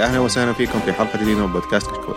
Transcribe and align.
يا 0.00 0.04
أهلا 0.04 0.18
وسهلا 0.18 0.52
فيكم 0.52 0.80
في 0.80 0.92
حلقة 0.92 1.22
جديدة 1.22 1.46
من 1.46 1.52
بودكاست 1.52 1.90
كشكول. 1.90 2.14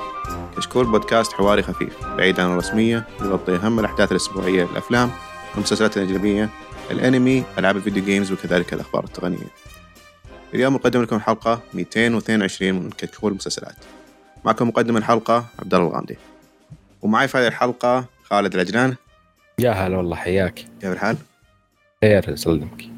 كشكول 0.57 0.85
بودكاست 0.85 1.33
حواري 1.33 1.63
خفيف 1.63 2.05
بعيد 2.05 2.39
عن 2.39 2.51
الرسمية 2.51 3.07
يغطي 3.21 3.55
أهم 3.55 3.79
الأحداث 3.79 4.11
الأسبوعية 4.11 4.63
للأفلام 4.63 5.11
والمسلسلات 5.53 5.97
الاجنبيه 5.97 6.49
الأنمي 6.91 7.43
ألعاب 7.57 7.77
الفيديو 7.77 8.03
جيمز 8.03 8.31
وكذلك 8.31 8.73
الأخبار 8.73 9.03
التقنية. 9.03 9.47
اليوم 10.53 10.73
نقدم 10.73 11.01
لكم 11.01 11.15
الحلقة 11.15 11.59
222 11.73 12.73
من 12.73 12.89
كشكول 12.89 13.33
مسلسلات. 13.33 13.75
معكم 14.45 14.67
مقدم 14.67 14.97
الحلقة 14.97 15.45
عبد 15.59 15.73
الله 15.73 15.87
الغامدي. 15.87 16.17
ومعي 17.01 17.27
في 17.27 17.37
هذه 17.37 17.47
الحلقة 17.47 18.05
خالد 18.23 18.53
العجلان 18.53 18.95
يا 19.59 19.71
هلا 19.71 19.97
والله 19.97 20.15
حياك 20.15 20.65
كيف 20.81 20.91
الحال؟ 20.91 21.17
خير 22.03 22.29
يسلمك 22.29 22.89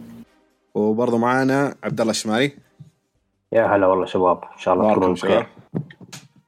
وبرضه 0.75 1.17
معانا 1.17 1.75
عبد 1.83 2.01
الله 2.01 2.11
الشمالي 2.11 2.64
يا 3.53 3.65
هلا 3.65 3.87
والله 3.87 4.05
شباب 4.05 4.43
إن 4.43 4.59
شاء 4.59 4.73
الله 4.73 4.91
تكونوا 4.93 5.13
بخير. 5.13 5.47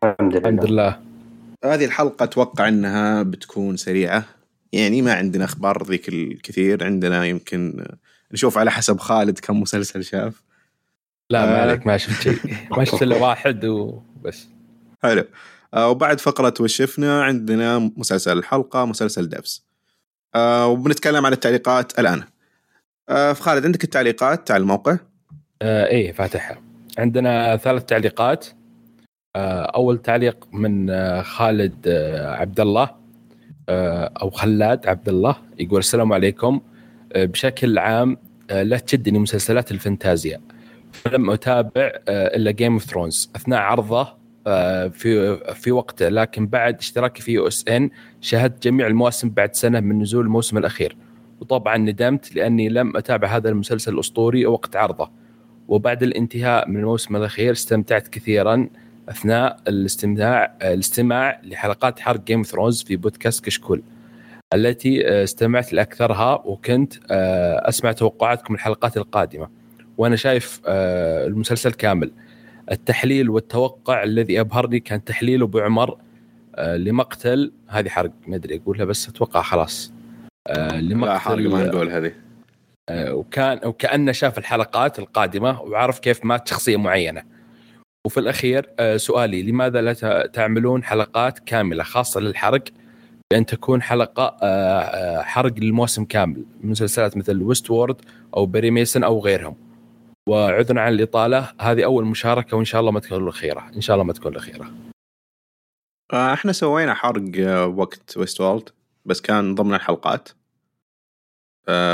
الحمد 0.04 0.36
لله. 0.36 0.50
الحمد 0.50 0.66
لله. 0.66 1.00
هذه 1.66 1.86
الحلقة 1.86 2.24
أتوقع 2.24 2.68
أنها 2.68 3.24
بتكون 3.24 3.78
سريعة. 3.78 4.24
يعني 4.74 5.02
ما 5.02 5.14
عندنا 5.14 5.46
أخبار 5.46 5.84
ذيك 5.84 6.10
الكثير. 6.10 6.84
عندنا 6.84 7.26
يمكن 7.26 7.86
نشوف 8.32 8.58
على 8.58 8.72
حسب 8.72 9.00
خالد 9.00 9.40
كم 9.40 9.62
مسلسل 9.62 10.04
شاف. 10.04 10.44
لا 11.30 11.46
ما 11.46 11.58
آه. 11.58 11.62
عليك 11.62 11.88
ما 11.88 11.98
شفت 11.98 12.22
شيء. 12.22 12.58
ما 12.72 12.84
شفت 12.84 13.04
إلا 13.04 13.18
واحد 13.18 13.66
وبس 13.66 14.48
حلو. 15.04 15.24
آه 15.74 15.90
وبعد 15.90 16.20
فقرة 16.20 16.54
وشفنا 16.60 17.24
عندنا 17.24 17.92
مسلسل 17.98 18.38
الحلقة 18.38 18.86
مسلسل 18.86 19.30
دبس. 19.30 19.66
آه 20.36 20.68
وبنتكلم 20.68 21.26
عن 21.26 21.34
التعليقات 21.34 22.00
الآن. 22.00 22.24
آه 23.10 23.34
فخالد 23.34 23.66
عندك 23.66 23.84
التعليقات 23.84 24.52
على 24.52 24.62
الموقع؟ 24.62 24.98
آه 25.62 25.86
إيه 25.86 26.12
فاتحها. 26.12 26.67
عندنا 26.98 27.58
ثلاث 27.58 27.86
تعليقات. 27.86 28.48
آه 29.36 29.62
أول 29.62 29.98
تعليق 29.98 30.48
من 30.54 30.90
آه 30.90 31.22
خالد 31.22 31.88
آه 31.88 32.36
عبد 32.36 32.60
الله 32.60 32.90
أو 34.22 34.30
خلاد 34.30 34.88
عبد 34.88 35.10
الله 35.10 35.36
يقول 35.60 35.80
السلام 35.80 36.14
عليكم. 36.14 36.62
بشكل 37.16 37.78
عام 37.78 38.18
لا 38.50 38.78
تشدني 38.78 39.20
مسلسلات 39.20 39.72
الفانتازيا. 39.72 40.42
فلم 40.92 41.30
أتابع 41.30 41.92
إلا 42.08 42.52
Game 42.52 42.74
of 42.74 42.84
Thrones 42.84 43.32
أثناء 43.36 43.60
عرضه 43.60 44.08
في 44.90 45.38
في 45.54 45.72
وقته 45.72 46.10
لكن 46.10 46.48
بعد 46.48 46.78
اشتراكي 46.78 47.22
في 47.22 47.32
OSN 47.32 47.90
شاهدت 48.22 48.64
جميع 48.64 48.88
المواسم 48.88 49.30
بعد 49.30 49.56
سنة 49.56 49.80
من 49.80 50.02
نزول 50.02 50.26
الموسم 50.26 50.58
الأخير. 50.58 50.98
وطبعا 51.42 51.78
ندمت 51.78 52.36
لأني 52.36 52.70
لم 52.70 52.98
أتابع 52.98 53.28
هذا 53.28 53.50
المسلسل 53.50 53.94
الأسطوري 53.94 54.46
وقت 54.46 54.76
عرضه. 54.76 55.27
وبعد 55.68 56.04
الانتهاء 56.04 56.70
من 56.70 56.80
الموسم 56.80 57.16
الأخير 57.16 57.52
استمتعت 57.52 58.08
كثيرا 58.08 58.70
أثناء 59.10 59.60
الاستماع 59.68 60.58
الاستماع 60.62 61.42
لحلقات 61.44 62.00
حرق 62.00 62.24
جيم 62.24 62.44
ثرونز 62.44 62.84
في 62.84 62.96
بودكاست 62.96 63.46
كشكول 63.46 63.84
التي 64.54 65.08
آه، 65.08 65.24
استمعت 65.24 65.74
لأكثرها 65.74 66.34
وكنت 66.46 66.94
آه، 67.12 67.70
أسمع 67.70 67.92
توقعاتكم 67.92 68.54
الحلقات 68.54 68.98
القادمة 68.98 69.50
وأنا 69.98 70.16
شايف 70.16 70.62
آه، 70.66 71.28
المسلسل 71.28 71.72
كامل. 71.72 72.12
التحليل 72.72 73.30
والتوقع 73.30 74.04
الذي 74.04 74.40
أبهرني 74.40 74.80
كان 74.80 75.04
تحليل 75.04 75.42
أبو 75.42 75.60
عمر 75.60 75.98
لمقتل 76.60 77.52
هذه 77.68 77.90
حرق 77.90 78.12
ما 78.28 78.36
أدري 78.36 78.56
أقولها 78.56 78.86
بس 78.86 79.10
أتوقع 79.10 79.42
خلاص 79.42 79.94
آه، 80.48 80.80
لا 80.80 81.18
حرق 81.18 81.38
ما 81.38 81.42
لمقتل 81.42 81.68
نقول 81.68 81.90
هذه. 81.90 82.12
وكان 82.92 83.60
وكأنه 83.68 84.12
شاف 84.12 84.38
الحلقات 84.38 85.00
القادمة 85.00 85.62
وعرف 85.62 86.00
كيف 86.00 86.26
مات 86.26 86.48
شخصيه 86.48 86.78
معينة. 86.78 87.24
وفي 88.08 88.20
الأخير 88.20 88.70
آه، 88.80 88.98
سؤالي 88.98 89.44
لماذا 89.44 89.82
لا 89.82 89.94
تعملون 90.34 90.84
حلقات 90.84 91.40
كاملة 91.40 91.84
خاصة 91.84 92.20
للحرق 92.20 92.64
بأن 93.32 93.46
تكون 93.46 93.82
حلقة 93.82 94.38
آه، 94.44 94.82
آه، 94.82 95.22
حرق 95.22 95.54
للموسم 95.58 96.06
كامل 96.06 96.46
مسلسلات 96.62 97.18
مثل 97.18 97.44
Westworld 97.44 98.02
أو 98.38 98.46
Perry 98.46 98.72
Mason 98.72 99.04
أو 99.04 99.20
غيرهم. 99.20 99.56
وعذرا 100.30 100.82
عن 100.82 100.94
الإطالة 100.94 101.52
هذه 101.62 101.86
أول 101.86 102.06
مشاركة 102.06 102.58
وإن 102.58 102.66
شاء 102.66 102.82
الله 102.82 102.92
ما 102.92 103.00
تكون 103.00 103.24
الأخيرة، 103.24 103.72
إن 103.76 103.82
شاء 103.82 103.96
الله 103.96 104.06
ما 104.06 104.14
تكون 104.14 104.32
الأخيرة. 104.32 104.72
آه 106.14 106.34
إحنا 106.34 106.52
سوينا 106.52 106.94
حرق 106.94 107.32
آه، 107.40 107.66
وقت 107.66 108.18
Westworld 108.18 108.70
بس 109.06 109.22
كان 109.22 109.56
ضمن 109.56 109.74
الحلقات 109.74 110.30
آه 110.30 110.34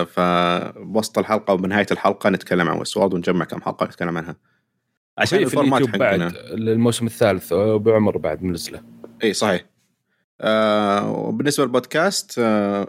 فوسط 0.06 1.18
الحلقة 1.18 1.54
وبنهاية 1.54 1.86
الحلقة 1.92 2.30
نتكلم 2.30 2.70
عن 2.70 2.80
Westworld 2.80 3.14
ونجمع 3.14 3.46
كم 3.46 3.62
حلقة 3.62 3.86
نتكلم 3.86 4.18
عنها. 4.18 4.36
عشان 5.18 5.46
في 5.46 5.60
اليوتيوب 5.60 5.90
بعد 5.90 6.22
حقنا. 6.22 6.56
للموسم 6.56 7.06
الثالث 7.06 7.54
آه، 7.54 7.76
ابو 7.76 7.92
عمر 7.92 8.18
بعد 8.18 8.44
منزله. 8.44 8.84
إي 9.24 9.34
صحيح. 9.34 9.66
آه 10.42 11.12
وبالنسبة 11.12 11.66
للبودكاست 11.66 12.40
آه 12.40 12.88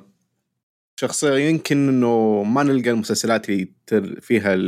شخصيا 1.00 1.37
يمكن 1.39 1.89
إنه 1.89 2.43
ما 2.43 2.62
نلقى 2.62 2.91
المسلسلات 2.91 3.49
اللي 3.49 4.21
فيها 4.21 4.59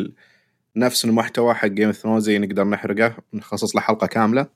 نفس 0.76 1.05
المحتوى 1.05 1.55
حق 1.55 1.66
Game 1.69 1.87
of 1.87 1.97
Thrones 1.97 2.31
نقدر 2.31 2.65
نحرقه 2.65 3.16
نخصص 3.34 3.76
له 3.76 3.82
حلقة 3.82 4.06
كاملة. 4.06 4.47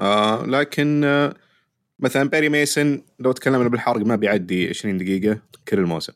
آه 0.00 0.46
لكن 0.46 1.04
آه 1.04 1.34
مثلا 2.02 2.28
Perry 2.28 2.48
Mason 2.48 3.02
لو 3.18 3.32
تكلمنا 3.32 3.68
بالحرق 3.68 4.06
ما 4.06 4.16
بيعدي 4.16 4.68
20 4.68 4.98
دقيقة 4.98 5.38
كل 5.68 5.78
الموسم. 5.78 6.12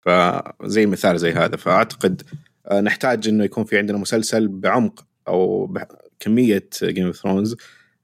فزي 0.00 0.86
مثال 0.86 1.18
زي 1.18 1.32
هذا 1.32 1.56
فأعتقد 1.56 2.22
آه 2.66 2.80
نحتاج 2.80 3.28
إنه 3.28 3.44
يكون 3.44 3.64
في 3.64 3.78
عندنا 3.78 3.98
مسلسل 3.98 4.48
بعمق 4.48 5.06
أو 5.28 5.66
بكمية 5.66 6.68
Game 6.82 7.06
of 7.06 7.16
Thrones 7.16 7.56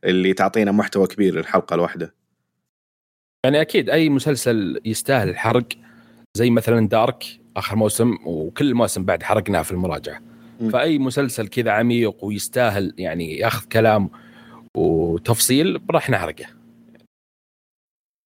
اللي 0.05 0.33
تعطينا 0.33 0.73
محتوى 0.73 1.07
كبير 1.07 1.41
الحلقة 1.41 1.75
الواحدة. 1.75 2.15
يعني 3.45 3.61
أكيد 3.61 3.91
أي 3.91 4.09
مسلسل 4.09 4.81
يستاهل 4.85 5.29
الحرق 5.29 5.67
زي 6.37 6.51
مثلا 6.51 6.89
Dark 6.89 7.25
آخر 7.57 7.77
موسم 7.77 8.17
وكل 8.27 8.69
الموسم 8.69 9.05
بعد 9.05 9.23
حرقناه 9.23 9.63
في 9.63 9.73
المراجعة. 9.73 10.21
مم. 10.61 10.71
فأي 10.71 10.99
مسلسل 10.99 11.49
كذا 11.49 11.71
عميق 11.71 12.25
ويستاهل 12.25 12.95
يعني 12.99 13.39
ياخذ 13.39 13.67
كلام 13.69 14.11
وتفصيل 14.77 15.81
راح 15.91 16.11
نحرقه. 16.11 16.45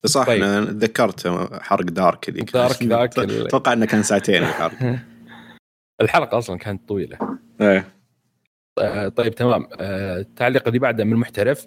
صح 0.07 0.27
طيب. 0.27 0.43
أنا 0.43 0.65
تذكرت 0.65 1.27
حرق 1.63 1.85
Dark 1.85 2.21
كان- 2.21 2.45
Dark 2.45 2.83
ذاك 2.93 3.19
أتوقع 3.19 3.73
إنه 3.73 3.87
كان 3.87 4.03
ساعتين 4.03 4.43
الحرق. 4.43 4.99
الحلقة 6.03 6.39
أصلا 6.39 6.59
كانت 6.59 6.89
طويلة. 6.89 7.19
إيه. 7.61 7.89
آه، 8.79 9.09
طيب 9.09 9.35
تمام. 9.35 9.67
آه، 9.81 10.19
التعليق 10.21 10.67
اللي 10.67 10.79
بعده 10.79 11.05
من 11.05 11.17
محترف 11.17 11.67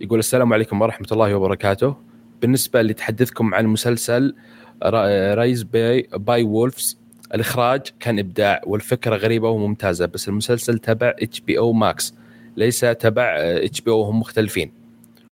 يقول 0.00 0.18
السلام 0.18 0.52
عليكم 0.52 0.80
ورحمة 0.82 1.06
الله 1.12 1.34
وبركاته. 1.34 1.96
بالنسبة 2.42 2.82
لتحدثكم 2.82 3.54
عن 3.54 3.66
مسلسل 3.66 4.34
Rai- 4.82 5.34
Raised 5.34 5.62
by, 5.62 6.08
by 6.12 6.42
Wolves 6.42 6.98
الإخراج 7.34 7.80
كان 8.00 8.18
إبداع 8.18 8.60
والفكرة 8.66 9.16
غريبة 9.16 9.48
وممتازة 9.48 10.06
بس 10.06 10.28
المسلسل 10.28 10.78
تبع 10.78 11.14
HBO 11.18 11.58
Max 11.58 12.14
ليس 12.56 12.80
تبع 12.80 13.24
HBO 13.38 14.02
هم 14.02 14.20
مختلفين. 14.20 14.72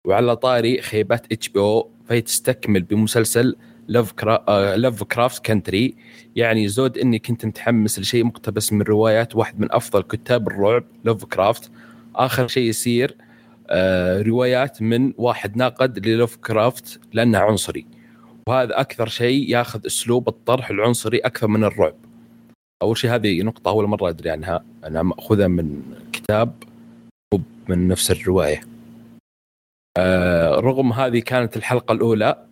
وعلى 0.07 0.35
طاري 0.35 0.81
خيبات 0.81 1.31
HBO 1.31 1.89
فهي 2.09 2.21
تستكمل 2.21 2.81
بمسلسل. 2.81 3.55
Lovecraft 3.89 5.45
Country 5.45 5.95
يعني 6.35 6.67
زود 6.67 6.97
إني 6.97 7.19
كنت 7.19 7.45
متحمس 7.45 7.99
لشيء 7.99 8.23
مقتبس 8.23 8.73
من 8.73 8.81
روايات 8.81 9.35
واحد 9.35 9.59
من 9.59 9.71
أفضل 9.71 10.01
كتاب 10.01 10.47
الرعب 10.47 10.83
لوف 11.05 11.25
كرافت 11.25 11.71
آخر 12.15 12.47
شيء 12.47 12.63
يصير 12.69 13.15
آه 13.69 14.21
روايات 14.21 14.81
من 14.81 15.13
واحد 15.17 15.57
ناقد 15.57 16.07
للوف 16.07 16.35
كرافت 16.35 16.99
لأنه 17.13 17.37
عنصري. 17.37 17.85
وهذا 18.49 18.79
أكثر 18.79 19.07
شيء 19.07 19.49
ياخذ 19.49 19.85
أسلوب 19.85 20.27
الطرح 20.27 20.69
العنصري 20.69 21.17
أكثر 21.17 21.47
من 21.47 21.63
الرعب. 21.63 21.95
أول 22.81 22.97
شيء 22.97 23.15
هذه 23.15 23.41
نقطة 23.41 23.69
أول 23.69 23.87
مرة 23.87 24.09
أدري 24.09 24.29
عنها. 24.29 24.63
أنا 24.83 25.03
ماخذها 25.03 25.47
من 25.47 25.81
كتاب 26.13 26.63
من 27.69 27.87
نفس 27.87 28.11
الرواية. 28.11 28.61
رغم 30.59 30.93
هذه 30.93 31.19
كانت 31.19 31.57
الحلقة 31.57 31.91
الأولى 31.91 32.49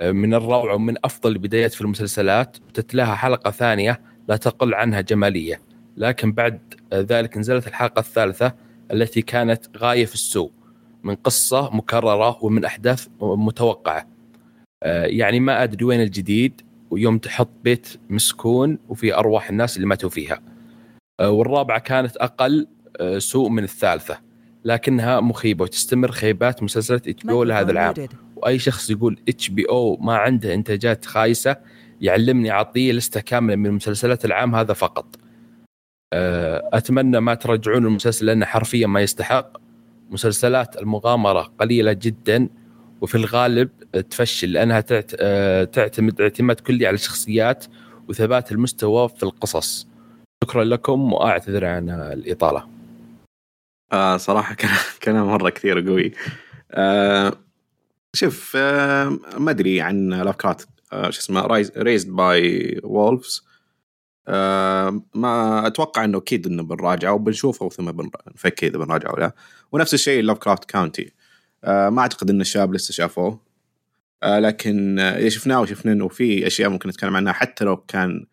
آه، 0.00 0.12
من 0.12 0.34
الروعة 0.34 0.74
ومن 0.74 0.94
أفضل 1.04 1.32
البدايات 1.32 1.74
في 1.74 1.80
المسلسلات 1.80 2.56
تتلاها 2.74 3.14
حلقة 3.14 3.50
ثانية 3.50 4.00
لا 4.28 4.36
تقل 4.36 4.74
عنها 4.74 5.00
جمالية. 5.00 5.60
لكن 5.96 6.32
بعد 6.32 6.74
آه، 6.92 7.00
ذلك 7.00 7.38
نزلت 7.38 7.66
الحلقة 7.66 8.00
الثالثة 8.00 8.54
التي 8.92 9.22
كانت 9.22 9.76
غاية 9.76 10.04
في 10.04 10.14
السوء 10.14 10.50
من 11.02 11.14
قصة 11.14 11.70
مكررة 11.76 12.44
ومن 12.44 12.64
أحداث 12.64 13.08
متوقعة. 13.20 14.06
آه، 14.82 15.04
يعني 15.04 15.40
ما 15.40 15.62
أدري 15.62 15.84
وين 15.84 16.00
الجديد 16.00 16.60
ويوم 16.90 17.18
تحط 17.18 17.50
بيت 17.64 17.88
مسكون 18.10 18.78
وفي 18.88 19.14
أرواح 19.14 19.50
الناس 19.50 19.76
اللي 19.76 19.86
ماتوا 19.86 20.10
فيها. 20.10 20.40
آه، 21.20 21.30
والرابعة 21.30 21.78
كانت 21.78 22.16
أقل 22.16 22.66
آه، 23.00 23.18
سوء 23.18 23.48
من 23.48 23.64
الثالثة. 23.64 24.25
لكنها 24.66 25.20
مخيبة 25.20 25.62
وتستمر 25.62 26.10
خيبات 26.10 26.62
مسلسلات 26.62 27.08
HBO 27.08 27.44
لهذا 27.44 27.70
العام. 27.70 27.94
وأي 28.36 28.58
شخص 28.58 28.90
يقول 28.90 29.18
HBO 29.28 29.96
ما 29.96 30.16
عنده 30.16 30.54
إنتاجات 30.54 31.04
خايسة 31.04 31.56
يعلمني 32.00 32.50
اعطيه 32.50 32.92
لستة 32.92 33.20
كاملة 33.20 33.56
من 33.56 33.70
مسلسلات 33.70 34.24
العام 34.24 34.54
هذا 34.54 34.72
فقط. 34.72 35.16
آه، 36.12 36.70
أتمنى 36.72 37.20
ما 37.20 37.34
ترجعون 37.34 37.86
المسلسل 37.86 38.26
لأنه 38.26 38.46
حرفيا 38.46 38.86
ما 38.86 39.00
يستحق. 39.00 39.56
مسلسلات 40.10 40.76
المغامرة 40.76 41.52
قليلة 41.60 41.92
جدا 41.92 42.48
وفي 43.00 43.14
الغالب 43.14 43.68
تفشل 44.10 44.52
لأنها 44.52 44.84
آه، 45.20 45.64
تعتمد 45.64 46.20
اعتماد 46.20 46.60
كلي 46.60 46.86
على 46.86 46.94
الشخصيات 46.94 47.64
وثبات 48.08 48.52
المستوى 48.52 49.08
في 49.08 49.22
القصص. 49.22 49.88
شكرا 50.44 50.64
لكم 50.64 51.12
وأعتذر 51.12 51.64
عن 51.64 51.90
الإطالة. 51.90 52.75
آه 53.92 54.16
صراحة 54.16 54.54
كلام 54.54 54.76
كلام 55.04 55.26
مرة 55.26 55.50
كثير 55.50 55.80
قوي. 55.88 56.12
آه 56.70 57.32
شوف 58.14 58.52
آه 58.56 59.18
ما 59.38 59.50
أدري 59.50 59.80
عن 59.80 60.08
لاف 60.10 60.36
كرافت 60.36 60.68
آه 60.92 61.10
شو 61.10 61.20
اسمه 61.20 61.46
Raised 61.76 62.10
by 62.16 62.80
Wolves 62.84 63.46
آه 64.28 65.02
ما 65.14 65.66
أتوقع 65.66 66.04
إنه 66.04 66.18
أكيد 66.18 66.46
إنه 66.46 66.62
بنراجعه 66.62 67.12
وبنشوفه 67.12 67.68
ثم 67.68 67.92
بنفكر 67.92 68.66
إذا 68.66 68.78
بنراجعه 68.78 69.12
ولا 69.14 69.32
ونفس 69.72 69.94
الشيء 69.94 70.22
Lovecraft 70.22 70.64
Country 70.64 71.12
آه 71.64 71.88
ما 71.88 72.00
أعتقد 72.02 72.30
إن 72.30 72.40
الشباب 72.40 72.74
لسه 72.74 72.92
شافوه. 72.92 73.40
آه 74.22 74.38
لكن 74.38 74.98
آه 74.98 75.18
إذا 75.18 75.28
شفناه 75.28 75.60
وشفنا 75.60 75.92
إنه 75.92 76.08
في 76.08 76.46
أشياء 76.46 76.70
ممكن 76.70 76.88
نتكلم 76.88 77.16
عنها 77.16 77.32
حتى 77.32 77.64
لو 77.64 77.76
كان 77.76 78.26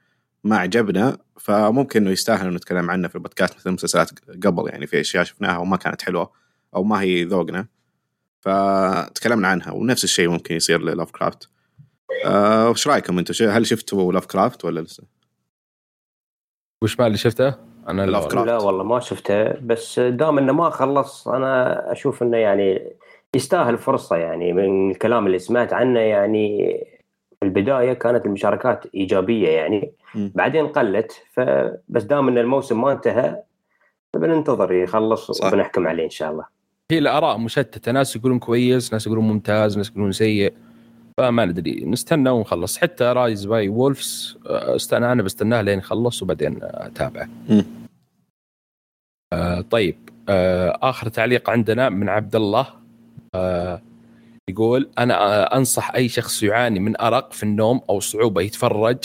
ما 0.44 0.58
عجبنا 0.58 1.18
فممكن 1.40 2.02
إنه 2.02 2.12
يستاهل 2.12 2.48
إنه 2.48 2.56
نتكلم 2.56 2.92
عنه 2.92 3.08
في 3.08 3.16
البودكاست 3.16 3.56
مثل 3.56 3.70
المسلسلات 3.70 4.10
قبل 4.46 4.70
يعني 4.70 4.88
في 4.88 5.00
أشياء 5.00 5.24
شفناها 5.24 5.58
وما 5.58 5.78
كانت 5.78 6.02
حلوة 6.02 6.32
أو 6.76 6.84
ما 6.84 7.02
هي 7.02 7.24
ذوقنا 7.24 7.68
فتكلمنا 8.42 9.48
عنها 9.48 9.72
ونفس 9.72 10.04
الشيء 10.04 10.30
ممكن 10.30 10.56
يصير 10.56 10.82
للاف 10.82 11.12
كرافت 11.12 11.50
آه 12.26 12.70
وش 12.70 12.88
رأيكم 12.88 13.18
أنتم 13.20 13.34
شو- 13.34 13.50
هل 13.50 13.66
شفتوا 13.68 14.14
لاف 14.14 14.26
كرافت 14.26 14.66
ولا 14.66 14.80
لسه؟ 14.82 15.04
وش 16.84 17.00
اللي 17.00 17.18
شفته؟ 17.18 17.56
أنا. 17.88 18.18
والله. 18.18 18.46
لا 18.46 18.58
والله 18.58 18.84
ما 18.84 19.00
شفته 19.00 19.52
بس 19.60 20.00
دام 20.00 20.38
إنه 20.38 20.54
ما 20.54 20.70
خلص 20.70 21.28
أنا 21.28 21.92
أشوف 21.92 22.24
إنه 22.24 22.38
يعني 22.38 22.94
يستاهل 23.36 23.78
فرصة 23.78 24.16
يعني 24.16 24.54
من 24.54 24.92
الكلام 24.92 25.28
اللي 25.28 25.40
سمعت 25.40 25.74
عنه 25.74 26.00
يعني 26.00 26.78
في 27.44 27.50
البداية 27.50 27.94
كانت 27.94 28.26
المشاركات 28.26 28.86
إيجابية 28.96 29.50
يعني. 29.50 29.92
مم. 30.16 30.32
بعدين 30.36 30.68
قلت 30.68 31.12
فبس 31.34 32.04
دام 32.04 32.28
إن 32.28 32.38
الموسم 32.38 32.82
ما 32.82 32.92
انتهى 32.92 33.44
فبننتظر 34.14 34.72
يخلص 34.72 35.32
صح. 35.32 35.48
وبنحكم 35.48 35.88
عليه 35.88 36.04
إن 36.04 36.10
شاء 36.10 36.32
الله. 36.32 36.46
هي 36.92 36.98
الآراء 36.98 37.38
مشتتة. 37.38 37.92
ناس 37.92 38.16
يقولون 38.16 38.40
كويس 38.40 38.94
ناس 38.94 39.08
يقولون 39.08 39.28
ممتاز 39.28 39.78
ناس 39.78 39.90
يقولون 39.90 40.12
سيء. 40.12 40.54
فما 41.18 41.46
ندري. 41.46 41.86
نستنى 41.86 42.30
ونخلص. 42.30 42.78
حتى 42.78 43.04
Raised 43.04 43.46
by 43.46 43.70
Wolves 43.70 44.38
آه، 44.50 44.76
استنى 44.76 45.12
أنا 45.12 45.24
بستناه 45.24 45.62
لين 45.62 45.80
يخلص 45.80 46.24
وبعدين 46.24 46.60
أتابعه. 46.62 47.30
آه 49.34 49.62
طيب. 49.62 49.96
آه 50.30 50.80
آخر 50.82 51.10
تعليق 51.10 51.50
عندنا 51.50 51.90
من 51.90 52.10
عبد 52.10 52.36
الله. 52.36 52.68
آه 53.36 53.82
يقول 54.50 54.90
أنا 54.98 55.18
آه 55.18 55.58
أنصح 55.58 55.92
أي 55.96 56.10
شخص 56.10 56.44
يعاني 56.44 56.80
من 56.80 57.02
أرق 57.02 57.34
في 57.34 57.44
النوم 57.44 57.82
أو 57.90 58.00
صعوبة 58.00 58.42
يتفرج 58.42 58.98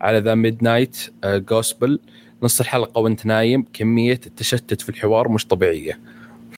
على 0.00 0.18
The 0.18 0.34
Midnight 0.34 0.98
Gospel 1.24 2.00
نص 2.42 2.60
الحلقة 2.60 2.98
وأنت 2.98 3.26
نايم 3.26 3.64
كمية 3.72 4.20
التشتت 4.26 4.80
في 4.80 4.88
الحوار 4.88 5.28
مش 5.28 5.46
طبيعية. 5.46 6.00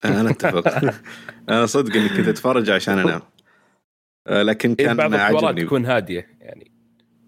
أنا 0.04 0.30
أتفق. 0.30 0.68
أنا 1.48 1.66
صدق 1.66 1.96
اني 1.96 2.08
كنت 2.08 2.28
اتفرج 2.28 2.70
عشان 2.70 2.98
انام 2.98 3.20
آه، 4.26 4.42
لكن 4.42 4.76
إيه، 4.80 4.86
كان 4.86 4.96
بعض 4.96 5.14
الحوارات 5.14 5.58
تكون 5.58 5.86
هادية 5.86 6.26
يعني. 6.40 6.70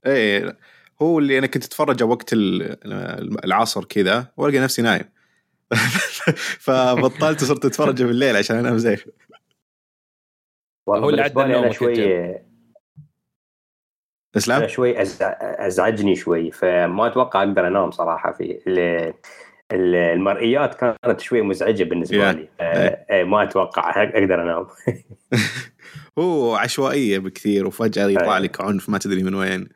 إيه 0.06 0.56
هو 1.02 1.18
اللي 1.18 1.38
أنا 1.38 1.46
كنت 1.46 1.64
أتفرج 1.64 2.02
وقت 2.02 2.32
ال- 2.32 3.44
العصر 3.44 3.84
كذا 3.84 4.26
وألقى 4.36 4.58
نفسي 4.58 4.82
نايم. 4.82 5.04
فبطلت 6.64 7.42
وصرت 7.42 7.64
أتفرج 7.64 8.02
بالليل 8.02 8.36
عشان 8.36 8.56
أنام 8.56 8.78
زين. 8.78 8.96
هو 10.88 11.08
اللي 11.10 11.22
لي 11.46 11.58
أنا 11.58 11.72
شوي 11.72 12.34
إسلام؟ 14.36 14.66
شوي 14.68 14.94
أزع- 15.04 15.36
أزعجني 15.40 16.16
شوي 16.16 16.50
فما 16.50 17.06
أتوقع 17.06 17.42
أقدر 17.42 17.66
أنام 17.66 17.90
صراحة 17.90 18.32
في 18.32 18.58
ال- 18.66 19.14
ال- 19.72 19.94
المرئيات 19.94 20.74
كانت 20.74 21.20
شوي 21.20 21.42
مزعجة 21.42 21.84
بالنسبة 21.84 22.16
يا. 22.16 22.32
لي 22.32 22.48
آه، 22.60 23.06
آه، 23.10 23.24
ما 23.24 23.42
أتوقع 23.42 24.02
أقدر 24.02 24.42
أنام. 24.42 24.66
هو 26.18 26.54
عشوائية 26.56 27.18
بكثير 27.18 27.66
وفجأة 27.66 28.08
يطلع 28.08 28.36
أي. 28.36 28.42
لك 28.42 28.60
عنف 28.60 28.88
ما 28.88 28.98
تدري 28.98 29.22
من 29.22 29.34
وين. 29.34 29.68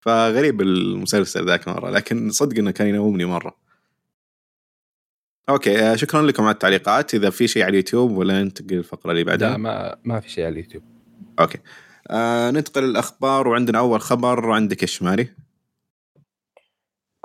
فغريب 0.00 0.60
المسلسل 0.60 1.46
ذاك 1.46 1.68
مرة 1.68 1.90
لكن 1.90 2.30
صدق 2.30 2.58
إنه 2.58 2.70
كان 2.70 2.86
ينومني 2.86 3.24
مرة. 3.24 3.63
okay 5.48 5.78
آه، 5.78 5.96
شكرا 5.96 6.22
لكم 6.22 6.42
على 6.42 6.52
التعليقات. 6.52 7.14
إذا 7.14 7.30
في 7.30 7.48
شيء 7.48 7.62
على 7.62 7.70
اليوتيوب 7.70 8.16
ولا 8.16 8.42
ننتقل 8.42 8.78
الفقرة 8.78 9.10
اللي 9.10 9.22
لا 9.22 9.26
بعدها 9.26 9.56
ما 9.56 9.96
ما 10.04 10.20
في 10.20 10.30
شيء 10.30 10.44
على 10.44 10.52
اليوتيوب. 10.52 10.82
okay. 11.40 11.58
آه 12.10 12.50
ننتقل 12.50 12.84
الاخبار 12.84 13.48
وعندنا 13.48 13.78
أول 13.78 14.00
خبر 14.00 14.50
عندك 14.50 14.82
إيش 14.82 15.02
ماري 15.02 15.28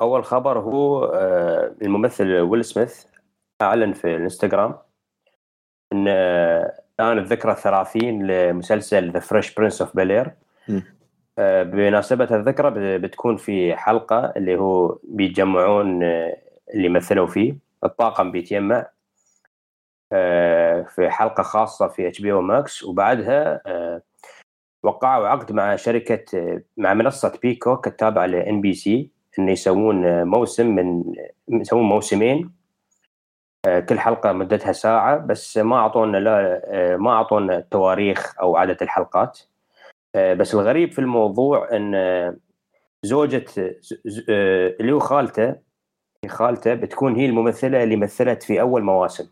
أول 0.02 0.24
خبر 0.24 0.60
هو 0.60 1.06
آه، 1.06 1.76
الممثل 1.82 2.36
ويل 2.36 2.66
سميث 2.66 3.06
اعلن 3.62 3.94
في 3.94 4.16
الإنستغرام 4.16 4.76
إن 5.94 6.06
آه، 6.08 6.74
الان 7.00 7.18
الذكرى 7.18 7.52
الثلاثين 7.52 8.28
لمسلسل 8.28 9.12
The 9.12 9.20
Fresh 9.20 9.56
Prince 9.56 9.82
of 9.82 9.96
Bel-Air 9.96 10.32
مم. 10.70 10.84
بمناسبة 11.40 12.36
الذكرى 12.36 12.98
بتكون 12.98 13.38
في 13.38 13.76
حلقة 13.76 14.34
اللي 14.38 14.56
هو 14.56 15.00
بيتجمعون 15.04 16.04
آه، 16.04 16.38
اللي 16.74 16.90
مثلوا 16.90 17.28
فيه. 17.28 17.69
الطاقم 17.84 18.32
بيتجمع 18.32 18.88
آه، 20.14 20.82
في 20.82 21.10
حلقة 21.10 21.44
خاصة 21.44 21.88
في 21.88 22.08
HBO 22.08 22.32
Max. 22.32 22.84
وبعدها 22.84 23.62
آه، 23.66 24.02
وقعوا 24.84 25.28
عقد 25.28 25.52
مع 25.52 25.76
شركة 25.76 26.38
آه، 26.40 26.62
مع 26.78 26.94
منصة 26.94 27.40
Peacock 27.42 27.88
التابعة 27.88 28.26
ل 28.26 28.62
NBC 28.62 29.12
انه 29.40 29.52
يسوون 29.52 30.24
موسم 30.24 30.76
من 30.76 31.04
يسوون 31.50 31.84
موسمين 31.84 32.60
كل 33.90 34.00
حلقة 34.00 34.32
مدتها 34.32 34.72
ساعة. 34.72 35.18
بس 35.18 35.58
ما 35.58 35.76
أعطونا 35.78 36.18
لا 36.18 36.98
ما 36.98 37.12
أعطونا 37.12 37.60
تواريخ 37.72 38.40
أو 38.42 38.58
عدد 38.58 38.82
الحلقات. 38.82 39.40
بس 40.16 40.54
الغريب 40.56 40.92
في 40.92 41.00
الموضوع 41.00 41.70
آه، 41.72 42.38
زوجة 43.04 43.46
اللي 44.80 44.92
هو 44.92 45.00
خالته 45.00 45.56
خالته 46.30 46.74
بتكون 46.74 47.16
هي 47.16 47.26
الممثلة 47.26 47.84
اللي 47.84 47.96
مثلت 47.96 48.44
في 48.44 48.62
أول 48.62 48.84
مواسم. 48.84 49.28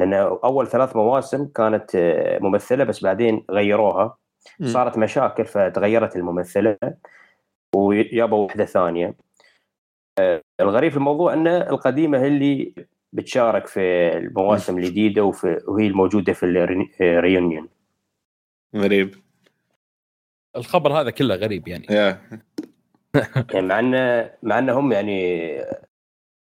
لأن 0.00 0.14
أول 0.44 0.66
ثلاث 0.66 0.96
مواسم 0.96 1.46
كانت 1.46 1.94
آه، 1.94 2.38
ممثلة 2.38 2.84
بس 2.84 3.02
بعدين 3.02 3.44
غيروها. 3.50 4.16
صارت 4.62 4.98
مشاكل 4.98 5.44
فتغيرت 5.44 6.16
الممثلة 6.16 6.78
ويابوا 7.76 8.44
واحدة 8.44 8.64
ثانية. 8.64 9.14
آه، 10.18 10.42
الغريب 10.60 10.90
في 10.90 10.96
الموضوع 10.96 11.32
أن 11.32 11.46
القديمة 11.46 12.18
هي 12.18 12.26
اللي 12.26 12.74
بتشارك 13.12 13.66
في 13.66 13.80
المواسم 14.16 14.78
الجديدة 14.78 15.24
وفي 15.24 15.60
وهي 15.68 15.86
الموجودة 15.86 16.32
في 16.32 16.46
الريونيون 17.00 17.68
غريب. 18.76 19.14
الخبر 20.56 20.92
هذا 21.00 21.10
كله 21.10 21.34
غريب 21.34 21.68
يعني. 21.68 21.86
يا. 21.90 22.20
يعني 23.52 23.66
مع 23.66 23.78
ان 23.78 24.30
مع 24.42 24.58
إنهم 24.58 24.92
يعني 24.92 25.48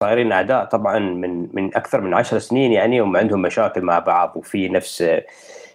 صايرين 0.01 0.31
أعداء 0.31 0.65
طبعا 0.65 1.00
من 1.00 1.55
من 1.55 1.75
أكثر 1.75 2.01
من 2.01 2.13
عشر 2.13 2.39
سنين 2.39 2.72
يعني 2.72 3.01
هم 3.01 3.17
عندهم 3.17 3.41
مشاكل 3.41 3.81
مع 3.81 4.00
بعض 4.00 4.34
وفي 4.36 4.70
نفس 4.70 5.03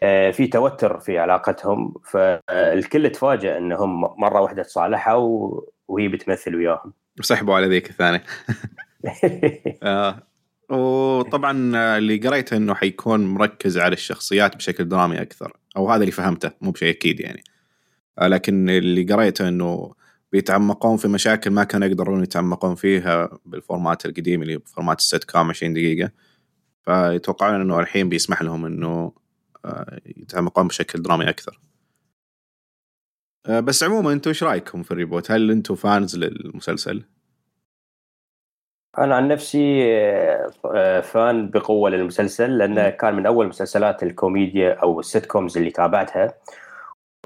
آه، 0.02 0.30
في 0.30 0.46
توتر 0.46 1.00
في 1.00 1.18
علاقتهم. 1.18 1.94
فالكل 2.04 3.10
تفاجأ 3.10 3.58
إنهم 3.58 4.00
مرة 4.00 4.40
واحدة 4.40 4.62
تصالحوا 4.62 5.60
وهي 5.88 6.08
بتمثل 6.08 6.56
وياهم. 6.56 6.92
وسحبوا 7.18 7.54
على 7.54 7.66
ذيك 7.66 7.90
الثانية. 7.90 8.22
آه. 9.82 10.22
وطبعا 10.70 11.52
اللي 11.98 12.16
قريته 12.16 12.56
إنه 12.56 12.74
حيكون 12.74 13.26
مركز 13.26 13.78
على 13.78 13.92
الشخصيات 13.92 14.56
بشكل 14.56 14.88
درامي 14.88 15.22
أكثر 15.22 15.52
أو 15.76 15.90
هذا 15.90 16.00
اللي 16.00 16.12
فهمته 16.12 16.50
مو 16.60 16.70
بشيء 16.70 16.90
أكيد 16.90 17.20
يعني. 17.20 17.44
آه، 18.18 18.28
لكن 18.28 18.70
اللي 18.70 19.14
قريته 19.14 19.48
إنه 19.48 19.94
بيتعمقون 20.32 20.96
في 20.96 21.08
مشاكل 21.08 21.50
ما 21.50 21.64
كانوا 21.64 21.88
يقدرون 21.88 22.22
يتعمقون 22.22 22.74
فيها 22.74 23.38
بال 23.44 23.60
format 23.60 24.06
القديم 24.06 24.42
اللي 24.42 24.56
ب 24.56 24.61
format 24.62 24.93
ال 24.93 24.98
sitcom 24.98 25.48
20 25.48 25.74
دقيقة 25.74 26.10
فيتوقعون 26.82 27.60
إنه 27.60 27.80
الحين 27.80 28.08
بيسمح 28.08 28.42
لهم 28.42 28.66
إنه 28.66 29.12
آه، 29.64 30.00
يتعمقون 30.06 30.68
بشكل 30.68 31.02
درامي 31.02 31.28
أكثر 31.28 31.60
آه، 33.46 33.60
بس 33.60 33.82
عموما 33.82 34.12
أنتم 34.12 34.30
إيش 34.30 34.42
رأيكم 34.42 34.82
في 34.82 34.90
ال 34.90 34.95
reboot؟ 34.95 35.30
هل 35.30 35.50
أنتم 35.50 35.74
fans 35.74 36.16
للمسلسل؟ 36.16 37.04
أنا 38.98 39.14
عن 39.14 39.28
نفسي 39.28 39.82
آه، 40.64 41.00
fan 41.00 41.50
بقوة 41.50 41.90
للمسلسل 41.90 42.58
لأنه 42.58 42.90
كان 42.90 43.14
من 43.14 43.26
أول 43.26 43.48
مسلسلات 43.48 44.02
الكوميديا 44.02 44.72
أو 44.72 45.00
ال 45.00 45.26
sitcoms 45.26 45.58
اللي 45.58 45.70
تابعتها 45.70 46.34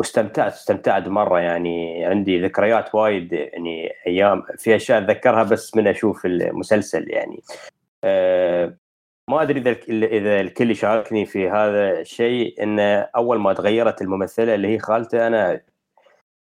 واستمتعت 0.01 0.53
استمتعت 0.53 1.09
مرة 1.09 1.41
يعني. 1.41 2.05
عندي 2.05 2.41
ذكريات 2.43 2.95
وايد 2.95 3.33
يعني 3.33 3.93
أيام 4.07 4.43
في 4.59 4.77
أشياء 4.77 4.99
أتذكرها 4.99 5.43
بس 5.43 5.77
من 5.77 5.87
أشوف 5.87 6.27
المسلسل 6.27 7.11
يعني. 7.11 7.43
أه 8.05 8.77
ما 9.31 9.43
أدري 9.43 9.61
إذا 9.61 9.71
إذا 10.07 10.41
الكل 10.41 10.71
يشاركني 10.71 11.27
في 11.27 11.49
هذا 11.49 12.01
الشيء 12.01 12.63
إن 12.63 12.81
أول 13.17 13.39
ما 13.41 13.53
تغيرت 13.53 14.03
الممثلة 14.03 14.55
اللي 14.55 14.69
هي 14.69 14.79
خالته 14.79 15.27
أنا 15.27 15.61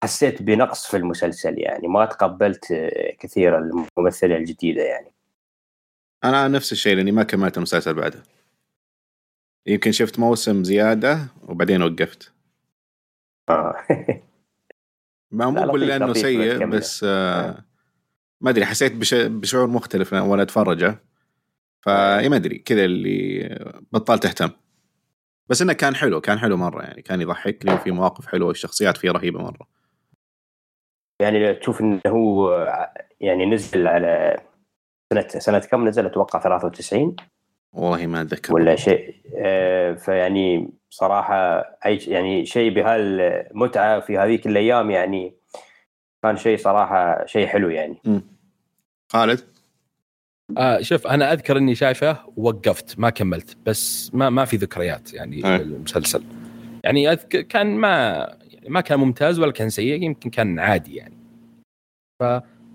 حسيت 0.03 0.41
بنقص 0.41 0.87
في 0.91 0.97
المسلسل 0.97 1.59
يعني. 1.59 1.87
ما 1.87 2.05
تقبلت 2.05 2.73
كثير 3.19 3.57
الممثلة 3.57 4.35
الجديدة 4.35 4.83
يعني. 4.83 5.11
أنا 6.23 6.47
نفس 6.47 6.71
الشيء 6.71 6.95
لأني 6.95 7.11
ما 7.11 7.23
كملت 7.23 7.57
المسلسل 7.57 7.93
بعده 7.93 8.23
يمكن 9.67 9.91
شفت 9.91 10.19
موسم 10.19 10.63
زيادة 10.63 11.19
وبعدين 11.47 11.81
وقفت. 11.83 12.31
آه. 12.31 12.36
ما 15.31 15.49
مو 15.49 15.77
لأنه 15.77 16.13
سيء 16.13 16.65
بس 16.65 17.05
آه 17.09 17.65
ما 18.41 18.49
أدري 18.49 18.65
حسيت 18.65 18.95
بش... 18.95 19.13
بشعور 19.13 19.67
مختلف 19.67 20.13
وأنا 20.13 20.41
أتفرجه. 20.41 21.03
فما 21.81 22.35
أدري 22.35 22.57
كذا 22.57 22.85
اللي 22.85 23.49
بطلت 23.91 24.25
أهتم. 24.25 24.49
بس 25.49 25.61
إنه 25.61 25.73
كان 25.73 25.95
حلو 25.95 26.21
كان 26.21 26.39
حلو 26.39 26.57
مرة 26.57 26.81
يعني 26.83 27.01
كان 27.01 27.21
يضحكني 27.21 27.73
وفي 27.73 27.91
مواقف 27.91 28.27
حلوة 28.27 28.47
والشخصيات 28.47 28.97
فيه 28.97 29.11
رهيبة 29.11 29.41
مرة. 29.41 29.67
يعني 31.21 31.53
تشوف 31.53 31.81
إنه 31.81 32.01
هو 32.07 32.51
يعني 33.21 33.45
نزل 33.45 33.87
على 33.87 34.39
سنة 35.13 35.27
سنة 35.27 35.59
كم 35.59 35.87
نزل؟ 35.87 36.05
أتوقع 36.05 36.39
93 36.39 37.15
والله 37.77 38.07
ما 38.07 38.21
أتذكر. 38.21 38.53
ولا 38.53 38.75
شيء. 38.75 39.15
آه، 39.37 39.93
فيعني 39.93 40.69
صراحة 40.89 41.59
أي 41.85 41.97
يعني 42.07 42.45
شيء 42.45 42.73
بهالمتعة 42.73 43.99
في 43.99 44.17
هذيك 44.17 44.47
الأيام 44.47 44.91
يعني 44.91 45.33
كان 46.23 46.37
شيء 46.37 46.57
صراحة 46.57 47.25
شيء 47.25 47.47
حلو 47.47 47.69
يعني. 47.69 47.97
م. 48.05 48.19
خالد؟ 49.11 49.39
آه 50.57 50.81
شوف 50.81 51.07
أنا 51.07 51.33
أذكر 51.33 51.57
إني 51.57 51.75
شايفه 51.75 52.17
وقفت 52.37 52.99
ما 52.99 53.09
كملت 53.09 53.57
بس 53.65 54.13
ما 54.13 54.29
ما 54.29 54.45
في 54.45 54.57
ذكريات 54.57 55.13
يعني 55.13 55.45
أه. 55.45 55.55
المسلسل. 55.55 56.23
يعني 56.83 57.11
أذكر 57.11 57.41
كان 57.41 57.67
ما 57.67 58.27
يعني 58.51 58.69
ما 58.69 58.81
كان 58.81 58.99
ممتاز 58.99 59.39
ولا 59.39 59.51
كان 59.51 59.69
سيء 59.69 60.03
يمكن 60.03 60.29
كان 60.29 60.59
عادي 60.59 60.95
يعني. 60.95 61.17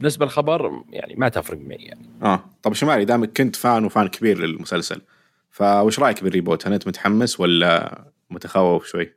فبالنسبه 0.03 0.25
للخبر 0.27 0.83
يعني 0.91 1.15
ما 1.15 1.29
تفرق 1.29 1.59
معي 1.59 1.77
يعني. 1.77 2.09
آه. 2.23 2.41
طب 2.63 2.73
شمالي 2.73 3.05
دامك 3.05 3.37
كنت 3.37 3.57
fan 3.57 3.85
و 3.85 3.91
fan 3.91 4.09
كبير 4.09 4.39
للمسلسل 4.39 5.03
فوش 5.51 6.01
رأيك 6.01 6.25
بال 6.25 6.34
reboot؟ 6.34 6.67
هل 6.67 6.73
أنت 6.73 6.89
متحمس 6.89 7.41
ولا 7.41 8.03
متخوف 8.31 8.87
شوي؟ 8.87 9.13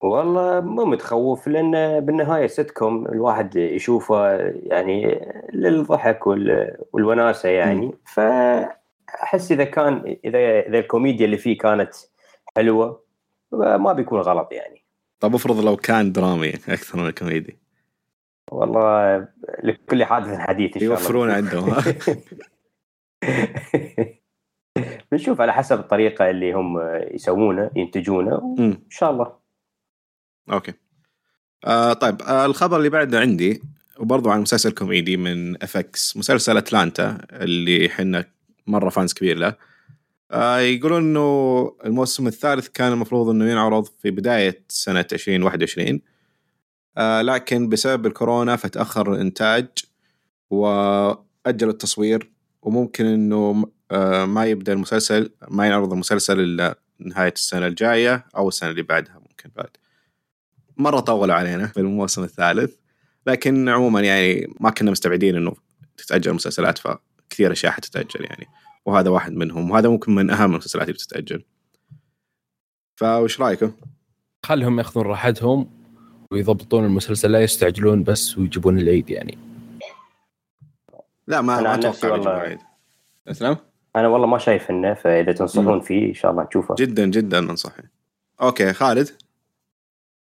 والله 0.00 0.60
مو 0.60 0.84
متخوف 0.84 1.48
لأن 1.48 2.00
بالنهاية 2.00 2.46
سيت 2.46 2.70
كوم 2.70 3.06
الواحد 3.06 3.56
يشوفه 3.56 4.36
يعني 4.66 5.20
للضحك 5.52 6.26
والوناسة 6.92 7.48
يعني. 7.48 7.94
فأحس 8.06 9.52
إذا 9.52 9.64
كان 9.64 10.16
إذا 10.24 10.38
إذا 10.60 10.78
الكوميديا 10.78 11.26
اللي 11.26 11.36
فيه 11.36 11.58
كانت 11.58 11.94
حلوة 12.56 13.02
ما 13.52 13.92
بيكون 13.92 14.20
غلط 14.20 14.52
يعني. 14.52 14.84
طب 15.20 15.34
افرض 15.34 15.64
لو 15.64 15.76
كان 15.76 16.12
درامي 16.12 16.48
أكثر 16.48 16.98
من 16.98 17.06
الكوميدي. 17.06 17.59
والله 18.50 19.28
لكل 19.62 20.04
حادث 20.04 20.38
حديث 20.38 20.76
إن 20.76 20.80
شاء 20.80 20.88
الله. 20.88 21.00
يوفرون 21.00 21.30
عندهم. 21.30 21.74
بنشوف 25.12 25.40
على 25.40 25.52
حسب 25.52 25.78
الطريقة 25.78 26.30
اللي 26.30 26.52
هم 26.52 26.78
يسوونه 27.14 27.70
ينتجونه 27.76 28.56
ان 28.58 28.78
شاء 28.90 29.10
الله. 29.10 29.32
okay. 30.52 30.72
آه 31.64 31.92
طيب 31.92 32.22
آه 32.22 32.46
الخبر 32.46 32.76
اللي 32.76 32.88
بعده 32.88 33.20
عندي 33.20 33.62
وبرضه 33.98 34.32
عن 34.32 34.40
مسلسل 34.40 34.72
كوميدي 34.72 35.16
من 35.16 35.62
FX 35.62 36.16
مسلسل 36.16 36.56
أتلانتا 36.56 37.18
اللي 37.32 37.88
حنا 37.88 38.24
مرة 38.66 38.88
fans 38.88 39.12
كبير 39.12 39.38
له. 39.38 39.54
آه 40.30 40.58
يقولون 40.58 41.02
إنه 41.02 41.76
الموسم 41.84 42.26
الثالث 42.26 42.68
كان 42.68 42.92
المفروض 42.92 43.28
إنه 43.28 43.50
ينعرض 43.50 43.84
في 43.84 44.10
بداية 44.10 44.64
سنة 44.68 45.06
2021 45.12 45.88
آه 45.88 46.00
لكن 46.98 47.68
بسبب 47.68 48.06
الكورونا 48.06 48.56
فتأخر 48.56 49.12
الإنتاج 49.12 49.68
وأجل 50.50 51.68
التصوير 51.68 52.30
وممكن 52.62 53.06
إنه 53.06 53.70
آه 53.90 54.24
ما 54.24 54.44
يبدأ 54.46 54.72
المسلسل 54.72 55.30
ما 55.48 55.66
ينعرض 55.66 55.92
المسلسل 55.92 56.40
إلا 56.40 56.78
نهاية 56.98 57.32
السنة 57.32 57.66
الجاية 57.66 58.24
أو 58.36 58.48
السنة 58.48 58.70
اللي 58.70 58.82
بعدها 58.82 59.18
ممكن 59.18 59.50
بعد. 59.56 59.70
مرة 60.76 61.00
طولوا 61.00 61.34
علينا 61.34 61.66
في 61.66 61.80
الموسم 61.80 62.24
الثالث 62.24 62.74
لكن 63.26 63.68
عموما 63.68 64.00
يعني 64.00 64.54
ما 64.60 64.70
كنا 64.70 64.90
مستبعدين 64.90 65.36
إنه 65.36 65.54
تتاجل 65.96 66.32
مسلسلات 66.32 66.78
فكثير 66.78 67.52
أشياء 67.52 67.72
حتتاجل 67.72 68.24
يعني 68.24 68.46
وهذا 68.86 69.10
واحد 69.10 69.32
منهم 69.32 69.70
وهذا 69.70 69.88
ممكن 69.88 70.14
من 70.14 70.30
أهم 70.30 70.52
المسلسلات 70.52 70.88
اللي 70.88 70.92
بتتاجل 70.92 71.44
فوش 72.96 73.40
رأيكم؟ 73.40 73.72
خلهم 74.46 74.78
يأخذون 74.78 75.06
راحتهم. 75.06 75.79
ويضبطون 76.32 76.84
المسلسل 76.84 77.32
لا 77.32 77.42
يستعجلون 77.42 78.02
بس 78.02 78.38
ويجيبون 78.38 78.78
العيد 78.78 79.10
يعني. 79.10 79.38
لا 81.26 81.40
ما 81.40 81.60
ما 81.60 81.74
أتوقع 81.74 82.12
والله... 82.12 82.58
اسلام 83.28 83.56
أنا 83.96 84.08
والله 84.08 84.26
ما 84.26 84.38
شايف 84.38 84.70
إنه 84.70 84.94
فإذا 84.94 85.32
تنصحون 85.32 85.80
فيه 85.80 86.08
إن 86.08 86.14
شاء 86.14 86.30
الله 86.30 86.42
نشوفه. 86.42 86.74
جدا 86.78 87.06
جدا 87.06 87.40
ننصح 87.40 87.72
okay 88.42 88.72
خالد؟ 88.72 89.10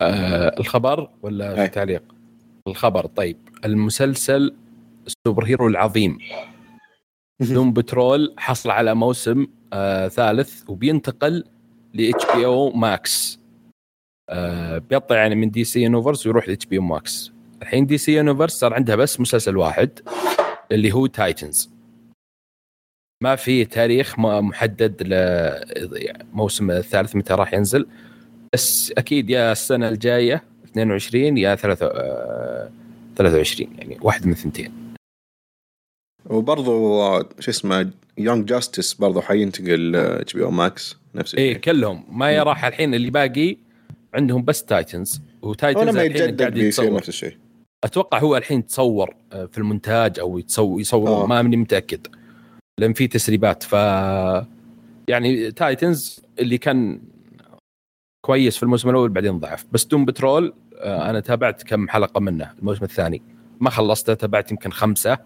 آه 0.01 0.60
الخبر 0.60 1.10
ولا 1.22 1.56
في 1.56 1.68
تعليق؟ 1.68 2.03
الخبر 2.68 3.06
طيب. 3.06 3.38
المسلسل 3.65 4.56
ال 5.08 5.46
superhero 5.46 5.67
العظيم. 5.68 6.18
Doom 7.53 7.74
Patrol 7.74 8.34
حصل 8.38 8.70
على 8.70 8.96
موسم 8.96 9.48
آه 9.74 10.08
ثالث 10.08 10.70
وبينتقل 10.70 11.44
ل 11.93 12.25
HBO 12.36 12.46
Max 12.46 13.38
آه 14.29 14.77
بيطلع 14.77 15.17
يعني 15.17 15.36
من 15.36 15.51
DC 15.51 15.81
Universe 15.81 16.27
ويروح 16.27 16.50
ل 16.50 16.65
HBO 16.65 16.79
Max 16.79 17.31
الحين 17.62 17.86
DC 17.86 18.12
Universe 18.12 18.53
صار 18.53 18.74
عندها 18.74 18.95
بس 18.95 19.19
مسلسل 19.19 19.57
واحد 19.57 20.00
اللي 20.71 20.91
هو 20.91 21.05
Titans 21.05 21.69
ما 23.24 23.36
في 23.36 23.65
تاريخ 23.65 24.19
محدد 24.19 25.03
للموسم 25.03 26.71
الثالث 26.71 27.15
متى 27.15 27.33
راح 27.33 27.53
ينزل. 27.53 27.88
بس 28.53 28.93
أكيد 28.98 29.29
يا 29.29 29.51
السنة 29.51 29.89
الجاية 29.89 30.43
22 30.65 31.38
يا 31.38 31.55
23 31.55 33.69
يعني 33.77 33.98
واحد 34.01 34.25
من 34.25 34.31
الثنتين 34.31 34.71
وبرضه 36.25 37.19
شو 37.39 37.51
اسمه 37.51 37.91
Young 38.17 38.46
Justice 38.46 38.93
برضه 38.93 39.21
حينتقل 39.21 39.95
HBO 39.96 40.43
Max 40.43 40.98
نفس 41.15 41.33
الشيء. 41.33 41.50
اي 41.50 41.55
كلهم. 41.55 42.03
ما 42.12 42.43
راح 42.43 42.65
الحين 42.65 42.93
اللي 42.93 43.09
باقي 43.09 43.57
عندهم 44.13 44.46
بس 44.46 44.63
Titans 44.65 45.22
و 45.41 45.50
Titans 45.50 45.98
الحين 45.98 46.38
قاعد 46.38 46.58
يتصور 46.58 46.94
نفس 46.94 47.10
الشيء. 47.10 47.38
أتوقع 47.84 48.20
هو 48.20 48.38
الحين 48.38 48.66
تصور 48.66 49.16
آه، 49.32 49.46
في 49.46 49.58
المونتاج 49.58 50.20
أو 50.20 50.38
يتصور 50.38 50.82
يصور 50.82 51.25
ما 51.28 51.42
ماني 51.42 51.58
متأكد 51.58 52.08
لأن 52.80 52.94
في 52.94 53.08
تسريبات. 53.08 53.63
ف 53.63 53.74
يعني 55.08 55.51
Titans 55.51 56.22
اللي 56.39 56.58
كان 56.58 57.01
كويس 58.25 58.58
في 58.58 58.63
الموسم 58.63 58.89
الأول 58.89 59.10
بعدين 59.10 59.39
ضعف. 59.39 59.66
بس 59.72 59.86
Doom 59.86 60.05
Patrol 60.05 60.53
آه، 60.78 61.10
أنا 61.10 61.20
تابعت 61.20 61.63
كم 61.63 61.89
حلقة 61.89 62.20
منه 62.20 62.51
الموسم 62.60 62.84
الثاني. 62.84 63.22
ما 63.60 63.70
خلصته 63.70 64.13
تابعت 64.13 64.51
يمكن 64.51 64.72
خمسة. 64.72 65.18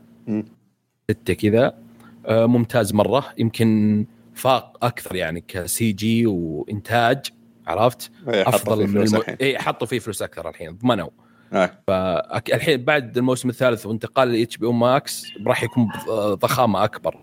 ستة 1.12 1.34
كذا. 1.34 1.78
آه، 2.26 2.46
ممتاز 2.46 2.94
مرة. 2.94 3.26
يمكن 3.38 4.06
فاق 4.34 4.86
أكثر 4.86 5.16
يعني 5.16 5.44
ك 5.48 5.92
CG 5.92 6.26
وإنتاج. 6.26 7.26
عرفت؟ 7.68 8.12
إيه، 8.28 8.50
أفضل 8.50 8.88
من 8.88 8.98
الم... 8.98 9.22
اي 9.42 9.60
حطوا 9.60 9.88
فيه 9.88 10.00
فلوس 10.00 10.22
أكثر 10.22 10.50
الحين 10.50 10.78
ضمنوا 10.78 11.10
آه. 11.54 11.72
فالحين 11.88 12.84
بعد 12.84 13.18
الموسم 13.18 13.50
الثالث 13.50 13.86
وانتقال 13.86 14.32
ل 14.32 14.58
HBO 14.58 14.66
Max 14.66 15.26
راح 15.48 15.64
يكون 15.64 15.90
ضخامة 16.34 16.84
أكبر 16.84 17.18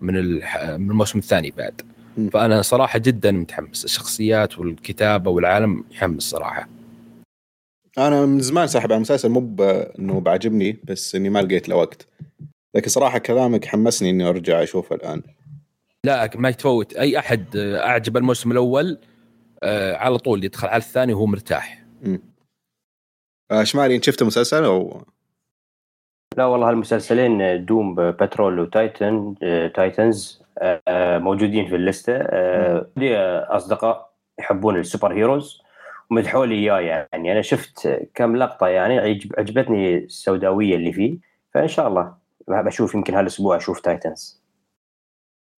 من 0.00 0.14
من 0.80 0.90
الموسم 0.90 1.18
الثاني 1.18 1.50
بعد. 1.50 1.82
فأنا 2.32 2.62
صراحة 2.62 2.98
جدا 2.98 3.30
متحمس. 3.30 3.84
الشخصيات 3.84 4.58
والكتابة 4.58 5.30
والعالم 5.30 5.84
يحمس 5.90 6.22
صراحة. 6.22 6.68
أنا 7.98 8.26
من 8.26 8.40
زمان 8.40 8.66
ساحب 8.66 8.92
على 8.92 8.96
المسلسل 8.96 9.28
مو 9.28 9.56
إنه 9.98 10.20
بعجبني 10.20 10.78
بس 10.84 11.14
إني 11.14 11.30
ما 11.30 11.42
لقيت 11.42 11.68
له 11.68 11.76
وقت. 11.76 12.06
لكن 12.74 12.88
صراحة 12.88 13.18
كلامك 13.18 13.64
حمسني 13.64 14.10
إني 14.10 14.28
أرجع 14.28 14.62
أشوفه 14.62 14.96
الآن. 14.96 15.22
لا 16.04 16.30
ما 16.34 16.48
يتفوت. 16.48 16.92
أي 16.92 17.18
أحد 17.18 17.56
اعجب 17.56 18.16
الموسم 18.16 18.52
الأول 18.52 18.98
آه 19.62 19.96
على 19.96 20.18
طول 20.18 20.44
يدخل 20.44 20.68
على 20.68 20.80
الثاني 20.82 21.12
وهو 21.12 21.26
مرتاح. 21.26 21.84
امم 22.06 22.22
آه 23.50 23.64
شمالي 23.64 23.96
إنت 23.96 24.04
شفت 24.04 24.22
المسلسل 24.22 24.64
أو؟ 24.64 25.02
لا 26.36 26.44
والله 26.44 26.70
المسلسلين 26.70 27.64
Doom 27.64 27.94
Patrol 28.10 28.58
و 28.58 28.71
Titan 28.71 29.34
آه 29.42 29.68
Titans 29.68 30.42
آه 30.58 31.18
موجودين 31.18 31.68
في 31.68 31.76
الليسته 31.76 32.16
آه 32.16 32.86
لي 32.96 33.16
أصدقاء 33.38 34.12
يحبون 34.38 34.80
ال 34.80 35.12
superheroes 35.12 35.62
مدحوا 36.10 36.46
لي 36.46 36.54
إياه 36.54 37.06
يعني. 37.12 37.32
أنا 37.32 37.42
شفت 37.42 38.08
كم 38.14 38.36
لقطة 38.36 38.66
يعني 38.66 38.98
عجب 38.98 39.32
عجبتني 39.38 39.96
السوداوية 39.96 40.74
اللي 40.76 40.92
فيه. 40.92 41.18
فإن 41.54 41.68
شاء 41.68 41.88
الله 41.88 42.14
بشوف 42.48 42.94
يمكن 42.94 43.14
هالأسبوع 43.14 43.56
أشوف 43.56 43.80
Titans 43.80 44.42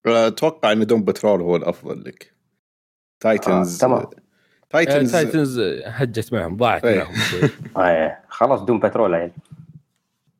أتوقع 0.07 0.73
إن 0.73 0.87
Doom 0.87 1.05
Patrol 1.05 1.41
هو 1.41 1.57
الأفضل 1.57 2.05
لك. 2.05 2.33
Titans. 3.23 3.75
آه، 3.75 3.79
تمام. 3.87 4.05
Titans. 4.71 5.13
Titans 5.13 5.61
هجت 5.85 6.33
معهم 6.33 6.57
ضاعت 6.57 6.85
إيه. 6.85 6.99
معهم. 6.99 7.15
آه 7.87 8.19
خلاص 8.29 8.61
Doom 8.61 8.81
Patrol 8.81 9.15
يعني 9.15 9.33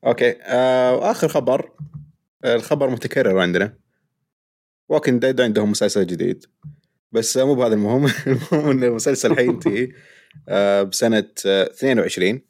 okay. 0.05 0.35
آه 0.41 1.11
اخر 1.11 1.27
خبر 1.27 1.71
الخبر 2.45 2.89
متكرر 2.89 3.39
عندنا. 3.39 3.73
Walking 4.89 5.21
Dead 5.21 5.41
عندهم 5.41 5.71
مسلسل 5.71 6.07
جديد. 6.07 6.45
بس 7.11 7.37
مو 7.37 7.55
بهذا 7.55 7.73
المهم. 7.73 8.05
المهم 8.27 8.69
إن 8.69 8.83
المسلسل 8.83 9.35
حينتهي 9.35 9.91
آه 10.49 10.83
بسنة 10.83 11.29
آه 11.45 11.63
22 11.63 12.41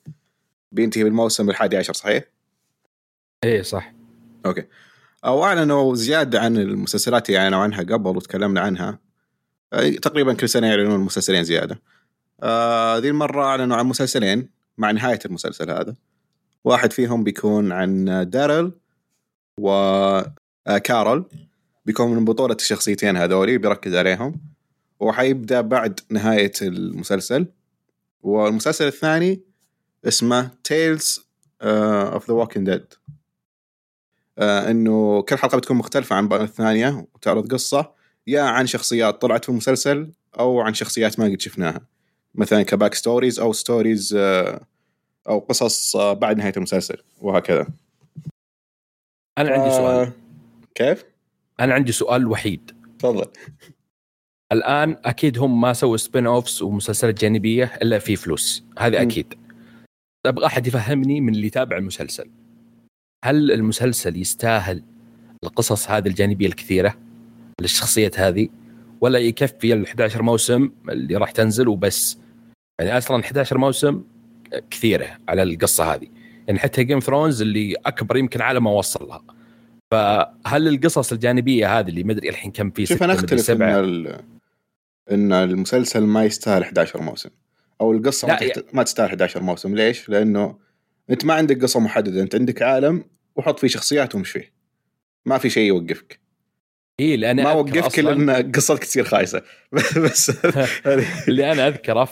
بينتهي 0.71 1.03
بالموسم 1.03 1.49
الحادي 1.49 1.77
عشر 1.77 1.93
صحيح؟ 1.93 2.23
إيه 3.43 3.61
صح. 3.61 3.93
أوكي. 4.45 4.63
أو 5.25 5.43
اعلنوا 5.43 5.95
زيادة 5.95 6.39
عن 6.41 6.57
المسلسلات 6.57 7.29
اللي 7.29 7.39
أعلنوا 7.39 7.59
عنها 7.59 7.79
قبل 7.83 8.17
وتكلمنا 8.17 8.61
عنها. 8.61 8.89
آه، 8.89 8.99
تقريبا 10.01 10.33
كل 10.33 10.49
سنة 10.49 10.67
يعلنون 10.67 10.99
مسلسلين 10.99 11.43
زيادة. 11.43 11.81
آه 12.43 12.97
ذي 12.97 13.09
المرة 13.09 13.43
أعلنوا 13.43 13.77
عن 13.77 13.85
مسلسلين 13.85 14.49
مع 14.77 14.91
نهاية 14.91 15.19
المسلسل 15.25 15.71
هذا. 15.71 15.95
واحد 16.63 16.93
فيهم 16.93 17.23
بيكون 17.23 17.71
عن 17.71 18.05
دارل 18.29 18.71
وكارول 19.59 21.25
بيكون 21.85 22.15
من 22.15 22.25
بطولة 22.25 22.55
الشخصيتين 22.55 23.17
هذولي 23.17 23.57
بيركز 23.57 23.95
عليهم. 23.95 24.41
وحيبدأ 24.99 25.61
بعد 25.61 25.99
نهاية 26.09 26.51
المسلسل. 26.61 27.47
والمسلسل 28.21 28.87
الثاني 28.87 29.41
اسمه 30.07 30.49
Tales 30.63 31.25
of 31.61 32.27
the 32.27 32.33
Walking 32.33 32.69
Dead 32.69 32.85
إنه 34.39 35.21
كل 35.21 35.37
حلقة 35.37 35.57
بتكون 35.57 35.77
مختلفة 35.77 36.15
عن 36.15 36.31
الثانية 36.31 37.07
وتعرض 37.15 37.53
قصة. 37.53 38.02
يا 38.27 38.41
عن 38.41 38.67
شخصيات 38.67 39.21
طلعت 39.21 39.43
في 39.45 39.49
المسلسل 39.49 40.11
أو 40.39 40.61
عن 40.61 40.73
شخصيات 40.73 41.19
ما 41.19 41.25
قد 41.25 41.41
شفناها. 41.41 41.81
مثلا 42.35 42.63
ك 42.63 42.69
back 42.69 42.93
stories 42.93 43.39
أو 43.39 43.53
stories 43.53 44.17
أو 45.29 45.39
قصص 45.39 45.95
آه، 45.95 46.13
بعد 46.13 46.37
نهاية 46.37 46.53
المسلسل 46.57 46.97
وهكذا. 47.21 47.67
أنا 49.37 49.49
عندي 49.49 49.69
سؤال. 49.69 50.07
آه، 50.07 50.13
كيف؟ 50.75 51.05
أنا 51.59 51.73
عندي 51.73 51.91
سؤال 51.91 52.27
وحيد. 52.27 52.71
تفضل. 52.99 53.25
الآن 54.51 54.97
أكيد 55.05 55.37
هم 55.37 55.61
ما 55.61 55.73
سووا 55.73 55.97
سبين 55.97 56.27
اوفس 56.27 56.61
ومسلسلات 56.61 57.21
جانبية 57.21 57.63
إلا 57.81 57.99
في 57.99 58.15
فلوس. 58.15 58.63
هذا. 58.79 59.01
أكيد. 59.01 59.33
أبغى 60.25 60.45
أحد 60.45 60.67
يفهمني 60.67 61.21
من 61.21 61.35
اللي 61.35 61.47
يتابع 61.47 61.77
المسلسل؟ 61.77 62.29
هل 63.25 63.51
المسلسل 63.51 64.17
يستاهل 64.17 64.83
القصص 65.43 65.89
هذه 65.89 66.07
الجانبية 66.07 66.47
الكثيرة؟ 66.47 67.02
للشخصيات 67.63 68.19
هذه 68.19 68.47
ولا 69.01 69.19
يكفي 69.19 69.73
ال 69.73 69.85
11 69.85 70.21
موسم 70.21 70.71
اللي 70.89 71.15
راح 71.15 71.31
تنزل 71.31 71.67
وبس. 71.67 72.17
يعني 72.79 72.97
أصلا 72.97 73.23
11 73.23 73.57
موسم 73.57 74.03
كثيرة 74.69 75.07
على 75.27 75.43
القصة 75.43 75.93
هذه. 75.93 76.07
يعني 76.47 76.59
حتى 76.59 76.83
جيم 76.83 76.99
ثرونز 76.99 77.41
اللي 77.41 77.75
أكبر 77.85 78.17
يمكن 78.17 78.41
عالم 78.41 78.63
ما 78.63 78.71
وصل 78.71 79.07
لها 79.07 79.23
فهل 79.91 80.67
القصص 80.67 81.11
الجانبية 81.11 81.79
هذه 81.79 81.89
اللي 81.89 82.03
مدري 82.03 82.29
الحين 82.29 82.51
كم 82.51 82.71
في 82.71 82.85
شوف 82.85 83.03
أنا 83.03 83.13
أختلف 83.13 83.51
إن 83.51 84.19
إن 85.11 85.33
المسلسل 85.33 86.01
ما 86.01 86.23
يستاهل 86.23 86.61
11 86.61 87.01
موسم. 87.01 87.29
أو 87.81 87.91
القصة 87.91 88.27
ما, 88.27 88.35
تحت... 88.35 88.65
ما 88.73 88.83
تستاهل 88.83 89.07
11 89.07 89.43
موسم. 89.43 89.75
ليش؟ 89.75 90.09
لأنه 90.09 90.57
أنت 91.09 91.25
ما 91.25 91.33
عندك 91.33 91.61
قصة 91.61 91.79
محددة. 91.79 92.21
أنت 92.21 92.35
عندك 92.35 92.61
عالم 92.61 93.03
وحط 93.35 93.59
فيه 93.59 93.67
شخصيات 93.67 94.15
ومش 94.15 94.31
فيه. 94.31 94.53
ما 95.25 95.37
في 95.37 95.49
شيء 95.49 95.67
يوقفك. 95.67 96.19
اي 96.99 97.17
لأن 97.17 97.43
ما 97.43 97.51
وقفك 97.53 97.99
لأن 97.99 98.51
قصتك 98.51 98.83
تصير 98.83 99.03
خايسة. 99.03 99.41
بس 100.03 100.31
اللي 101.27 101.51
أنا 101.51 101.67
أذكره 101.67 102.03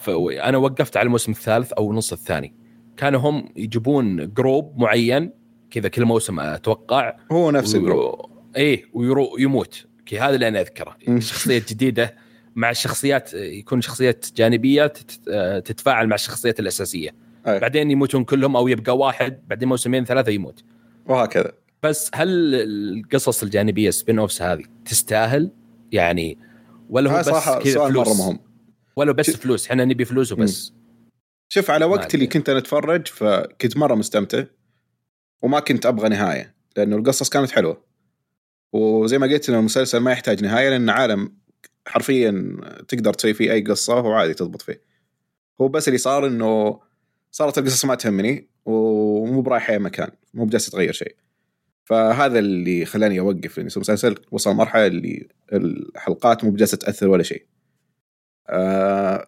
أنا 0.44 0.58
وقفت 0.58 0.98
على 0.98 1.06
الموسم 1.06 1.32
الثالث 1.32 1.72
أو 1.74 1.92
النص 1.92 2.14
الثاني. 2.14 2.56
كانوا 2.98 3.20
هم 3.20 3.50
يجيبون 3.56 4.34
group 4.34 4.78
معين 4.80 5.34
كذا 5.72 5.88
كل 5.90 6.06
موسم 6.06 6.40
أتوقع. 6.40 7.16
هو 7.32 7.52
نفس 7.52 7.76
ال 7.76 7.85
group 7.85 8.30
إيه 8.56 8.86
ويروح 8.94 9.38
يموت. 9.38 9.86
أوكي 10.06 10.20
هذا 10.20 10.36
اللي 10.36 10.48
أنا 10.48 10.62
أذكره. 10.62 10.98
شخصية 11.20 11.64
جديدة 11.70 12.16
مع 12.56 12.70
الشخصيات 12.70 13.34
يكون 13.34 13.82
شخصيات 13.82 14.26
جانبية 14.36 14.88
تت- 14.88 15.30
تتفاعل 15.66 16.08
مع 16.08 16.16
الشخصيات 16.16 16.60
الأساسية. 16.60 17.10
أي. 17.48 17.60
بعدين 17.60 17.92
يموتون 17.92 18.24
كلهم 18.24 18.56
أو 18.56 18.68
يبقى 18.68 18.98
واحد 18.98 19.40
بعدين 19.48 19.70
موسمين 19.70 20.06
ثلاثة 20.06 20.32
يموت. 20.32 20.64
وهكذا. 21.06 21.52
بس 21.84 22.12
هل 22.14 22.56
القصص 22.56 23.44
الجانبية 23.44 23.90
spin-offs 23.90 24.42
هذه 24.42 24.64
تستاهل؟ 24.86 25.52
يعني 25.92 26.38
ولا 26.90 27.12
هو 27.12 27.16
هذا 27.16 27.32
بس 27.32 27.64
كذا 27.64 27.88
فلوس 27.88 28.08
مرة 28.08 28.14
مهم. 28.14 28.40
ولا 28.96 29.12
بس 29.12 29.26
شوف- 29.32 29.36
فلوس 29.40 29.68
إحنا 29.68 29.86
نبي 29.86 30.06
فلوس 30.06 30.32
وبس. 30.32 30.74
شوف 31.50 31.72
على 31.72 31.86
وقت. 31.86 32.16
اللي 32.16 32.28
كنت 32.28 32.50
أنا 32.50 32.58
أتفرج 32.60 33.08
فكنت 33.08 33.78
مرة 33.78 33.96
مستمتع 33.96 34.44
وما 35.42 35.60
كنت 35.60 35.86
أبغى 35.86 36.10
نهاية 36.10 36.56
لأنه 36.78 36.96
القصص 36.96 37.30
كانت 37.30 37.52
حلوة. 37.52 37.84
وزي 38.74 39.18
ما 39.18 39.28
قلت 39.28 39.50
انه 39.50 39.60
المسلسل 39.60 39.98
ما 39.98 40.12
يحتاج 40.12 40.44
نهاية 40.44 40.70
لأن 40.70 40.90
عالم 40.90 41.34
حرفيا 41.88 42.58
تقدر 42.88 43.14
تسوي 43.14 43.34
فيه 43.34 43.52
أي 43.52 43.62
قصة 43.62 43.96
وعادي 43.96 44.34
تضبط 44.34 44.62
فيه. 44.62 44.82
هو 45.62 45.68
بس 45.68 45.88
اللي 45.88 45.98
صار 45.98 46.28
إنه 46.28 46.80
صارت 47.32 47.58
القصص 47.58 47.86
ما 47.86 47.96
تهمني 47.96 48.48
ومو 48.66 49.42
برايح 49.42 49.70
أي 49.70 49.80
مكان 49.80 50.10
مو 50.34 50.46
بجالس 50.46 50.70
تغير 50.70 50.94
شيء. 50.94 51.16
فهذا 51.92 52.40
اللي 52.40 52.86
خلاني 52.86 53.20
أوقف 53.20 53.58
لأن 53.58 53.70
المسلسل 53.76 54.16
وصل 54.32 54.56
مرحلة 54.56 54.88
اللي 54.88 55.28
الحلقات 55.54 56.44
مو 56.44 56.52
بجالسة 56.52 56.78
تأثر 56.78 57.08
ولا 57.08 57.24
شيء. 57.24 57.46
آه 58.50 59.28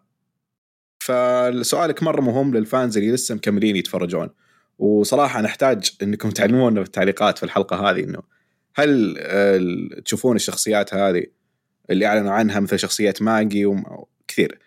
فسؤالك 0.99 2.03
مرة 2.03 2.21
مهم 2.21 2.55
للفانز 2.55 2.97
اللي 2.97 3.11
لسه 3.11 3.35
مكملين 3.35 3.75
يتفرجون. 3.75 4.29
وصراحة 4.79 5.41
نحتاج 5.41 5.91
إنكم 6.03 6.29
تعلمونا 6.29 6.81
في 6.81 6.87
التعليقات 6.87 7.37
في 7.37 7.43
الحلقة 7.43 7.89
هذه 7.89 8.03
إنه 8.03 8.19
هل 8.75 9.15
آه، 9.19 9.99
تشوفون 10.05 10.35
الشخصيات 10.35 10.93
هذه 10.93 11.25
اللي 11.89 12.05
أعلنوا 12.05 12.31
عنها 12.31 12.59
مثل 12.59 12.79
شخصية 12.79 13.13
ماجي 13.21 13.65
وكثير 13.65 14.59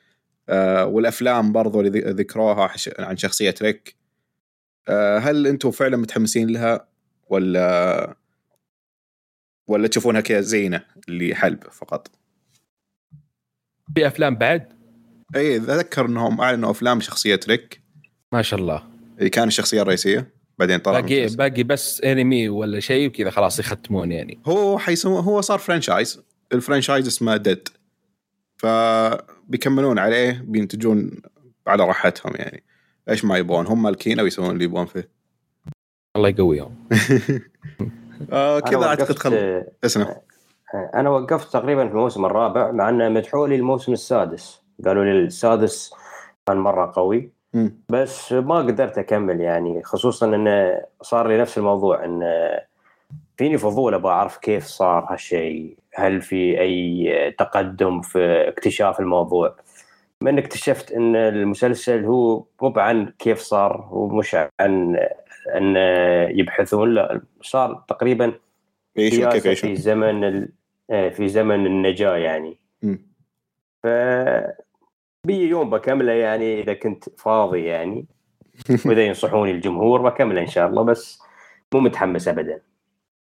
آه 0.48 0.86
والأفلام 0.86 1.52
برضو 1.52 1.80
اللي 1.80 2.00
ذكروها 2.00 2.70
عن 2.98 3.16
شخصية 3.16 3.54
ريك. 3.62 3.96
آه 4.88 5.18
هل 5.18 5.46
أنتم 5.46 5.70
فعلا 5.70 5.96
متحمسين 5.96 6.50
لها؟ 6.50 6.95
ولا 7.28 8.16
ولا 9.66 9.88
تشوفونها 9.88 10.20
كذا 10.20 10.40
زينه 10.40 10.84
اللي 11.08 11.34
حلب 11.34 11.64
فقط؟ 11.64 12.10
في 13.94 14.06
أفلام 14.06 14.34
بعد؟ 14.34 14.72
اي 15.36 15.56
أتذكر 15.56 16.06
إنهم 16.06 16.40
أعلنوا 16.40 16.70
أفلام 16.70 17.00
شخصية 17.00 17.40
ريك. 17.48 17.82
ما 18.32 18.42
شاء 18.42 18.60
الله. 18.60 18.82
اللي 19.18 19.30
كان 19.30 19.48
الشخصية 19.48 19.82
الرئيسية 19.82 20.32
بعدين 20.58 20.78
طلع 20.78 21.00
باقي. 21.00 21.26
باقي 21.26 21.62
بس 21.62 22.00
أنمي 22.00 22.48
ولا 22.48 22.80
شيء 22.80 23.08
وكذا 23.08 23.30
خلاص 23.30 23.58
يختمون 23.58 24.12
يعني. 24.12 24.40
هو 24.46 24.78
حيسوي 24.78 25.22
هو 25.22 25.40
صار 25.40 25.58
franchise 25.58 26.22
ال 26.52 26.58
franchise 26.58 27.06
اسمه 27.06 27.36
Dead 27.36 27.68
فبيكملون 28.56 29.98
عليه 29.98 30.42
بينتجون 30.46 31.10
على 31.66 31.84
راحتهم 31.84 32.32
يعني. 32.36 32.64
إيش 33.08 33.24
ما 33.24 33.38
يبغون 33.38 33.66
هم 33.66 33.82
مالكين 33.82 34.18
أو 34.18 34.26
يسوون 34.26 34.50
اللي 34.50 34.64
يبغون 34.64 34.86
فيه. 34.86 35.15
الله 36.16 36.28
يقويهم. 36.28 36.74
آه 38.32 38.60
كذا 38.60 38.84
اعتقد 38.86 39.10
وقفت- 39.10 39.18
خل 39.18 39.64
اسمع. 39.84 40.16
أنا 40.94 41.10
وقفت 41.10 41.52
تقريبا 41.52 41.86
في 41.86 41.92
الموسم 41.92 42.24
الرابع 42.24 42.70
مع 42.70 42.88
أنه 42.88 43.08
مدحوا 43.08 43.48
لي 43.48 43.54
الموسم 43.54 43.92
السادس. 43.92 44.62
قالوا 44.84 45.04
لي 45.04 45.10
السادس 45.12 45.94
كان 46.46 46.56
مرة 46.56 46.92
قوي. 46.96 47.30
بس 47.88 48.32
ما 48.32 48.56
قدرت 48.58 48.98
أكمل 48.98 49.40
يعني 49.40 49.82
خصوصا 49.82 50.26
إنه 50.26 50.80
صار 51.02 51.28
لي 51.28 51.38
نفس 51.38 51.58
الموضوع 51.58 52.04
انه 52.04 52.58
فيني 53.36 53.58
فضول 53.58 53.94
أبغى 53.94 54.12
أعرف 54.12 54.36
كيف 54.36 54.64
صار 54.66 55.06
هالشيء. 55.10 55.76
هل 55.94 56.22
في 56.22 56.60
أي 56.60 57.34
تقدم 57.38 58.00
في 58.00 58.48
اكتشاف 58.48 59.00
الموضوع؟ 59.00 59.54
من 60.20 60.38
اكتشفت 60.38 60.92
إن 60.92 61.16
المسلسل 61.16 62.04
هو 62.04 62.44
مو 62.62 62.72
عن 62.76 63.12
كيف 63.18 63.38
صار 63.38 63.76
هو 63.90 64.08
مش 64.08 64.36
عن 64.60 64.96
أن 65.54 65.76
يبحثون 66.38 66.94
لا 66.94 67.20
صار 67.42 67.84
تقريبا 67.88 68.32
يعيشون 68.96 69.28
كيف 69.28 69.42
سياسة 69.42 69.46
يعيشون 69.46 69.74
في 69.74 69.82
زمن 69.82 70.24
ال... 70.24 70.48
آه، 70.90 71.08
في 71.08 71.28
زمن 71.28 71.66
النجاة 71.66 72.16
يعني. 72.16 72.58
ف 73.82 73.86
بي 75.26 75.48
يوم 75.48 75.70
بكمله 75.70 76.12
يعني 76.12 76.62
إذا 76.62 76.74
كنت 76.74 77.04
فاضي 77.18 77.64
يعني 77.64 78.06
وإذا 78.86 79.06
ينصحوني 79.06 79.50
الجمهور 79.50 80.02
بكمله 80.02 80.40
إن 80.40 80.46
شاء 80.46 80.68
الله 80.68 80.82
بس 80.82 81.18
مو 81.74 81.80
متحمس 81.80 82.28
ابدا 82.28 82.60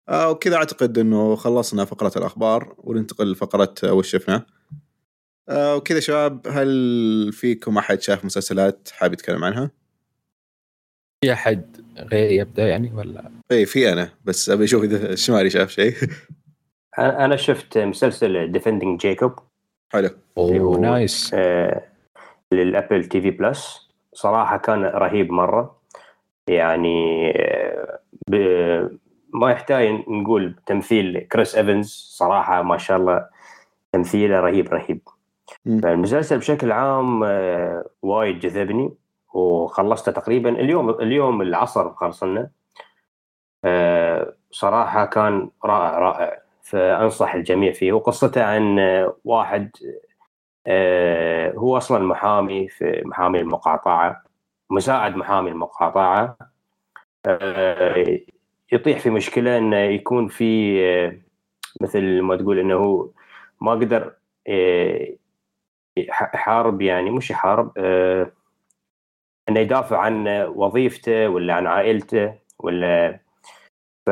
آه 0.08 0.30
وكذا 0.30 0.56
أعتقد 0.56 0.98
إنه 0.98 1.36
خلصنا 1.36 1.84
فقرة 1.84 2.12
الأخبار 2.16 2.74
وننتقل 2.78 3.32
لفقرة 3.32 3.74
وش 3.92 4.10
شفنا 4.10 4.46
آه 5.48 5.76
وكذا 5.76 6.00
شباب 6.00 6.46
هل 6.48 7.30
فيكم 7.32 7.78
أحد 7.78 8.00
شاف 8.00 8.24
مسلسلات 8.24 8.88
حاب 8.92 9.12
يتكلم 9.12 9.44
عنها؟ 9.44 9.70
في 11.24 11.32
أحد 11.32 11.76
غير 11.98 12.30
يبدأ 12.30 12.68
يعني 12.68 12.92
ولا؟ 12.94 13.30
اي 13.52 13.66
في 13.66 13.92
أنا 13.92 14.08
بس 14.24 14.50
أبي 14.50 14.64
أشوف 14.64 14.84
إذا 14.84 15.08
الشمالي 15.12 15.50
شاف 15.50 15.70
شيء. 15.70 15.94
أنا 16.98 17.24
أنا 17.24 17.36
شفت 17.36 17.78
مسلسل 17.78 18.52
Defending 18.52 19.00
Jacob 19.00 19.32
حلو. 19.92 20.10
أوه 20.38 20.78
nice. 20.78 21.30
آه، 21.34 21.82
لل 22.52 23.04
Apple 23.04 23.20
TV 23.20 23.30
Plus. 23.30 23.88
صراحة 24.12 24.56
كان 24.56 24.84
رهيب 24.84 25.32
مرة. 25.32 25.80
يعني 26.48 27.30
آه، 27.36 27.98
ب- 28.28 28.98
ما 29.34 29.50
يحتاج 29.50 29.88
نقول 30.08 30.54
تمثيل 30.66 31.20
كريس 31.32 31.54
إيفنز. 31.54 31.88
صراحة 32.18 32.62
ما 32.62 32.78
شاء 32.78 32.96
الله 32.96 33.26
تمثيله 33.92 34.40
رهيب 34.40 34.68
رهيب. 34.68 35.00
مم. 35.66 35.80
فالمسلسل 35.80 36.38
بشكل 36.38 36.72
عام 36.72 37.24
آه، 37.24 37.84
وايد 38.02 38.38
جذبني. 38.38 38.90
وخلصته 39.32 40.12
تقريبا 40.12 40.50
اليوم 40.50 40.90
اليوم 40.90 41.42
العصر 41.42 41.94
خلصنا. 41.94 42.50
آه، 43.64 44.34
صراحة 44.50 45.04
كان 45.06 45.50
رائع 45.64 45.98
رائع. 45.98 46.40
فأنصح 46.62 47.34
الجميع 47.34 47.72
فيه. 47.72 47.92
وقصته 47.92 48.44
عن 48.44 48.78
واحد 49.24 49.70
آه، 50.66 51.52
هو 51.52 51.76
أصلا 51.76 51.98
محامي 52.06 52.68
في 52.68 53.02
محامي 53.04 53.40
المقاطعة 53.40 54.22
مساعد 54.70 55.16
محامي 55.16 55.50
المقاطعة. 55.50 56.36
آه، 57.26 58.18
يطيح 58.72 58.98
في 58.98 59.10
مشكلة 59.10 59.58
إنه 59.58 59.76
يكون 59.76 60.28
في 60.28 60.80
آه، 60.84 61.16
مثل 61.80 62.20
ما 62.22 62.36
تقول 62.36 62.58
إنه 62.58 62.74
هو 62.74 63.08
ما 63.60 63.72
قدر 63.72 64.12
آه، 64.48 65.08
يح- 65.96 66.30
يحارب 66.34 66.82
يعني 66.82 67.10
مش 67.10 67.30
يحارب 67.30 67.72
آه، 67.76 68.32
إنه 69.50 69.60
يدافع 69.60 69.98
عن 69.98 70.28
وظيفته 70.54 71.28
ولا 71.28 71.54
عن 71.54 71.66
عائلته 71.66 72.34
ولا 72.58 73.18
ف 74.06 74.10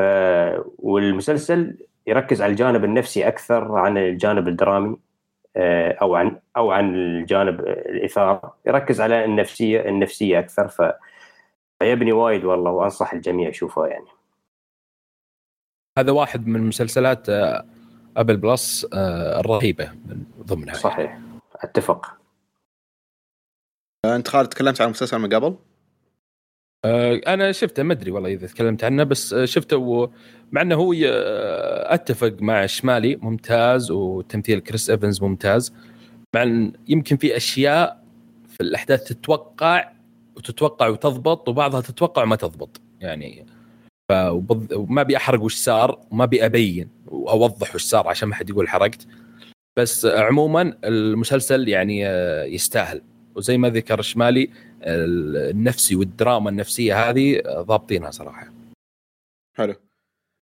والمسلسل 0.79 1.77
يركز 2.07 2.41
على 2.41 2.51
الجانب 2.51 2.83
النفسي 2.83 3.27
أكثر 3.27 3.77
عن 3.77 3.97
الجانب 3.97 4.47
الدرامي 4.47 4.97
آه، 5.55 5.91
أو 5.91 6.15
عن 6.15 6.39
أو 6.57 6.71
عن 6.71 6.95
الجانب 6.95 7.59
الإثارة. 7.59 8.57
يركز 8.67 9.01
على 9.01 9.25
النفسيه 9.25 9.89
النفسية 9.89 10.39
أكثر 10.39 10.67
ف 10.67 10.81
فيبني 11.79 12.11
وايد 12.11 12.45
والله 12.45 12.71
وأنصح 12.71 13.13
الجميع 13.13 13.49
يشوفه 13.49 13.85
يعني. 13.85 14.05
هذا 15.97 16.11
واحد 16.11 16.47
من 16.47 16.67
مسلسلات 16.67 17.29
آه، 17.29 17.65
Apple 18.17 18.37
Plus 18.37 18.87
آه، 18.93 19.39
الرهيبه 19.39 19.91
من 20.05 20.23
ضمنها 20.41 20.73
صحيح. 20.73 21.19
أتفق. 21.55 22.05
آه، 22.05 22.18
انت 24.05 24.27
خالد 24.27 24.49
تكلمت 24.49 24.81
عن 24.81 24.89
مسلسل 24.89 25.17
من 25.17 25.33
قبل؟ 25.33 25.55
آه، 26.85 27.21
أنا 27.27 27.51
شفته 27.51 27.83
ما 27.83 27.93
أدري 27.93 28.11
والله 28.11 28.33
إذا 28.33 28.47
تكلمت 28.47 28.83
عنه 28.83 29.03
بس 29.03 29.33
آه، 29.33 29.45
شفته. 29.45 30.11
مع 30.51 30.61
إنه 30.61 30.75
هو 30.75 30.93
آه، 30.93 31.93
أتفق 31.93 32.35
مع 32.39 32.65
شمالي 32.65 33.15
ممتاز 33.15 33.91
وتمثيل 33.91 34.59
كريس 34.59 34.89
إيفنز 34.89 35.23
ممتاز 35.23 35.73
مع 36.35 36.43
إن 36.43 36.73
يمكن 36.87 37.17
في 37.17 37.37
أشياء 37.37 38.03
في 38.47 38.61
الأحداث 38.63 39.03
تتوقع 39.03 39.91
وتتوقع 40.35 40.87
وتضبط 40.87 41.49
وبعضها 41.49 41.81
تتوقع 41.81 42.23
وما 42.23 42.35
تضبط 42.35 42.81
يعني 42.99 43.45
وما 44.71 45.01
أبي 45.01 45.17
أحرق 45.17 45.41
وش 45.41 45.55
صار 45.55 45.99
وما 46.11 46.23
أبي 46.23 46.45
أبين 46.45 46.89
وأوضح 47.07 47.75
وش 47.75 47.83
صار 47.83 48.07
عشان 48.07 48.29
ما 48.29 48.35
حد 48.35 48.49
يقول 48.49 48.69
حرقت 48.69 49.07
بس 49.79 50.05
آه، 50.05 50.23
عموما 50.23 50.77
المسلسل 50.83 51.67
يعني 51.67 52.07
آه، 52.07 52.43
يستاهل 52.43 53.01
وزي 53.39 53.57
ما 53.57 53.69
ذكر 53.69 54.01
شمالي 54.01 54.49
النفسي 54.83 55.95
والدراما 55.95 56.49
النفسية 56.49 57.09
هذه 57.09 57.41
ضابطينها 57.47 58.11
صراحة. 58.11 58.53
حلو. 59.57 59.75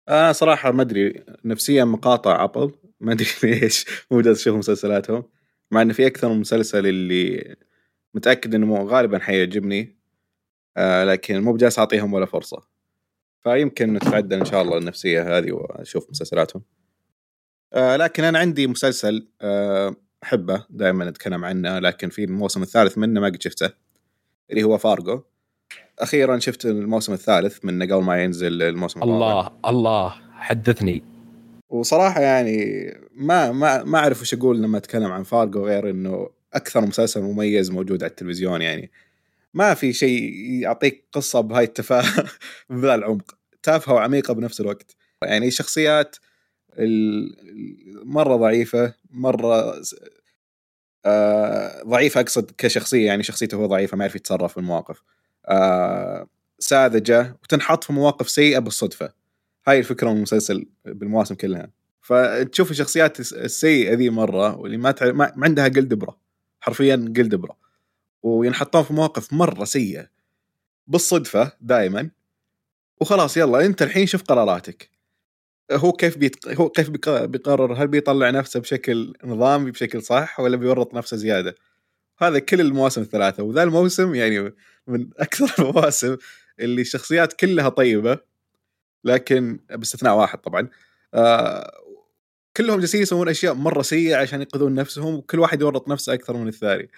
أنا 0.09 0.31
صراحة 0.31 0.71
ما 0.71 0.81
أدري 0.81 1.23
نفسيا 1.45 1.83
مقاطع 1.83 2.43
أبل 2.43 2.71
ما 2.99 3.11
أدري 3.11 3.27
ليش 3.43 3.85
مو 4.11 4.21
جالس 4.21 4.41
أشوف 4.41 4.57
مسلسلاتهم 4.57 5.23
مع 5.71 5.81
انه 5.81 5.93
في 5.93 6.07
أكثر 6.07 6.29
من 6.29 6.39
مسلسل 6.39 6.87
اللي 6.87 7.55
متأكد 8.13 8.55
إنه 8.55 8.83
غالبا 8.83 9.19
حيعجبني 9.19 9.95
آه 10.77 11.03
لكن 11.05 11.41
مو 11.41 11.53
بجالس 11.53 11.79
أعطيهم 11.79 12.13
ولا 12.13 12.25
فرصة. 12.25 12.67
فيمكن 13.43 13.93
نتعدل 13.93 14.39
إن 14.39 14.45
شاء 14.45 14.61
الله 14.61 14.77
النفسية 14.77 15.37
هذه 15.37 15.51
وأشوف 15.51 16.09
مسلسلاتهم. 16.09 16.63
آه 17.73 17.95
لكن 17.95 18.23
أنا 18.23 18.39
عندي 18.39 18.67
مسلسل 18.67 19.27
آه 19.41 19.95
أحبه 20.25 20.65
دائما 20.69 21.09
أتكلم 21.09 21.45
عنه 21.45 21.79
لكن 21.79 22.09
في 22.09 22.23
الموسم 22.23 22.61
الثالث 22.61 22.97
منه 22.97 23.21
ما 23.21 23.27
قد 23.27 23.41
شفته 23.41 23.69
اللي 24.51 24.63
هو 24.63 24.77
فارجو. 24.77 25.21
أخيرا 25.99 26.39
شفت 26.39 26.65
الموسم 26.65 27.13
الثالث 27.13 27.65
منه 27.65 27.85
قبل 27.85 28.03
ما 28.03 28.23
ينزل 28.23 28.61
الموسم 28.61 29.03
الرابع. 29.03 29.15
الله 29.15 29.51
الله 29.65 30.09
حدثني. 30.31 31.03
وصراحة 31.69 32.21
يعني 32.21 32.85
ما 33.15 33.51
ما 33.51 33.83
ما 33.83 33.99
أعرف 33.99 34.21
وش 34.21 34.33
أقول 34.33 34.61
لما 34.61 34.77
أتكلم 34.77 35.11
عن 35.11 35.23
فارجو 35.23 35.65
غير 35.65 35.89
إنه 35.89 36.29
أكثر 36.53 36.81
مسلسل 36.81 37.21
مميز 37.21 37.71
موجود 37.71 38.03
على 38.03 38.09
التلفزيون 38.09 38.61
يعني. 38.61 38.91
ما 39.53 39.73
في 39.73 39.93
شيء 39.93 40.33
يعطيك 40.61 41.05
قصة 41.11 41.41
بهاي 41.41 41.63
التفاهة 41.63 42.25
بذا 42.69 42.95
العمق. 42.95 43.37
تافهة 43.63 43.93
وعميقة 43.93 44.33
بنفس 44.33 44.61
الوقت. 44.61 44.95
يعني 45.23 45.51
شخصيات 45.51 46.15
مرة 48.05 48.35
ضعيفة 48.35 48.93
مرة 49.11 49.81
آه 51.05 51.83
ضعيفه 51.83 52.21
أقصد 52.21 52.51
كشخصية 52.57 53.05
يعني 53.05 53.23
شخصيته 53.23 53.55
هو 53.55 53.65
ضعيفه 53.65 53.97
ما 53.97 54.03
يعرف 54.03 54.15
يتصرف 54.15 54.51
في 54.51 54.57
المواقف. 54.57 55.01
آه 55.45 56.27
ساذجة 56.59 57.37
وتنحط 57.43 57.83
في 57.83 57.93
مواقف 57.93 58.29
سيئة 58.29 58.59
بالصدفة. 58.59 59.13
هاي 59.67 59.79
الفكرة 59.79 60.09
من 60.09 60.15
المسلسل 60.17 60.65
بالمواسم 60.85 61.35
كلها. 61.35 61.69
فتشوف 62.01 62.71
الشخصيات 62.71 63.19
الس- 63.19 63.33
السيئة 63.33 63.93
ذي 63.93 64.09
مرة 64.09 64.55
واللي 64.57 64.77
ما, 64.77 64.95
ما 65.01 65.11
ما 65.35 65.45
عندها 65.45 65.67
قل 65.67 65.87
دبره 65.87 66.17
حرفيا 66.59 66.95
قل 67.17 67.29
دبره 67.29 67.57
وينحطون 68.23 68.83
في 68.83 68.93
مواقف 68.93 69.33
مرة 69.33 69.63
سيئة 69.65 70.07
بالصدفة 70.87 71.51
دائما 71.61 72.09
وخلاص 73.01 73.37
يلا 73.37 73.65
أنت 73.65 73.81
الحين 73.81 74.05
شوف 74.05 74.23
قراراتك. 74.23 74.89
هو 75.71 75.91
كيف 75.91 76.17
بيت... 76.17 76.47
هو 76.47 76.69
كيف 76.69 76.89
بيق- 76.89 77.25
بيقرر 77.25 77.73
هل 77.73 77.87
بيطلع 77.87 78.29
نفسه 78.29 78.59
بشكل 78.59 79.13
نظامي 79.23 79.71
بشكل 79.71 80.01
صح 80.03 80.39
ولا 80.39 80.57
بيورط 80.57 80.93
نفسه 80.93 81.17
زيادة. 81.17 81.55
هذا 82.19 82.39
كل 82.39 82.61
المواسم 82.61 83.01
الثلاثة 83.01 83.43
وذا 83.43 83.63
الموسم 83.63 84.15
يعني 84.15 84.53
من 84.87 85.09
أكثر 85.17 85.63
المواسم 85.65 86.17
اللي 86.59 86.81
الشخصيات 86.81 87.33
كلها 87.33 87.69
طيبة 87.69 88.19
لكن 89.03 89.59
باستثناء 89.71 90.15
واحد 90.17 90.39
طبعا. 90.39 90.69
آه 91.13 91.71
كلهم 92.57 92.79
جالسين 92.79 93.01
يسوون 93.01 93.29
أشياء 93.29 93.53
مرة 93.53 93.81
سيئة 93.81 94.15
عشان 94.17 94.39
ينقذون 94.41 94.75
نفسهم 94.75 95.15
وكل 95.15 95.39
واحد 95.39 95.61
يورط 95.61 95.87
نفسه 95.89 96.13
أكثر 96.13 96.37
من 96.37 96.47
الثاني. 96.47 96.89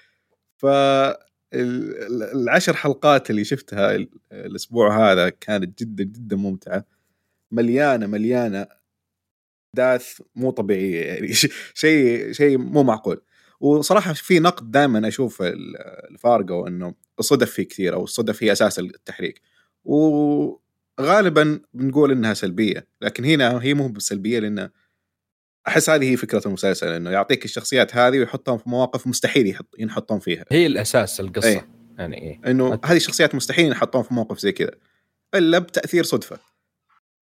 ف 0.58 0.66
ال- 0.66 1.18
ال- 1.54 2.24
العشر 2.24 2.74
حلقات 2.76 3.30
اللي 3.30 3.44
شفتها 3.44 3.96
ال- 3.96 4.10
الأسبوع 4.32 5.12
هذا 5.12 5.30
كانت 5.30 5.80
جدا 5.84 6.04
جدا 6.04 6.36
ممتعة. 6.36 6.86
مليانة 7.52 8.08
مليانة 8.08 8.68
أحداث 9.80 10.22
مو 10.36 10.52
طبيعية 10.52 11.02
يعني. 11.06 11.34
شيء 11.74 12.32
شيء 12.32 12.58
مو 12.58 12.84
معقول. 12.84 13.22
وصراحة 13.60 14.14
في 14.14 14.40
نقد 14.40 14.72
دائما 14.72 15.08
أشوف 15.08 15.42
ال- 15.42 15.78
الفارجو 16.12 16.68
انه 16.68 16.94
الصدف 17.20 17.52
فيه 17.52 17.64
كثير 17.64 17.94
أو 17.94 18.04
الصدف 18.04 18.44
هي 18.44 18.52
أساس 18.52 18.80
التحريك. 18.80 19.42
وغالبا 19.84 21.60
بنقول 21.74 22.12
إنها 22.12 22.34
سلبية 22.34 22.88
لكن 23.02 23.26
هنا 23.26 23.64
هي 23.64 23.74
مو 23.74 23.88
بسلبية 23.88 24.40
لأن 24.40 24.70
أحس 25.68 25.90
هذه 25.90 26.12
هي 26.12 26.18
فكرة 26.18 26.42
المسلسل 26.48 26.88
إنه 26.88 27.10
يعطيك 27.10 27.46
الشخصيات 27.46 27.96
هذه 27.96 28.20
ويحطهم 28.20 28.58
في 28.58 28.70
مواقف 28.70 29.08
مستحيل 29.08 29.48
يحط 29.48 29.76
ينحطون 29.80 30.20
فيها. 30.20 30.46
هي 30.52 30.66
الأساس 30.66 31.20
القصة. 31.20 31.48
إيه. 31.48 31.68
يعني 31.98 32.22
إيه. 32.22 32.52
إنه 32.52 32.80
هذه 32.86 32.98
الشخصيات 32.98 33.36
مستحيل 33.36 33.66
ينحطون 33.66 34.04
في 34.04 34.14
موقف 34.14 34.40
زي 34.40 34.52
كذا 34.52 34.72
إلا 35.36 35.60
بتأثير 35.60 36.04
صدفة. 36.04 36.40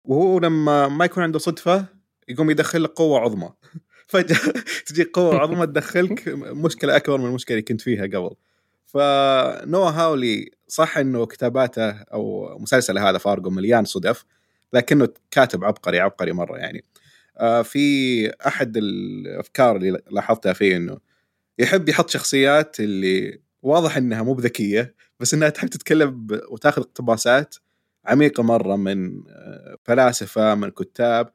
وهو 0.05 0.38
لما 0.38 0.88
ما 0.88 1.05
يكون 1.05 1.23
عنده 1.23 1.38
صدفة 1.38 1.87
يقوم 2.29 2.51
يدخل 2.51 2.83
لك 2.83 2.90
قوة 2.90 3.21
عظمى. 3.21 3.51
فجأة 4.09 4.55
تجي 4.87 5.05
قوة 5.05 5.37
عظمى 5.37 5.67
تدخلك 5.67 6.29
مشكلة 6.37 6.97
أكبر 6.97 7.19
من 7.19 7.27
المشكلة 7.27 7.55
اللي 7.55 7.64
كنت 7.64 7.81
فيها 7.81 8.07
قبل. 8.07 8.35
فنوا 8.87 9.90
هاولي 9.90 10.51
صح 10.69 10.99
إنه 10.99 11.27
كتاباته 11.27 11.90
أو 11.90 12.59
مسلسله 12.59 13.11
هذا 13.11 13.19
فارجو 13.19 13.51
مليان 13.51 13.85
صدف 13.85 14.25
لكنه 14.73 15.09
كاتب 15.31 15.64
عبقري 15.64 16.01
عبقري 16.01 16.33
مرة 16.33 16.57
يعني. 16.57 16.85
آه، 17.38 17.62
في 17.62 18.31
أحد 18.47 18.77
الأفكار 18.77 19.77
اللي 19.77 19.99
لاحظتها 20.11 20.53
فيه 20.53 20.77
إنه 20.77 20.99
يحب 21.59 21.88
يحط 21.88 22.11
شخصيات 22.11 22.81
اللي 22.81 23.40
واضح 23.62 23.97
إنها 23.97 24.23
مو 24.23 24.35
بذكية 24.35 24.95
بس 25.21 25.35
إنها 25.35 25.49
تحب 25.49 25.69
تتكلم 25.69 26.27
وتاخذ 26.51 26.83
اقتباسات 26.83 27.57
عميقة 28.07 28.43
مرة 28.43 28.77
من 28.77 29.23
آه، 29.29 29.77
فلاسفة 29.85 30.55
من 30.55 30.71
كتاب 30.71 31.33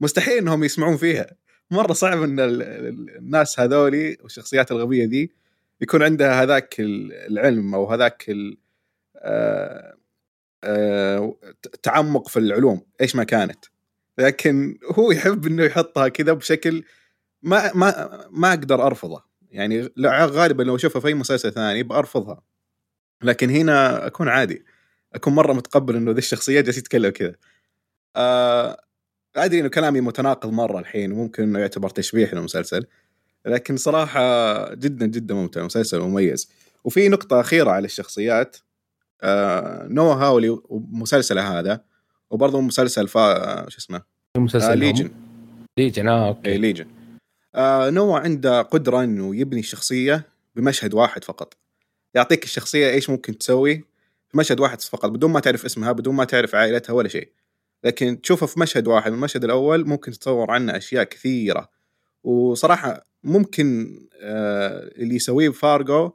مستحيل 0.00 0.38
إنهم 0.38 0.64
يسمعون 0.64 0.96
فيها. 0.96 1.26
مرة 1.70 1.92
صعب 1.92 2.22
إن 2.22 2.40
ال- 2.40 2.62
ال- 2.62 3.16
الناس 3.16 3.60
هذولي 3.60 4.16
والشخصيات 4.22 4.72
الغبية 4.72 5.06
ذي 5.06 5.30
يكون 5.80 6.02
عندها 6.02 6.42
هذاك 6.42 6.74
العلم 6.80 7.74
أو 7.74 7.86
هذاك 7.86 8.24
ال- 8.28 8.58
آه، 9.16 9.94
آه، 10.64 11.36
في 12.28 12.38
العلوم 12.38 12.82
إيش 13.00 13.16
ما 13.16 13.24
كانت. 13.24 13.64
لكن 14.18 14.78
هو 14.92 15.12
يحب 15.12 15.46
إنه 15.46 15.64
يحطها 15.64 16.08
كذا 16.08 16.32
بشكل 16.32 16.84
ما 17.42 17.72
ما 17.74 18.20
ما 18.30 18.48
أقدر 18.48 18.86
أرفضه. 18.86 19.22
يعني 19.50 19.88
غالبا 20.26 20.62
لو 20.62 20.76
اشوفها 20.76 21.00
في 21.00 21.08
أي 21.08 21.14
مسلسل 21.14 21.52
ثاني 21.52 21.82
بأرفضها. 21.82 22.42
لكن 23.22 23.50
هنا 23.50 24.06
أكون 24.06 24.28
عادي. 24.28 24.64
أكون 25.14 25.34
مرة 25.34 25.52
متقبل 25.52 25.96
إنه 25.96 26.10
ذي 26.10 26.18
الشخصيه 26.18 26.60
جالس 26.60 26.78
يتكلم 26.78 27.10
كذا. 27.10 27.34
آه 28.16 28.76
أدري 29.36 29.60
إنه 29.60 29.68
كلامي 29.68 30.00
متناقض 30.00 30.52
مرة 30.52 30.78
الحين 30.78 31.12
وممكن 31.12 31.42
إنه 31.42 31.58
يعتبر 31.58 31.90
تقبيح 31.90 32.34
للمسلسل 32.34 32.86
لكن 33.46 33.76
صراحة 33.76 34.74
جدا 34.74 35.06
جدا 35.06 35.34
ممتع 35.34 35.64
مسلسل 35.64 36.00
مميز. 36.00 36.50
وفي 36.84 37.08
نقطة 37.08 37.40
أخيرة 37.40 37.70
على 37.70 37.84
الشخصيات 37.84 38.56
آه 39.22 39.86
نوا 39.90 40.14
هاولي 40.14 40.58
ومسلسله 40.64 41.58
هذا 41.58 41.80
وبرضه 42.30 42.60
مسلسل 42.60 43.08
فا 43.08 43.68
شو 43.68 43.78
اسمه؟ 43.78 44.02
المسلسل 44.36 44.70
آه؟ 44.70 44.74
ليجن. 44.74 45.10
ليجن 45.78 46.08
آه 46.08 46.28
أوكي. 46.28 46.58
ليجن. 46.58 46.86
آه 47.54 47.90
نوا 47.90 48.18
عنده 48.18 48.62
قدرة 48.62 49.04
إنه 49.04 49.36
يبني 49.36 49.60
الشخصيه 49.60 50.24
بمشهد 50.56 50.94
واحد 50.94 51.24
فقط. 51.24 51.54
يعطيك 52.14 52.44
الشخصية 52.44 52.90
إيش 52.90 53.10
ممكن 53.10 53.38
تسوي 53.38 53.84
في 54.28 54.38
مشهد 54.38 54.60
واحد 54.60 54.80
فقط 54.80 55.10
بدون 55.10 55.30
ما 55.30 55.40
تعرف 55.40 55.64
اسمها 55.64 55.92
بدون 55.92 56.14
ما 56.14 56.24
تعرف 56.24 56.54
عائلتها 56.54 56.92
ولا 56.92 57.08
شيء. 57.08 57.32
لكن 57.84 58.20
تشوفه 58.20 58.46
في 58.46 58.60
مشهد 58.60 58.88
واحد 58.88 59.12
المشهد 59.12 59.44
الأول 59.44 59.86
ممكن 59.86 60.12
تتصور 60.12 60.50
عنه 60.50 60.76
أشياء 60.76 61.04
كثيرة. 61.04 61.68
وصراحة 62.24 63.04
ممكن 63.24 63.98
آه 64.20 64.90
اللي 64.96 65.14
يسويه 65.14 65.48
بفارجو 65.48 66.12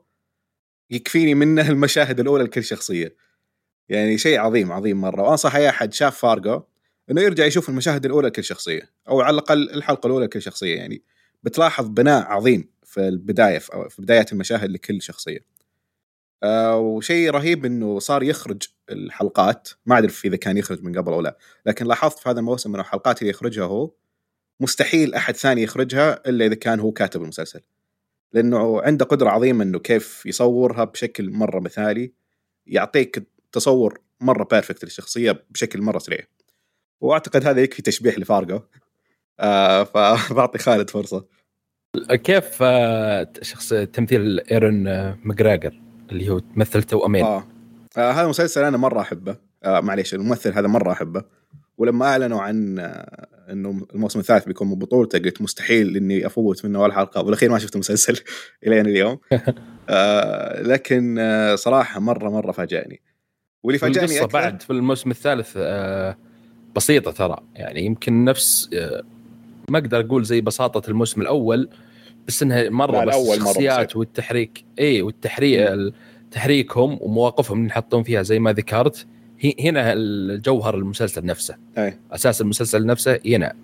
يكفيني 0.90 1.36
منه 1.36 1.70
المشاهد 1.70 2.20
الأولى 2.20 2.44
لكل 2.44 2.64
شخصية. 2.64 3.16
يعني 3.90 4.18
شيء 4.18 4.40
عظيم 4.40 4.72
عظيم 4.72 5.02
مرة. 5.02 5.22
وأنصح 5.22 5.56
أي 5.56 5.70
أحد 5.70 5.94
شاف 5.94 6.18
فارجو 6.18 6.62
إنه 7.12 7.22
يرجع 7.22 7.46
يشوف 7.46 7.70
المشاهد 7.70 8.06
الأولى 8.06 8.28
لكل 8.28 8.44
شخصية. 8.44 8.90
أو 9.10 9.22
على 9.22 9.34
الأقل 9.34 9.70
الحلقة 9.70 10.08
الأولى 10.08 10.26
لكل 10.26 10.42
شخصية. 10.42 10.76
يعني 10.76 11.04
بتلاحظ 11.44 11.88
بناء 11.88 12.26
عظيم 12.26 12.70
في 12.84 13.08
البداية 13.08 13.60
في 13.60 13.96
بدايات 14.00 14.34
المشاهد 14.34 14.72
لكل 14.72 15.02
شخصية. 15.02 15.53
آه 16.44 16.78
وشيء 16.78 17.30
رهيب 17.32 17.66
إنه 17.66 18.00
صار 18.00 18.24
يخرج 18.24 18.64
الحلقات. 18.90 19.70
ما 19.86 19.96
اعرف 19.96 20.26
إذا 20.26 20.36
كان 20.36 20.58
يخرج 20.58 20.84
من 20.84 20.98
قبل 20.98 21.14
أو 21.14 21.22
لا. 21.22 21.38
لكن 21.66 21.86
لاحظت 21.86 22.20
في 22.20 22.30
هذا 22.30 22.40
الموسم 22.40 22.70
إنه 22.70 22.82
الحلقات 22.82 23.22
اللي 23.22 23.30
يخرجها 23.30 23.66
هو 23.66 23.92
مستحيل 24.60 25.14
أحد 25.14 25.36
ثاني 25.36 25.64
يخرجها 25.64 26.30
إلا 26.30 26.46
إذا 26.46 26.56
كان 26.56 26.80
هو 26.80 26.92
كاتب 26.92 27.22
المسلسل. 27.22 27.62
لأنه 28.34 28.82
عنده 28.82 29.06
قدرة 29.06 29.30
عظيمة 29.30 29.64
إنه 29.64 29.80
كيف 29.80 30.26
يصورها 30.26 30.84
بشكل 30.84 31.30
مرة 31.30 31.60
مثالي 31.60 32.14
يعطيك 32.68 33.24
تصور 33.52 34.02
مرة 34.22 34.44
بيرفكت 34.44 34.84
للشخصية 34.84 35.44
بشكل 35.50 35.82
مرة 35.82 36.00
سريع. 36.00 36.20
وأعتقد 37.02 37.48
هذا 37.48 37.62
يكفي 37.62 37.82
تشبيح 37.82 38.20
لفارجو 38.20 38.60
آه 39.40 39.84
فبعطي 39.94 40.60
خالد 40.60 40.90
فرصة. 40.90 41.26
كيف 42.10 42.58
آه، 42.62 43.34
شخص 43.42 43.70
تمثيل 43.70 44.40
إيرون 44.52 44.84
ماجراجر؟ 45.24 45.93
اللي 46.14 46.30
هو 46.30 46.40
تمثل 46.40 46.84
توأمين 46.84 47.24
آه. 47.26 47.48
آه 47.98 48.12
هذا 48.12 48.24
المسلسل 48.24 48.64
أنا 48.64 48.78
مرة 48.78 49.02
أحبه. 49.02 49.36
آه 49.64 49.80
معليش 49.80 50.14
الممثل 50.14 50.54
هذا 50.54 50.68
مرة 50.68 50.92
أحبه. 50.92 51.24
ولما 51.78 52.06
أعلنوا 52.06 52.42
عن 52.42 52.80
آه 52.80 53.28
إنه 53.52 53.88
الموسم 53.96 54.20
الثالث 54.20 54.46
بيكون 54.46 54.70
من 54.70 54.76
بطولته 54.76 55.20
قلت 55.20 55.42
مستحيل 55.42 55.98
إني 55.98 56.26
أفوت 56.26 56.66
منه 56.66 56.82
ولا 56.82 56.94
حلقة. 56.94 57.22
والاخير 57.22 57.52
ما 57.52 57.60
شفت 57.60 57.76
المسلسل 57.76 58.20
إلين 58.68 58.86
اليوم. 58.86 59.20
آه 59.90 60.62
لكن 60.62 61.20
آه 61.20 61.56
صراحة 61.56 62.00
مرة 62.00 62.30
مرة 62.30 62.52
فاجأني. 62.52 63.02
واللي 63.64 63.80
فاجأني 63.80 64.18
أكثر 64.18 64.28
بعد 64.28 64.62
في 64.62 64.70
الموسم 64.70 65.12
الثالث 65.12 65.54
آه، 65.58 66.18
بسيطة 66.76 67.12
ترى. 67.12 67.38
يعني 67.56 67.86
يمكن 67.86 68.26
نفس 68.26 68.70
آه، 68.74 69.04
ما 69.70 69.78
أقدر 69.80 70.00
أقول 70.00 70.24
زي 70.24 70.42
بساطة 70.42 70.90
الموسم 70.90 71.22
الأول 71.22 71.70
بس 72.28 72.44
إنها 72.44 72.70
مرة 72.70 73.06
بس 73.06 73.16
الشخصيات. 73.16 73.96
والتحريك. 73.96 74.66
إي 74.80 75.02
والتحريك 75.02 75.94
تحريكهم 76.32 76.98
ومواقفهم 77.02 77.58
اللي 77.58 77.70
يحطون 77.70 78.04
فيها 78.04 78.22
زي 78.24 78.40
ما 78.40 78.54
ذكرت. 78.54 79.08
هي- 79.40 79.56
هنا 79.60 79.94
الجوهر 79.94 80.76
المسلسل 80.76 81.26
نفسه. 81.26 81.58
أي. 81.78 82.00
أساس 82.12 82.42
المسلسل 82.42 82.86
نفسه 82.86 83.20
هنا. 83.26 83.56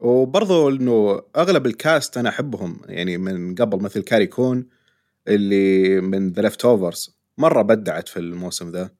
وبرضو 0.00 0.68
إنه 0.68 1.22
أغلب 1.36 1.66
الكاست 1.66 2.16
أنا 2.18 2.28
أحبهم. 2.28 2.80
يعني 2.88 3.18
من 3.18 3.54
قبل 3.54 3.82
مثل 3.82 4.02
كاري 4.02 4.26
كون 4.26 4.66
اللي 5.28 6.00
من 6.00 6.28
The 6.32 6.42
Leftovers 6.42 7.16
مرة 7.38 7.62
بدعت 7.62 8.08
في 8.08 8.16
الموسم 8.20 8.70
ذا. 8.70 8.90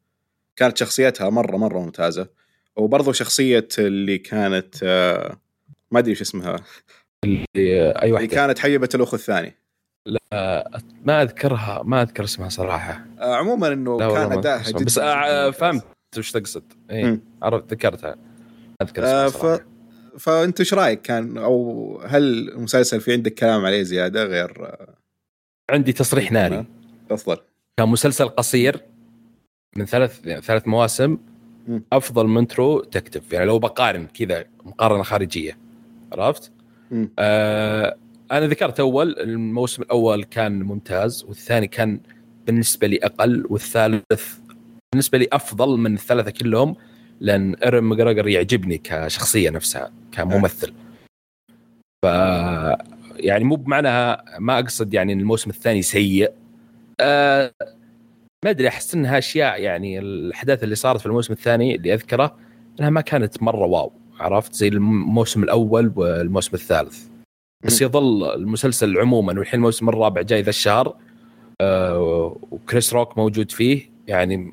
كانت 0.56 0.76
شخصيتها 0.78 1.30
مره 1.30 1.56
مرة 1.56 1.78
ممتازة. 1.78 2.28
وبرضو 2.76 3.12
شخصية 3.12 3.68
اللي 3.78 4.18
كانت 4.18 4.74
آه، 4.82 5.36
ما 5.90 5.98
أدري 5.98 6.10
إيش 6.10 6.20
اسمها. 6.20 6.56
اللي 7.24 7.46
آه، 7.56 8.02
أي 8.02 8.02
اللي 8.02 8.12
واحدة 8.12 8.26
كانت 8.26 8.58
حبيبه 8.58 8.88
الاخ 8.94 9.14
الثاني 9.14 9.56
ما 11.04 11.22
أذكرها 11.22 11.82
ما 11.84 12.02
أذكر 12.02 12.24
اسمها 12.24 12.48
صراحة 12.48 13.04
آه، 13.20 13.34
عموما 13.34 13.72
إنه 13.72 13.98
لا 13.98 14.08
كان 14.14 14.32
أذكر 14.32 14.70
جدا. 14.70 14.84
بس 14.84 14.98
آه، 14.98 15.46
ممتاز. 15.46 15.60
فهمت 15.60 15.84
وش 16.18 16.32
تقصد 16.32 16.72
اي. 16.90 17.20
عرفت 17.42 17.72
ذكرتها 17.72 18.16
ما 18.80 18.86
أذكر 18.86 19.04
آه، 19.04 19.26
اسمها 19.26 19.28
ف... 19.28 19.42
صراحة 19.42 19.64
فأنت 20.18 20.60
إيش 20.60 20.74
رأيك 20.74 21.02
كان 21.02 21.38
أو 21.38 22.00
هل 22.06 22.48
المسلسل 22.48 23.00
في 23.00 23.12
عندك 23.12 23.34
كلام 23.34 23.64
عليه 23.64 23.82
زيادة 23.82 24.24
غير 24.24 24.64
آه، 24.66 24.94
عندي 25.70 25.92
تصريح 25.92 26.32
ناري 26.32 26.64
تفضل 27.08 27.36
كان 27.78 27.88
مسلسل 27.88 28.28
قصير 28.28 28.80
من 29.76 29.84
ثلاث 29.84 30.26
يعني 30.26 30.42
ثلاث 30.42 30.68
مواسم. 30.68 31.18
أفضل 31.92 32.26
من 32.26 32.46
ترو 32.46 32.80
تكتب 32.80 33.22
يعني 33.32 33.46
لو 33.46 33.58
بقارن 33.58 34.06
كذا 34.06 34.44
مقارنة 34.64 35.02
خارجية 35.02 35.58
عرفت؟ 36.12 36.52
آه 37.18 37.96
أنا 38.32 38.46
ذكرت 38.46 38.80
أول 38.80 39.18
الموسم 39.18 39.82
الأول 39.82 40.24
كان 40.24 40.62
ممتاز 40.62 41.24
والثاني 41.24 41.66
كان 41.66 42.00
بالنسبة 42.46 42.86
لي 42.86 42.98
أقل 43.02 43.46
والثالث 43.50 44.38
بالنسبة 44.92 45.18
لي 45.18 45.28
أفضل 45.32 45.76
من 45.78 45.94
الثلاثة 45.94 46.30
كلهم 46.30 46.76
لأن 47.20 47.54
ايرون 47.54 47.82
ماجراجر 47.82 48.28
يعجبني 48.28 48.78
كشخصية 48.78 49.50
نفسها 49.50 49.92
كممثل. 50.12 50.72
ف 52.04 52.06
يعني 53.16 53.44
مو 53.44 53.56
بمعناها 53.56 54.24
ما 54.38 54.58
أقصد 54.58 54.94
يعني 54.94 55.12
إن 55.12 55.20
الموسم 55.20 55.50
الثاني 55.50 55.82
سيء. 55.82 56.32
آه 57.00 57.52
ما 58.44 58.50
أدري 58.50 58.68
أحس 58.68 58.94
إنها 58.94 59.18
أشياء 59.18 59.62
يعني 59.62 59.98
الأحداث 59.98 60.64
اللي 60.64 60.74
صارت 60.74 61.00
في 61.00 61.06
الموسم 61.06 61.32
الثاني 61.32 61.74
اللي 61.74 61.94
أذكره 61.94 62.36
إنها 62.80 62.90
ما 62.90 63.00
كانت 63.00 63.42
مرة 63.42 63.66
wow. 63.66 63.92
عرفت؟ 64.20 64.54
زي 64.54 64.68
الموسم 64.68 65.42
الأول 65.42 65.92
والموسم 65.96 66.50
الثالث. 66.54 67.08
بس 67.64 67.82
يظل 67.82 68.34
المسلسل 68.34 68.98
عموما 68.98 69.38
والحين 69.38 69.58
الموسم 69.58 69.88
الرابع 69.88 70.22
جاي 70.22 70.42
ذا 70.42 70.50
الشهر 70.50 70.96
آه 71.60 71.98
وكريس 72.50 72.92
روك 72.92 73.18
موجود 73.18 73.50
فيه. 73.50 73.90
يعني 74.06 74.52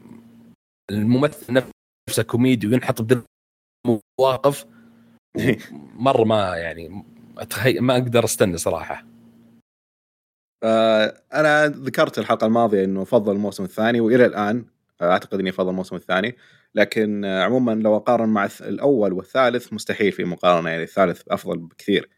الممثل 0.91 1.53
نفسه 2.09 2.23
كوميدي 2.23 2.67
وينحط 2.67 3.01
بدل 3.01 3.21
مواقف. 4.19 4.65
مرة 6.07 6.23
ما 6.23 6.55
يعني 6.57 7.03
أتخيل 7.37 7.81
ما 7.81 7.93
أقدر 7.93 8.23
أستنى 8.23 8.57
صراحة. 8.57 9.05
آه، 10.63 11.21
أنا 11.33 11.67
ذكرت 11.67 12.19
الحلقة 12.19 12.47
الماضية 12.47 12.83
إنه 12.83 13.01
افضل 13.01 13.31
الموسم 13.31 13.63
الثاني 13.63 13.99
وإلى 13.99 14.25
الآن 14.25 14.65
أعتقد 15.01 15.39
إني 15.39 15.49
افضل 15.49 15.69
الموسم 15.69 15.95
الثاني. 15.95 16.35
لكن 16.75 17.25
عموما 17.25 17.71
لو 17.71 17.95
أقارن 17.95 18.29
مع 18.29 18.49
الأول 18.61 19.13
والثالث 19.13 19.73
مستحيل 19.73 20.11
في 20.11 20.23
مقارنة 20.23 20.69
يعني 20.69 20.83
الثالث 20.83 21.21
أفضل 21.27 21.57
بكثير. 21.59 22.09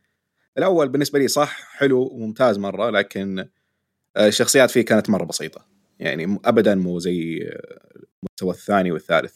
الأول 0.57 0.89
بالنسبة 0.89 1.19
لي 1.19 1.27
صح 1.27 1.77
حلو 1.77 2.09
وممتاز 2.11 2.57
مرة 2.57 2.89
لكن 2.89 3.39
آه، 4.17 4.27
الشخصيات 4.27 4.71
فيه 4.71 4.81
كانت 4.81 5.09
مرة 5.09 5.25
بسيطة. 5.25 5.65
يعني 5.99 6.39
ابدا 6.45 6.75
مو 6.75 6.99
زي 6.99 7.49
آه، 7.51 7.89
المستوى 8.23 8.51
الثاني 8.51 8.91
والثالث. 8.91 9.35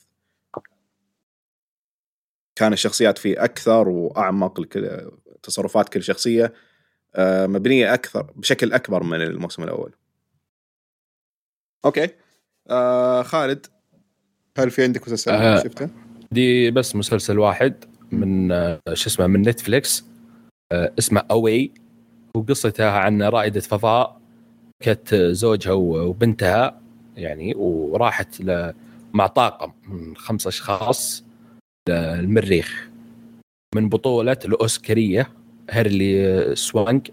كان 2.56 2.74
الشخصيات 2.74 3.18
فيه 3.18 3.44
أكثر 3.44 3.90
وأعمق 3.90 4.62
تصرفات 5.44 5.90
كل 5.90 6.04
شخصية 6.04 6.54
آه، 7.16 7.48
مبنية 7.48 7.94
أكثر 7.94 8.34
بشكل 8.36 8.74
أكبر 8.74 9.04
من 9.04 9.22
الموسم 9.22 9.64
الأول. 9.64 9.96
Okay. 11.86 12.10
آه 12.70 13.24
خالد. 13.24 13.66
هل 14.60 14.72
في 14.72 14.84
عندك 14.84 15.02
مسلسل 15.08 15.32
آه. 15.32 15.64
شفته؟ 15.64 15.90
دي 16.32 16.72
بس 16.72 16.96
مسلسل 16.96 17.40
واحد 17.40 17.74
من 18.12 18.52
آه، 18.52 18.80
شو 18.94 19.10
اسمه 19.10 19.28
من 19.28 19.42
Netflix 19.42 20.06
آه، 20.72 20.92
اسمه 21.00 21.24
Away 21.32 21.72
وقصتها 22.36 22.92
عن 22.92 23.22
رائدة 23.22 23.60
فضاء 23.60 24.20
كانت 24.84 25.16
زوجها 25.16 25.74
وبنتها 25.74 26.82
يعني 27.18 27.54
وراحت 27.56 28.42
ل- 28.42 28.74
مع 29.14 29.28
طاقم 29.28 29.72
من 29.90 30.18
خمس 30.18 30.48
أشخاص 30.48 31.24
للمريخ 31.90 32.90
من 33.76 33.90
بطولة 33.90 34.38
الأوسكارية 34.46 35.30
هيرلي 35.70 36.56
سوانج 36.56 37.08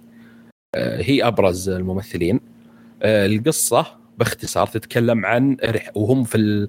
آه، 0.76 1.02
هي 1.02 1.26
أبرز 1.26 1.68
الممثلين 1.68 2.40
القصة 3.02 3.86
باختصار 4.18 4.66
تتكلم 4.66 5.26
عن 5.26 5.56
وهم 5.94 6.24
في 6.24 6.68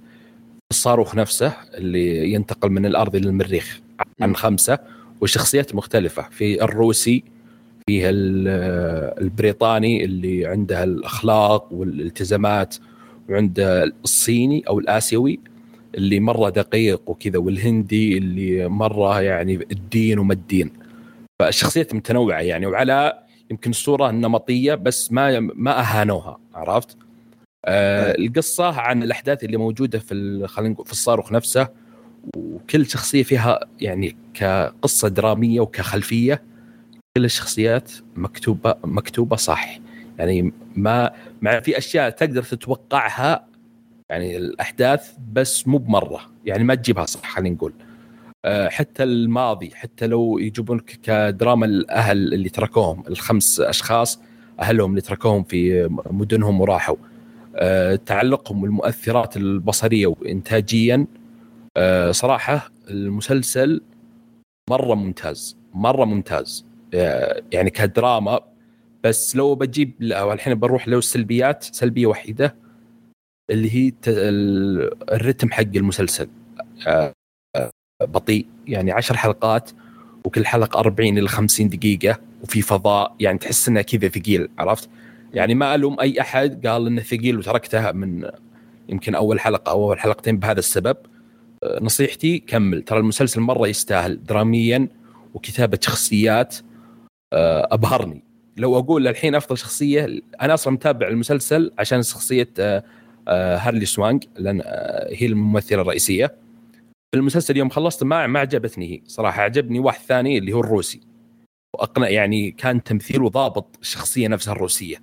الصاروخ 0.71 1.15
نفسه 1.15 1.53
اللي 1.73 2.33
ينتقل 2.33 2.69
من 2.69 2.85
الأرض 2.85 3.15
إلى 3.15 3.29
المريخ 3.29 3.79
عن 4.21 4.35
خمسة 4.35 4.79
وشخصيات 5.21 5.75
مختلفة. 5.75 6.21
في 6.31 6.63
الروسي 6.63 7.23
فيها 7.89 8.09
البريطاني 9.19 10.03
اللي 10.05 10.45
عنده 10.45 10.83
الأخلاق 10.83 11.73
والالتزامات 11.73 12.75
وعنده 13.29 13.83
الصيني 14.03 14.63
أو 14.67 14.79
الآسيوي 14.79 15.39
اللي 15.95 16.19
مرة 16.19 16.49
دقيق 16.49 17.01
وكذا 17.09 17.39
والهندي 17.39 18.17
اللي 18.17 18.67
مرة 18.67 19.21
يعني 19.21 19.53
الدين 19.71 20.19
وما 20.19 20.33
الدين. 20.33 20.71
فالشخصيات 21.39 21.93
متنوعة 21.93 22.39
يعني 22.39 22.65
وعلى 22.65 23.23
يمكن 23.51 23.69
الصورة 23.69 24.09
النمطية 24.09 24.75
بس 24.75 25.11
ما 25.11 25.39
ما 25.39 25.79
أهانوها 25.79 26.39
عرفت؟ 26.55 26.97
آه 27.65 28.11
القصة 28.11 28.79
عن 28.79 29.03
الأحداث 29.03 29.43
اللي 29.43 29.57
موجودة 29.57 29.99
في 29.99 30.43
خلينا 30.47 30.73
نقول 30.73 30.85
في 30.85 30.91
الصاروخ 30.91 31.31
نفسه 31.31 31.67
وكل 32.35 32.85
شخصية 32.85 33.23
فيها 33.23 33.59
يعني 33.81 34.17
كقصة 34.33 35.07
درامية 35.07 35.59
وكخلفية 35.59 36.43
كل 37.17 37.25
الشخصيات 37.25 37.91
مكتوبه 38.15 38.75
مكتوبة 38.83 39.35
صح. 39.35 39.79
يعني 40.19 40.53
ما 40.75 41.11
مع 41.41 41.59
في 41.59 41.77
أشياء 41.77 42.09
تقدر 42.09 42.43
تتوقعها 42.43 43.47
يعني 44.09 44.37
الأحداث 44.37 45.13
بس 45.33 45.67
مو 45.67 45.77
بمرة 45.77 46.19
يعني 46.45 46.63
ما 46.63 46.75
تجيبها 46.75 47.05
صح 47.05 47.29
خلينا 47.29 47.55
نقول. 47.55 47.73
آه، 48.45 48.69
حتى 48.69 49.03
الماضي 49.03 49.71
حتى 49.75 50.07
لو 50.07 50.37
يجيبونك 50.37 50.83
كدراما 51.03 51.65
الأهل 51.65 52.33
اللي 52.33 52.49
تركوهم 52.49 53.03
الخمس 53.07 53.59
أشخاص 53.59 54.21
أهلهم 54.59 54.89
اللي 54.89 55.01
تركوهم 55.01 55.43
في 55.43 55.89
مدنهم 56.11 56.61
وراحوا. 56.61 56.95
تعلقهم 58.05 58.63
والمؤثرات 58.63 59.37
البصرية 59.37 60.07
وانتاجيا. 60.07 61.07
آه، 61.77 62.11
صراحة 62.11 62.71
المسلسل 62.89 63.81
مرة 64.69 64.95
ممتاز 64.95 65.57
مرة 65.73 66.05
ممتاز. 66.05 66.65
يعني 67.51 67.69
كدراما 67.69 68.39
بس 69.03 69.35
لو 69.35 69.55
بجيب 69.55 69.93
الحين 70.01 70.59
بروح 70.59 70.87
لو 70.87 70.99
السلبيات 70.99 71.63
سلبية 71.63 72.07
وحيدة 72.07 72.55
اللي 73.49 73.75
هي 73.75 73.93
الرتم 75.11 75.51
حق 75.51 75.61
المسلسل. 75.75 76.29
بطيء 78.01 78.45
يعني 78.67 78.91
عشر 78.91 79.17
حلقات 79.17 79.71
وكل 80.25 80.45
حلقة 80.45 80.79
40 80.79 81.17
إلى 81.17 81.27
50 81.27 81.69
دقيقة 81.69 82.19
وفي 82.43 82.61
فضاء 82.61 83.15
يعني 83.19 83.37
تحس 83.37 83.69
انه 83.69 83.81
كذا 83.81 84.07
ثقيل 84.07 84.49
عرفت؟ 84.57 84.89
يعني 85.33 85.55
ما 85.55 85.75
ألوم 85.75 85.99
أي 85.99 86.21
أحد. 86.21 86.67
قال 86.67 86.87
إنه 86.87 87.01
ثقيل 87.01 87.37
وتركته 87.37 87.91
من 87.91 88.29
يمكن 88.89 89.15
أول 89.15 89.39
حلقة 89.39 89.69
أو 89.69 89.83
أول 89.83 89.99
حلقتين 89.99 90.39
بهذا 90.39 90.59
السبب. 90.59 90.97
أه، 91.63 91.79
نصيحتي 91.81 92.39
كمل. 92.39 92.81
ترى 92.81 92.99
المسلسل 92.99 93.41
مرة 93.41 93.67
يستاهل 93.67 94.23
دراميا 94.23 94.87
وكتابة 95.33 95.79
شخصيات 95.81 96.55
أه، 97.33 97.67
أبهرني. 97.71 98.23
لو 98.57 98.79
أقول 98.79 99.07
الحين 99.07 99.35
أفضل 99.35 99.57
شخصية 99.57 100.21
أنا 100.41 100.53
أصلا 100.53 100.73
متابع 100.73 101.07
المسلسل 101.07 101.71
عشان 101.79 102.03
شخصية 102.03 102.49
أه، 102.59 102.83
هارلي 103.57 103.85
سوانج 103.85 104.23
لأن 104.37 104.61
هي 105.09 105.25
الممثلة 105.25 105.81
الرئيسية. 105.81 106.35
في 107.11 107.19
المسلسل 107.19 107.57
يوم 107.57 107.69
خلصت 107.69 108.03
ما 108.03 108.27
ما 108.27 108.39
عجبتني 108.39 108.93
هي. 108.93 109.01
صراحة 109.05 109.41
عجبني 109.41 109.79
واحد 109.79 109.99
ثاني 110.01 110.37
اللي 110.37 110.53
هو 110.53 110.59
الروسي. 110.59 111.01
وأقنع 111.75 112.09
يعني 112.09 112.51
كان 112.51 112.83
تمثيله 112.83 113.29
ضابط 113.29 113.77
الشخصية 113.81 114.27
نفسها 114.27 114.53
الروسية. 114.53 114.97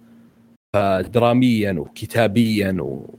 فدراميا 0.74 1.72
وكتابيا 1.72 2.76
و... 2.80 3.18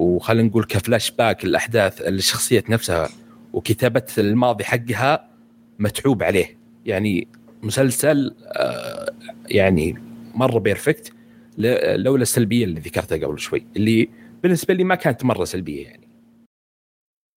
وخلينا 0.00 0.48
نقول 0.48 0.64
كفلاش 0.64 1.10
باك 1.10 1.44
الاحداث 1.44 2.00
الشخصيه 2.00 2.64
نفسها 2.68 3.08
وكتابة 3.52 4.06
الماضي 4.18 4.64
حقها 4.64 5.30
متعوب 5.78 6.22
عليه. 6.22 6.58
يعني 6.86 7.28
مسلسل 7.62 8.34
آه 8.42 9.14
يعني 9.46 10.02
مرة 10.34 10.58
perfect 10.58 11.12
لولا 11.58 12.22
السلبيه 12.22 12.64
اللي 12.64 12.80
ذكرتها 12.80 13.26
قبل 13.26 13.38
شوي 13.38 13.66
اللي 13.76 14.08
بالنسبة 14.42 14.74
لي 14.74 14.84
ما 14.84 14.94
كانت 14.94 15.24
مرة 15.24 15.44
سلبية 15.44 15.84
يعني. 15.86 16.08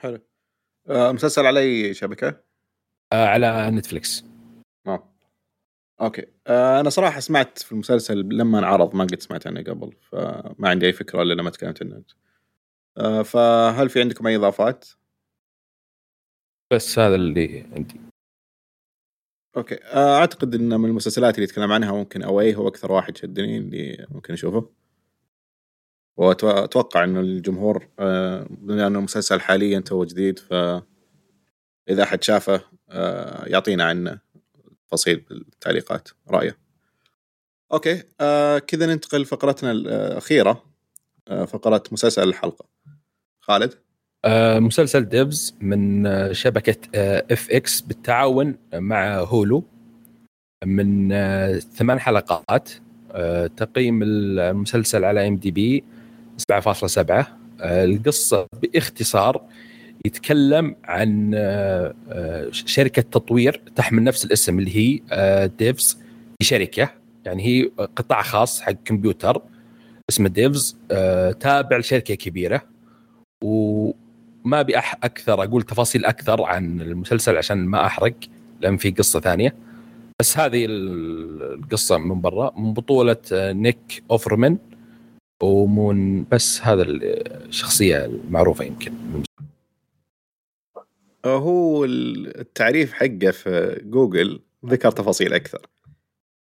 حلو. 0.01 0.19
آه 0.89 1.11
مسلسل 1.11 1.45
على 1.45 1.59
أي 1.59 1.93
شبكة؟ 1.93 2.41
آه 3.13 3.25
على 3.27 3.71
Netflix 3.71 4.25
okay. 6.01 6.25
آه 6.47 6.79
أنا 6.79 6.89
صراحة 6.89 7.19
سمعت 7.19 7.59
في 7.59 7.71
المسلسل 7.71 8.19
لما 8.19 8.59
انعرض 8.59 8.95
ما 8.95 9.03
قد 9.03 9.21
سمعت 9.21 9.47
عنه 9.47 9.61
قبل 9.63 9.95
فما 10.01 10.69
عندي 10.69 10.85
أي 10.85 10.93
فكرة 10.93 11.21
إلا 11.21 11.33
لما 11.33 11.49
تكلمت 11.49 11.83
عنه 11.83 12.03
آه 12.97 13.21
فهل 13.21 13.89
في 13.89 14.01
عندكم 14.01 14.27
أي 14.27 14.35
إضافات؟ 14.35 14.85
بس 16.73 16.99
هذا 16.99 17.15
اللي 17.15 17.65
عندي. 17.75 18.01
Okay. 19.57 19.75
آه 19.83 20.17
أعتقد 20.17 20.55
إن 20.55 20.79
من 20.79 20.89
المسلسلات 20.89 21.35
اللي 21.35 21.43
يتكلم 21.43 21.71
عنها 21.71 21.91
ممكن 21.91 22.23
Away 22.23 22.55
هو 22.55 22.67
أكثر 22.67 22.91
واحد 22.91 23.17
شدني 23.17 23.57
اللي 23.57 24.07
ممكن 24.11 24.33
أشوفه. 24.33 24.69
واتوقع 26.17 27.03
إنه 27.03 27.19
الجمهور 27.19 27.87
آه، 27.99 28.47
بما 28.49 28.87
انه 28.87 28.99
المسلسل 28.99 29.41
حاليا 29.41 29.79
تو 29.79 30.05
جديد 30.05 30.39
ف 30.39 30.53
اذا 31.89 32.03
أحد 32.03 32.23
شافه 32.23 32.61
آه، 32.89 33.45
يعطينا 33.45 33.83
عنه. 33.83 34.19
تفاصيل 34.87 35.19
بالتعليقات. 35.29 36.09
رايه 36.29 36.57
okay 37.73 38.03
آه 38.21 38.59
كذا 38.59 38.85
ننتقل 38.85 39.21
لفقرتنا 39.21 39.71
الأخيرة 39.71 40.63
آه 41.27 41.45
فقرة 41.45 41.83
مسلسل 41.91 42.29
الحلقة. 42.29 42.65
خالد؟ 43.39 43.73
آه 44.25 44.59
مسلسل 44.59 45.01
Devs 45.09 45.55
من 45.61 46.07
شبكة 46.33 46.77
FX 47.31 47.81
بالتعاون 47.81 48.57
مع 48.73 49.19
Hulu 49.19 49.63
من 50.65 51.09
ثمان 51.59 51.99
حلقات 51.99 52.69
تقييم 53.57 54.03
المسلسل 54.03 55.03
على 55.03 55.27
IMDb 55.27 55.83
7.7 56.51 56.57
آه، 57.61 57.85
القصة 57.85 58.47
بإختصار 58.61 59.45
يتكلم 60.07 60.75
عن 60.83 61.31
آه، 61.35 61.93
آه، 62.09 62.47
شركة 62.51 63.01
تطوير 63.01 63.61
تحمل 63.75 64.03
نفس 64.03 64.25
الاسم 64.25 64.59
اللي 64.59 64.75
هي 64.75 65.47
Devs 65.57 65.97
في 66.39 66.45
شركة. 66.45 66.89
يعني 67.25 67.45
هي 67.45 67.63
قطاع 67.95 68.21
خاص 68.21 68.61
حق 68.61 68.71
كمبيوتر 68.71 69.41
اسمه 70.09 70.29
Devs 70.29 70.77
تابع 71.39 71.77
لشركة 71.77 72.15
كبيرة. 72.15 72.61
وما 73.43 74.59
أبي 74.59 74.77
أكثر 74.77 75.43
أقول 75.43 75.63
تفاصيل 75.63 76.05
أكثر 76.05 76.43
عن 76.43 76.81
المسلسل 76.81 77.37
عشان 77.37 77.57
ما 77.57 77.85
أحرق 77.85 78.13
لأن 78.61 78.77
في 78.77 78.91
قصة 78.91 79.19
ثانية. 79.19 79.55
بس 80.19 80.37
هذه 80.37 80.65
القصة 80.69 81.97
من 81.97 82.21
برا 82.21 82.53
من 82.57 82.73
بطولة 82.73 83.17
نيك 83.33 84.03
أوفرمان. 84.11 84.57
ومو 85.43 86.25
بس 86.31 86.61
هذا 86.61 86.83
الشخصيه 86.87 88.05
المعروفة 88.05 88.65
يمكن. 88.65 88.93
هو 91.27 91.85
التعريف 91.85 92.93
حقه 92.93 93.31
في 93.31 93.81
جوجل 93.83 94.39
ذكر 94.65 94.91
تفاصيل 94.91 95.33
أكثر. 95.33 95.67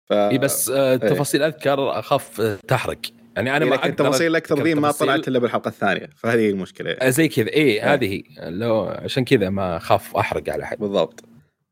ف... 0.06 0.12
بس 0.12 0.70
آه، 0.70 0.90
إيه. 0.90 0.96
تفاصيل 0.96 1.42
أذكر 1.42 1.98
أخاف 1.98 2.40
تحرق. 2.68 2.98
يعني 3.36 3.56
أنا 3.56 3.64
ما 3.64 3.74
لكن 3.74 3.88
التفاصيل 3.88 4.26
الاكثر 4.26 4.62
ذي 4.62 4.74
ما 4.74 4.90
طلعت 4.90 5.28
إلا 5.28 5.38
بالحلقة 5.38 5.68
الثانية 5.68 6.10
فهذه 6.16 6.50
المشكلة. 6.50 6.90
يعني. 6.90 7.12
زي 7.12 7.28
كذا. 7.28 7.46
إي 7.46 7.52
إيه. 7.52 7.94
هذه 7.94 8.06
هي. 8.12 8.50
لو 8.50 8.80
عشان 8.84 9.24
كذا 9.24 9.50
ما 9.50 9.76
أخاف 9.76 10.16
أحرق 10.16 10.48
على 10.48 10.66
حد. 10.66 10.78
بالضبط. 10.78 11.24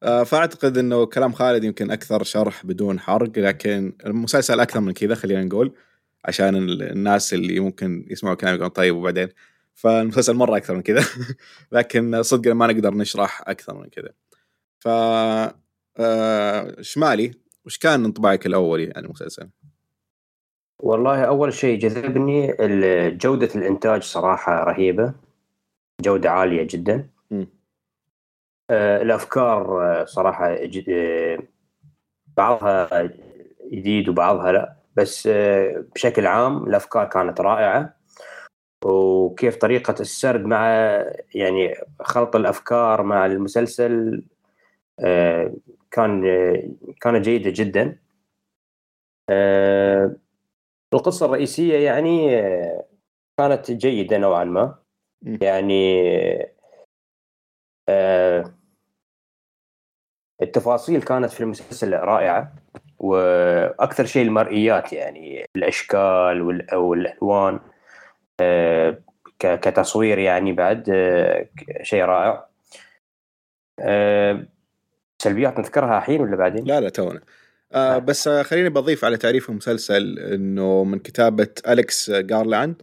آه، 0.02 0.22
فأعتقد 0.22 0.78
إنه 0.78 1.06
كلام 1.06 1.32
خالد 1.32 1.64
يمكن 1.64 1.90
أكثر 1.90 2.22
شرح 2.22 2.66
بدون 2.66 3.00
حرق 3.00 3.38
لكن 3.38 3.92
المسلسل 4.06 4.60
أكثر 4.60 4.80
من 4.80 4.92
كذا 4.92 5.14
خلينا 5.14 5.44
نقول 5.44 5.72
عشان 6.24 6.56
الناس 6.56 7.34
اللي 7.34 7.60
ممكن 7.60 8.06
يسمعوا 8.10 8.34
كلامي 8.34 8.54
يقولون 8.54 8.70
طيب 8.70 8.96
وبعدين 8.96 9.28
فالمسلسل 9.76 10.34
مرة 10.34 10.56
أكثر 10.56 10.74
من 10.74 10.82
كذا. 10.82 11.04
لكن 11.72 12.22
صدق 12.22 12.52
ما 12.52 12.66
نقدر 12.66 12.94
نشرح 12.94 13.42
أكثر 13.48 13.74
من 13.74 13.88
كذا. 13.88 14.10
ف 14.80 14.88
آه، 15.98 16.76
شمالي 16.80 17.34
وش 17.64 17.78
كان 17.78 18.04
انطباعك 18.04 18.46
الاولي 18.46 18.92
عن 18.96 19.04
المسلسل؟ 19.04 19.50
والله 20.82 21.24
أول 21.24 21.52
شيء 21.52 21.78
جذبني 21.78 22.56
جودة 23.10 23.48
الإنتاج 23.54 24.02
صراحة 24.02 24.64
رهيبة. 24.64 25.14
جودة 26.00 26.30
عالية 26.30 26.66
جدا. 26.70 27.08
م. 27.30 27.44
آه، 28.70 29.02
الأفكار 29.02 29.82
آه، 29.82 30.04
صراحة 30.04 30.58
بعضها 32.36 33.10
جديد 33.72 34.08
وبعضها 34.08 34.52
لا. 34.52 34.76
بس 34.96 35.28
بشكل 35.94 36.26
عام 36.26 36.66
الأفكار 36.66 37.04
كانت 37.04 37.40
رائعة. 37.40 37.96
وكيف 38.90 39.56
طريقة 39.56 39.94
السرد 40.00 40.44
مع 40.44 40.66
يعني 41.34 41.74
خلط 42.00 42.36
الأفكار 42.36 43.02
مع 43.02 43.26
المسلسل 43.26 44.22
آه، 45.00 45.54
كان 45.90 46.26
آه، 46.26 46.62
كانت 47.00 47.24
جيدة 47.24 47.50
جدا. 47.54 47.98
آه، 49.30 50.16
القصة 50.94 51.26
الرئيسية 51.26 51.76
يعني 51.86 52.30
كانت 53.38 53.70
جيدة 53.70 54.18
نوعا 54.18 54.44
ما. 54.44 54.74
يعني 55.22 56.02
التفاصيل 60.42 61.02
كانت 61.02 61.30
في 61.30 61.40
المسلسل 61.40 61.92
رائعة 61.92 62.52
وأكثر 62.98 64.04
شيء 64.06 64.22
المرئيات 64.26 64.92
يعني 64.92 65.44
الأشكال 65.56 66.42
وال- 66.42 66.74
والألوان. 66.74 67.54
آه، 67.54 67.60
ك- 67.60 67.75
كتصوير 69.38 70.18
يعني 70.18 70.52
بعد 70.52 70.90
آه، 70.90 71.48
شيء 71.82 72.04
رائع. 72.04 72.46
آه، 73.80 74.46
سلبيات 75.22 75.58
نذكرها 75.58 75.98
الحين 75.98 76.20
ولا 76.20 76.36
بعدين؟ 76.36 76.64
لا 76.64 76.80
لا 76.80 76.88
تونا. 76.88 77.20
آه 77.72 77.98
بس 77.98 78.28
آه 78.28 78.42
خليني 78.42 78.68
بضيف 78.68 79.04
على 79.04 79.16
تعريف 79.16 79.50
المسلسل 79.50 80.18
إنه 80.18 80.84
من 80.84 80.98
كتابة 80.98 81.48
أليكس 81.68 82.10
جارلاند. 82.10 82.82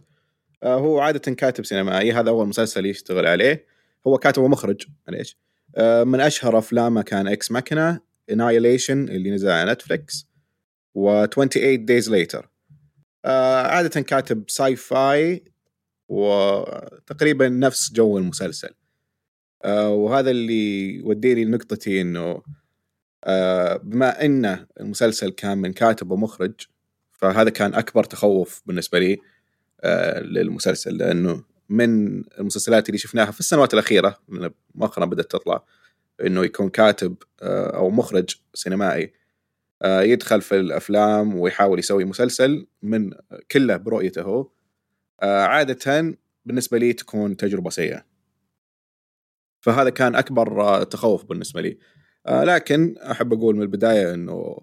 آه 0.62 0.74
هو 0.74 1.00
عادة 1.00 1.34
كاتب 1.34 1.64
سينمائي 1.64 2.12
هذا 2.12 2.30
أول 2.30 2.48
مسلسل 2.48 2.86
يشتغل 2.86 3.26
عليه. 3.26 3.66
هو 4.06 4.18
كاتب 4.18 4.42
ومخرج 4.42 4.86
معليش. 5.08 5.38
آه 5.76 6.04
من 6.04 6.20
أشهر 6.20 6.58
أفلامه 6.58 7.02
كان 7.02 7.28
Ex 7.28 7.52
Machina 7.52 8.00
Annihilation 8.30 9.08
اللي 9.08 9.30
نزل 9.30 9.50
على 9.50 9.72
نتفلكس 9.72 10.26
و 10.94 11.26
28 11.26 11.84
Days 11.84 12.10
Later 12.10 12.48
آه 13.24 13.66
عادة 13.66 14.00
كاتب 14.00 14.44
sci-fi 14.48 15.44
وتقريبا 16.08 17.48
نفس 17.48 17.92
جو 17.92 18.18
المسلسل. 18.18 18.74
آه 19.64 19.88
وهذا 19.88 20.30
اللي 20.30 20.94
يوديني 20.94 21.44
لنقطتي 21.44 22.00
إنه 22.00 22.42
آه، 23.24 23.76
بما 23.76 24.24
إن 24.24 24.66
المسلسل 24.80 25.30
كان 25.30 25.58
من 25.58 25.72
كاتب 25.72 26.10
ومخرج 26.10 26.52
فهذا 27.12 27.50
كان 27.50 27.74
أكبر 27.74 28.04
تخوف 28.04 28.62
بالنسبة 28.66 28.98
لي 28.98 29.18
للمسلسل 30.20 30.96
لأنه 30.96 31.44
من 31.68 32.22
المسلسلات 32.38 32.88
اللي 32.88 32.98
شفناها 32.98 33.30
في 33.30 33.40
السنوات 33.40 33.74
الأخيرة 33.74 34.18
مؤخرا 34.74 35.04
بدأت 35.04 35.30
تطلع 35.30 35.64
إنه 36.20 36.44
يكون 36.44 36.68
كاتب 36.68 37.16
أو 37.42 37.90
مخرج 37.90 38.36
سينمائي. 38.54 39.12
يدخل 39.84 40.42
في 40.42 40.56
الأفلام 40.56 41.34
ويحاول 41.38 41.78
يسوي 41.78 42.04
مسلسل 42.04 42.66
من 42.82 43.10
كله 43.50 43.76
برؤيته. 43.76 44.22
هو 44.22 44.48
آه، 45.22 45.42
عادة 45.42 46.16
بالنسبة 46.44 46.78
لي 46.78 46.92
تكون 46.92 47.36
تجربة 47.36 47.70
سيئة. 47.70 48.04
فهذا 49.60 49.90
كان 49.90 50.14
أكبر 50.14 50.62
آه، 50.62 50.82
تخوف 50.82 51.24
بالنسبة 51.24 51.60
لي. 51.60 51.78
آه، 52.26 52.44
لكن 52.44 52.96
أحب 52.98 53.32
أقول 53.32 53.56
من 53.56 53.62
البداية 53.62 54.14
إنه 54.14 54.60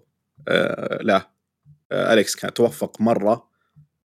آه، 0.48 0.98
لا. 1.02 1.30
آه، 1.92 2.12
أليكس 2.12 2.36
كان 2.36 2.54
توفق 2.54 3.00
مرة 3.00 3.48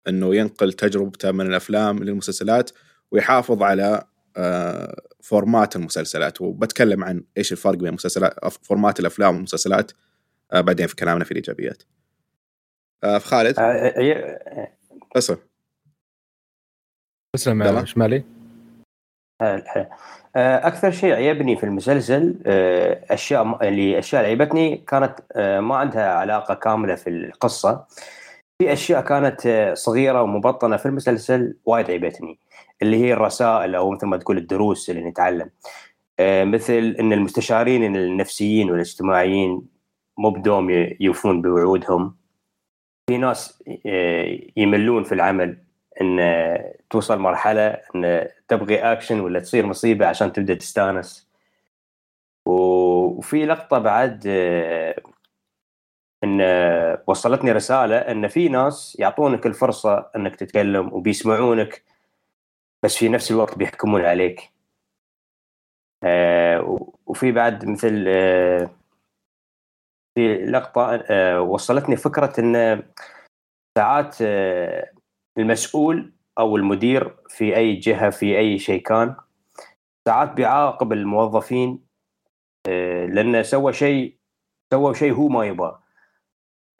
إنه 0.07 0.35
ينقل 0.35 0.73
تجربته 0.73 1.31
من 1.31 1.47
الأفلام 1.47 2.03
للمسلسلات 2.03 2.71
ويحافظ 3.11 3.63
على 3.63 4.03
آه، 4.37 5.01
format 5.21 5.75
المسلسلات. 5.75 6.41
وبتكلم 6.41 7.03
عن 7.03 7.23
إيش 7.37 7.51
الفرق 7.51 7.77
بين 7.77 7.93
مسلسلات 7.93 8.53
format 8.63 8.99
الأفلام 8.99 9.35
والمسلسلات. 9.35 9.91
آه، 9.91 9.95
بعدين 10.53 10.87
في 10.87 10.95
كلامنا 10.95 11.23
في 11.23 11.31
الإيجابيات. 11.31 11.83
آه، 13.03 13.17
في 13.17 13.27
خالد؟ 13.27 13.59
آه، 13.59 13.63
آه، 13.63 14.71
اسف 15.17 15.39
تسلم 17.35 17.85
شمالي. 17.85 18.23
آه، 19.41 19.63
آه، 20.35 20.67
أكثر 20.67 20.91
شيء 20.91 21.13
عجبني 21.13 21.55
في 21.57 21.63
المسلسل 21.63 22.35
آه، 22.45 23.05
أشياء 23.09 23.67
اللي 23.67 23.99
أشياء 23.99 24.25
عجبتني 24.25 24.77
كانت 24.77 25.19
آه، 25.31 25.59
ما 25.59 25.75
عندها 25.75 26.13
علاقة 26.13 26.53
كاملة 26.53 26.95
في 26.95 27.09
القصة. 27.09 27.85
في 28.61 28.73
أشياء 28.73 29.01
كانت 29.01 29.45
آه، 29.45 29.73
صغيرة 29.73 30.21
ومبطنة 30.21 30.77
في 30.77 30.85
المسلسل 30.85 31.57
وايد 31.65 31.91
عجبتني 31.91 32.39
اللي 32.81 32.97
هي 32.97 33.13
الرسائل 33.13 33.75
أو 33.75 33.91
مثل 33.91 34.07
ما 34.07 34.17
تقول 34.17 34.37
الدروس 34.37 34.89
اللي 34.89 35.03
نتعلم. 35.03 35.49
آه، 36.19 36.43
مثل 36.43 36.95
إن 36.99 37.13
المستشارين 37.13 37.95
النفسيين 37.95 38.71
والاجتماعيين 38.71 39.72
مو 40.17 40.29
بدوم 40.29 40.69
يوفون 40.99 41.41
بوعودهم. 41.41 42.15
في 43.09 43.17
ناس 43.17 43.63
آه، 43.85 44.39
يملون 44.57 45.03
في 45.03 45.11
العمل 45.15 45.57
إن 46.01 46.19
توصل 46.89 47.19
مرحلة 47.19 47.67
إن 47.95 48.27
تبغي 48.47 48.79
اكشن 48.79 49.19
ولا 49.19 49.39
تصير 49.39 49.65
مصيبة 49.65 50.07
عشان 50.07 50.33
تبدأ 50.33 50.53
تستانس. 50.53 51.29
وفي 52.45 53.45
لقطة 53.45 53.79
بعد 53.79 54.23
آه، 54.27 55.01
إن 56.23 56.41
وصلتني 57.07 57.51
رسالة 57.51 57.97
إن 57.97 58.27
في 58.27 58.49
ناس 58.49 58.97
يعطونك 58.99 59.45
الفرصة 59.45 60.09
إنك 60.15 60.35
تتكلم 60.35 60.93
وبيسمعونك 60.93 61.83
بس 62.83 62.97
في 62.97 63.09
نفس 63.09 63.31
الوقت 63.31 63.57
بيحكمون 63.57 64.05
عليك. 64.05 64.51
آه، 66.03 66.89
وفي 67.05 67.31
بعد 67.31 67.65
مثل 67.65 68.07
في 70.15 70.45
لقطة 70.45 70.95
آه، 70.95 71.41
وصلتني 71.41 71.95
فكرة 71.95 72.33
إن 72.39 72.83
ساعات 73.77 74.17
آه، 74.21 74.91
المسؤول 75.37 76.13
أو 76.39 76.55
المدير 76.57 77.15
في 77.29 77.57
أي 77.57 77.75
جهة 77.75 78.09
في 78.09 78.37
أي 78.37 78.59
شيء 78.59 78.81
كان 78.81 79.15
ساعات 80.07 80.31
بيعاقب 80.31 80.93
الموظفين 80.93 81.79
آه، 82.67 83.05
لأنه 83.05 83.41
سوى 83.41 83.73
شيء 83.73 84.17
سوى 84.73 84.95
شيء 84.95 85.13
هو 85.13 85.27
ما 85.27 85.79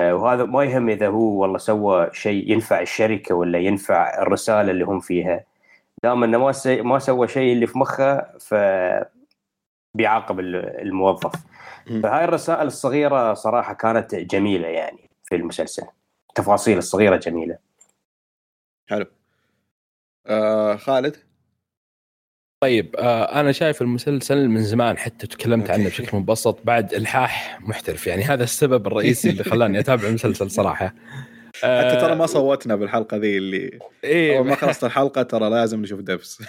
آه، 0.01 0.15
وهذا 0.15 0.45
ما 0.45 0.63
يهم 0.63 0.89
إذا 0.89 1.07
هو 1.07 1.41
والله 1.41 1.57
سوى 1.57 2.09
شيء 2.13 2.51
ينفع 2.51 2.81
الشركة 2.81 3.35
ولا 3.35 3.59
ينفع 3.59 4.21
الرسالة 4.21 4.71
اللي 4.71 4.85
هم 4.85 4.99
فيها. 4.99 5.45
دام 6.03 6.23
إنه 6.23 6.51
ما 6.83 6.99
سوى 6.99 7.27
شيء 7.27 7.53
اللي 7.53 7.67
في 7.67 7.77
مخه 7.79 8.21
ف 8.39 8.53
بيعاقب 9.97 10.39
ال- 10.39 10.81
الموظف. 10.81 11.33
فهاي 12.03 12.23
الرسائل 12.23 12.67
الصغيرة 12.67 13.33
صراحة 13.33 13.73
كانت 13.73 14.15
جميلة 14.15 14.67
يعني 14.67 15.09
في 15.23 15.35
المسلسل. 15.35 15.83
التفاصيل 16.29 16.77
الصغيرة 16.77 17.15
جميلة. 17.15 17.57
حلو. 18.89 19.05
آه 20.27 20.75
خالد؟ 20.75 21.17
طيب 22.63 22.95
آه 22.95 23.39
أنا 23.39 23.51
شايف 23.51 23.81
المسلسل 23.81 24.47
من 24.49 24.63
زمان 24.63 24.97
حتى 24.97 25.27
تكلمت 25.27 25.69
عنه. 25.69 25.85
بشكل 25.85 26.17
مبسط 26.17 26.59
بعد 26.63 26.93
الحاح 26.93 27.61
محترف. 27.61 28.07
يعني 28.07 28.23
هذا 28.23 28.43
السبب 28.43 28.87
الرئيسي 28.87 29.29
اللي 29.29 29.43
خلاني 29.43 29.79
أتابع 29.79 30.07
المسلسل 30.07 30.51
صراحة. 30.51 30.93
آه 31.63 31.89
حتى 31.89 32.01
ترى 32.01 32.15
ما 32.15 32.25
صوتنا 32.25 32.75
بالحلقة 32.75 33.17
ذي 33.17 33.37
اللي 33.37 33.79
إيه. 34.03 34.37
أول 34.37 34.47
ما 34.47 34.55
خلصت 34.55 34.83
الحلقة 34.83 35.23
ترى 35.23 35.49
لازم 35.49 35.81
نشوف 35.81 35.99
Devs. 35.99 36.43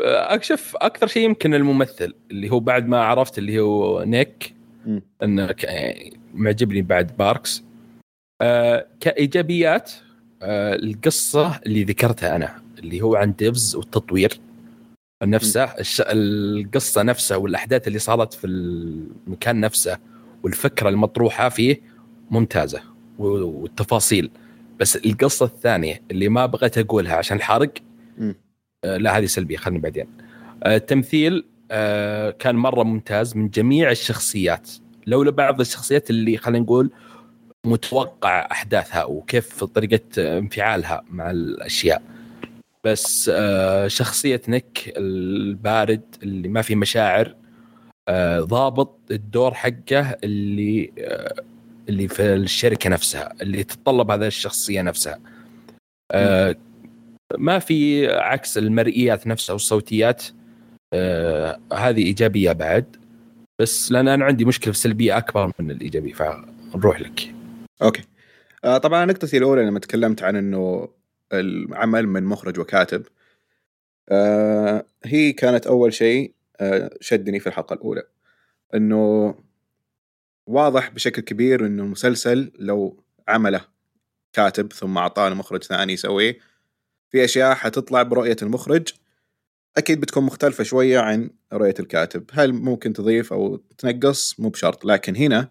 أكشف 0.00 0.76
أكثر 0.76 1.06
شيء 1.06 1.24
يمكن 1.24 1.54
الممثل 1.54 2.14
اللي 2.30 2.50
هو 2.50 2.60
بعد 2.60 2.88
ما 2.88 3.04
عرفت 3.04 3.38
اللي 3.38 3.60
هو 3.60 4.02
نيك. 4.02 4.54
انه 5.22 5.54
يعني 5.62 6.18
معجبني 6.34 6.82
بعد 6.82 7.16
Parks 7.16 7.64
آه، 8.42 8.86
كإيجابيات 9.00 9.92
آه، 10.42 10.74
القصة 10.74 11.60
اللي 11.66 11.84
ذكرتها 11.84 12.36
أنا 12.36 12.62
اللي 12.78 13.00
هو 13.00 13.16
عن 13.16 13.34
Devs 13.34 13.76
والتطوير 13.76 14.40
نفسه 15.22 15.64
الش... 15.64 16.02
القصة 16.06 17.02
نفسها 17.02 17.36
والأحداث 17.36 17.88
اللي 17.88 17.98
صارت 17.98 18.34
في 18.34 18.46
المكان 18.46 19.60
نفسه 19.60 19.98
والفكرة 20.42 20.88
المطروحة 20.88 21.48
فيه 21.48 21.80
ممتازة 22.30 22.80
والتفاصيل 23.18 24.30
بس 24.80 24.96
القصة 24.96 25.46
الثانية 25.46 26.02
اللي 26.10 26.28
ما 26.28 26.46
بغيت 26.46 26.78
أقولها 26.78 27.16
عشان 27.16 27.36
الحرق. 27.36 27.72
آه، 28.20 28.34
لا 28.84 29.18
هذه 29.18 29.26
سلبية 29.26 29.56
خلني 29.56 29.78
بعدين. 29.78 30.06
آه، 30.62 30.76
التمثيل 30.76 31.44
آه، 31.70 32.30
كان 32.30 32.54
مرة 32.54 32.82
ممتاز 32.82 33.36
من 33.36 33.48
جميع 33.48 33.90
الشخصيات. 33.90 34.70
لولا 35.06 35.30
بعض 35.30 35.60
الشخصيات 35.60 36.10
اللي 36.10 36.36
خلينا 36.36 36.64
نقول 36.64 36.90
متوقع 37.66 38.48
أحداثها 38.52 39.04
وكيف 39.04 39.64
طريقة 39.64 40.00
آه، 40.18 40.38
انفعالها 40.38 41.02
مع 41.10 41.30
الأشياء. 41.30 42.02
بس 42.84 43.30
آه، 43.34 43.88
شخصية 43.88 44.40
نيك 44.48 44.92
البارد 44.96 46.02
اللي 46.22 46.48
ما 46.48 46.62
في 46.62 46.74
مشاعر 46.74 47.34
آه، 48.08 48.40
ضابط 48.40 48.98
الدور 49.10 49.54
حقه 49.54 50.16
اللي 50.24 50.92
آه، 50.98 51.34
اللي 51.88 52.08
في 52.08 52.34
الشركة 52.34 52.90
نفسها 52.90 53.34
اللي 53.42 53.64
تتطلب 53.64 54.10
هذا 54.10 54.26
الشخصية 54.26 54.82
نفسها. 54.82 55.18
آه، 56.12 56.56
ما 57.36 57.58
في 57.58 58.08
عكس 58.12 58.58
المرئيات 58.58 59.26
نفسها 59.26 59.52
والصوتيات 59.52 60.24
آه 60.92 61.60
هذه 61.72 62.02
إيجابية 62.02 62.52
بعد 62.52 62.96
بس 63.58 63.92
لأن 63.92 64.08
أنا 64.08 64.24
عندي 64.24 64.44
مشكلة 64.44 64.72
في 64.72 64.78
السلبيه 64.78 65.16
أكبر 65.18 65.52
من 65.58 65.70
الإيجابية 65.70 66.12
فنروح 66.14 67.00
لك. 67.00 67.34
أوكي. 67.82 68.02
آه 68.64 68.78
طبعا 68.78 69.04
نقطتي 69.04 69.38
الأولى 69.38 69.62
لما 69.66 69.78
تكلمت 69.78 70.22
عن 70.22 70.36
إنه 70.36 70.88
العمل 71.32 72.06
من 72.06 72.24
مخرج 72.24 72.58
وكاتب 72.58 73.06
آه 74.08 74.86
هي 75.04 75.32
كانت 75.32 75.66
أول 75.66 75.92
شيء 75.92 76.34
شدني 77.00 77.40
في 77.40 77.46
الحلقة 77.46 77.74
الأولى. 77.74 78.02
إنه 78.74 79.34
واضح 80.46 80.88
بشكل 80.90 81.22
كبير 81.22 81.66
إنه 81.66 81.82
المسلسل 81.82 82.52
لو 82.58 83.04
عمله 83.28 83.60
كاتب 84.32 84.72
ثم 84.72 84.98
أعطاه 84.98 85.28
مخرج 85.28 85.64
ثاني 85.64 85.92
يسويه 85.92 86.38
في 87.10 87.24
أشياء 87.24 87.54
حتطلع 87.54 88.02
برؤية 88.02 88.36
المخرج 88.42 88.88
أكيد 89.76 90.00
بتكون 90.00 90.24
مختلفة 90.24 90.64
شوية 90.64 90.98
عن 90.98 91.30
رؤية 91.52 91.74
الكاتب. 91.80 92.24
هل 92.32 92.52
ممكن 92.52 92.92
تضيف 92.92 93.32
أو 93.32 93.56
تنقص؟ 93.56 94.40
مو 94.40 94.48
بشرط 94.48 94.84
لكن 94.84 95.16
هنا 95.16 95.50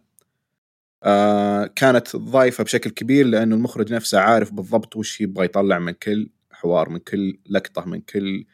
آه 1.04 1.66
كانت 1.76 2.16
ضايفة 2.16 2.64
بشكل 2.64 2.90
كبير 2.90 3.26
لأنه 3.26 3.56
المخرج 3.56 3.94
نفسه 3.94 4.20
عارف 4.20 4.54
بالضبط 4.54 4.96
وش 4.96 5.22
يبغى 5.22 5.46
يطلع 5.46 5.80
من 5.80 5.92
كل 5.92 6.30
حوار 6.52 6.90
من 6.90 7.00
كل 7.00 7.40
لقطة 7.50 7.86
من 7.86 8.02
كل 8.02 8.46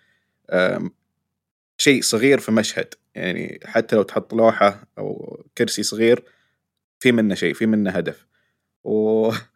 آه 0.49 0.89
شيء 1.77 2.01
صغير 2.01 2.39
في 2.39 2.51
مشهد. 2.51 2.93
يعني 3.15 3.59
حتى 3.65 3.95
لو 3.95 4.03
تحط 4.03 4.33
لوحة 4.33 4.87
أو 4.97 5.39
كرسي 5.57 5.83
صغير 5.83 6.23
في 6.99 7.11
منه 7.11 7.35
شيء 7.35 7.53
في 7.53 7.65
منه 7.65 7.91
هدف. 7.91 8.27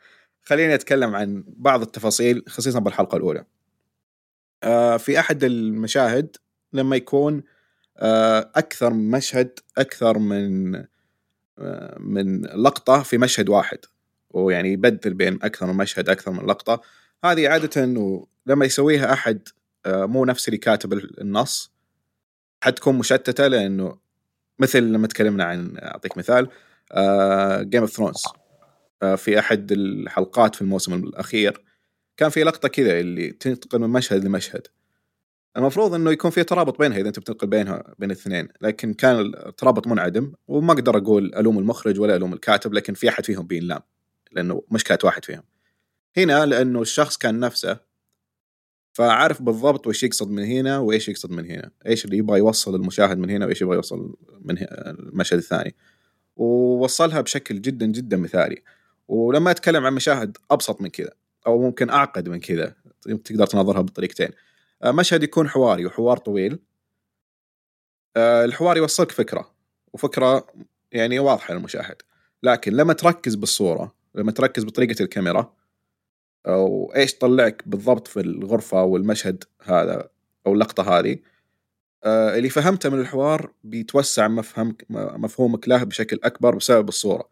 وخليني 0.47 0.73
أتكلم 0.73 1.15
عن 1.15 1.43
بعض 1.47 1.81
التفاصيل 1.81 2.43
خصيصا 2.47 2.79
بالحلقة 2.79 3.15
الأولى. 3.15 3.45
آه 4.63 4.97
في 4.97 5.19
أحد 5.19 5.43
المشاهد 5.43 6.37
لما 6.73 6.95
يكون 6.95 7.43
آه 7.97 8.51
أكثر 8.55 8.93
مشهد 8.93 9.59
أكثر 9.77 10.17
من 10.17 10.75
آه 11.59 11.97
من 11.99 12.41
لقطة 12.41 13.03
في 13.03 13.17
مشهد 13.17 13.49
واحد 13.49 13.77
ويعني 14.29 14.73
يبدل 14.73 15.13
بين 15.13 15.39
أكثر 15.43 15.65
من 15.65 15.73
مشهد 15.73 16.09
أكثر 16.09 16.31
من 16.31 16.45
لقطة 16.45 16.81
هذه 17.25 17.49
عادة 17.49 17.85
لما 18.45 18.65
يسويها 18.65 19.13
أحد 19.13 19.47
آه، 19.85 20.05
مو 20.05 20.25
نفس 20.25 20.47
اللي 20.47 20.57
كاتب 20.57 20.93
النص 20.93 21.71
حتكون 22.63 22.95
مشتتة 22.95 23.47
لأنه 23.47 23.97
مثل 24.59 24.83
لما 24.83 25.07
تكلمنا 25.07 25.43
عن 25.43 25.77
أعطيك 25.77 26.17
مثال 26.17 26.49
Game 27.69 27.81
of 27.81 27.91
Thrones 27.91 28.23
في 29.15 29.39
أحد 29.39 29.71
الحلقات 29.71 30.55
في 30.55 30.61
الموسم 30.61 30.93
الأخير 30.93 31.63
كان 32.17 32.29
في 32.29 32.43
لقطة 32.43 32.67
كذا 32.67 32.99
اللي 32.99 33.31
تنتقل 33.31 33.79
من 33.79 33.89
مشهد 33.89 34.25
لمشهد. 34.25 34.67
المفروض 35.57 35.93
إنه 35.93 36.11
يكون 36.11 36.31
في 36.31 36.43
ترابط 36.43 36.79
بينها 36.79 36.97
إذا 36.97 37.07
أنت 37.07 37.19
بتنقل 37.19 37.47
بينها 37.47 37.95
بين 37.99 38.11
الاثنين 38.11 38.47
لكن 38.61 38.93
كان 38.93 39.19
الترابط 39.19 39.87
منعدم 39.87 40.33
وما 40.47 40.73
أقدر 40.73 40.97
أقول 40.97 41.35
ألوم 41.35 41.59
المخرج 41.59 41.99
ولا 41.99 42.15
ألوم 42.15 42.33
الكاتب 42.33 42.73
لكن 42.73 42.93
في 42.93 43.09
أحد 43.09 43.25
فيهم 43.25 43.47
بينلام 43.47 43.79
لأنه 44.31 44.63
مشكله 44.71 44.97
واحد 45.03 45.25
فيهم. 45.25 45.43
هنا 46.17 46.45
لأنه 46.45 46.81
الشخص 46.81 47.17
كان 47.17 47.39
نفسه 47.39 47.79
فعارف 48.93 49.41
بالضبط 49.41 49.87
وش 49.87 50.03
يقصد 50.03 50.29
من 50.29 50.43
هنا 50.43 50.77
وإيش 50.77 51.09
يقصد 51.09 51.31
من 51.31 51.45
هنا 51.45 51.71
إيش 51.87 52.05
اللي 52.05 52.17
يبغى 52.17 52.39
يوصل 52.39 52.75
المشاهد 52.75 53.17
من 53.17 53.29
هنا 53.29 53.45
وإيش 53.45 53.61
يبغى 53.61 53.75
يوصل 53.75 54.17
من 54.41 54.57
المشهد 54.71 55.37
الثاني. 55.37 55.75
ووصلها 56.35 57.21
بشكل 57.21 57.61
جدا 57.61 57.85
جدا 57.85 58.17
مثالي. 58.17 58.63
ولما 59.07 59.51
أتكلم 59.51 59.85
عن 59.85 59.93
مشاهد 59.93 60.37
أبسط 60.51 60.81
من 60.81 60.89
كذا 60.89 61.11
أو 61.47 61.61
ممكن 61.61 61.89
أعقد 61.89 62.29
من 62.29 62.39
كذا 62.39 62.75
تقدر 63.01 63.45
تنظرها 63.45 63.81
بطريقتين. 63.81 64.29
آه، 64.83 64.91
مشهد 64.91 65.23
يكون 65.23 65.49
حواري 65.49 65.85
وحوار 65.85 66.17
طويل. 66.17 66.59
آه، 68.17 68.45
الحوار 68.45 68.77
يوصلك 68.77 69.11
فكرة 69.11 69.51
وفكرة 69.93 70.47
يعني 70.91 71.19
واضحة 71.19 71.53
للمشاهد. 71.53 72.01
لكن 72.43 72.73
لما 72.73 72.93
تركز 72.93 73.35
بالصورة 73.35 73.95
لما 74.15 74.31
تركز 74.31 74.63
بطريقة 74.63 75.03
الكاميرا 75.03 75.53
أو 76.47 76.93
إيش 76.95 77.15
طلعك 77.17 77.63
بالضبط 77.65 78.07
في 78.07 78.19
الغرفة 78.19 78.83
والمشهد 78.83 79.43
هذا 79.63 80.09
أو 80.47 80.53
اللقطة 80.53 80.99
هذه 80.99 81.17
آه، 82.03 82.37
اللي 82.37 82.49
فهمته 82.49 82.89
من 82.89 82.99
الحوار 82.99 83.51
بيتوسع 83.63 84.27
مفهمك 84.27 84.85
مفهومك 84.89 85.67
له 85.67 85.83
بشكل 85.83 86.19
أكبر 86.23 86.55
بسبب 86.55 86.89
الصورة. 86.89 87.29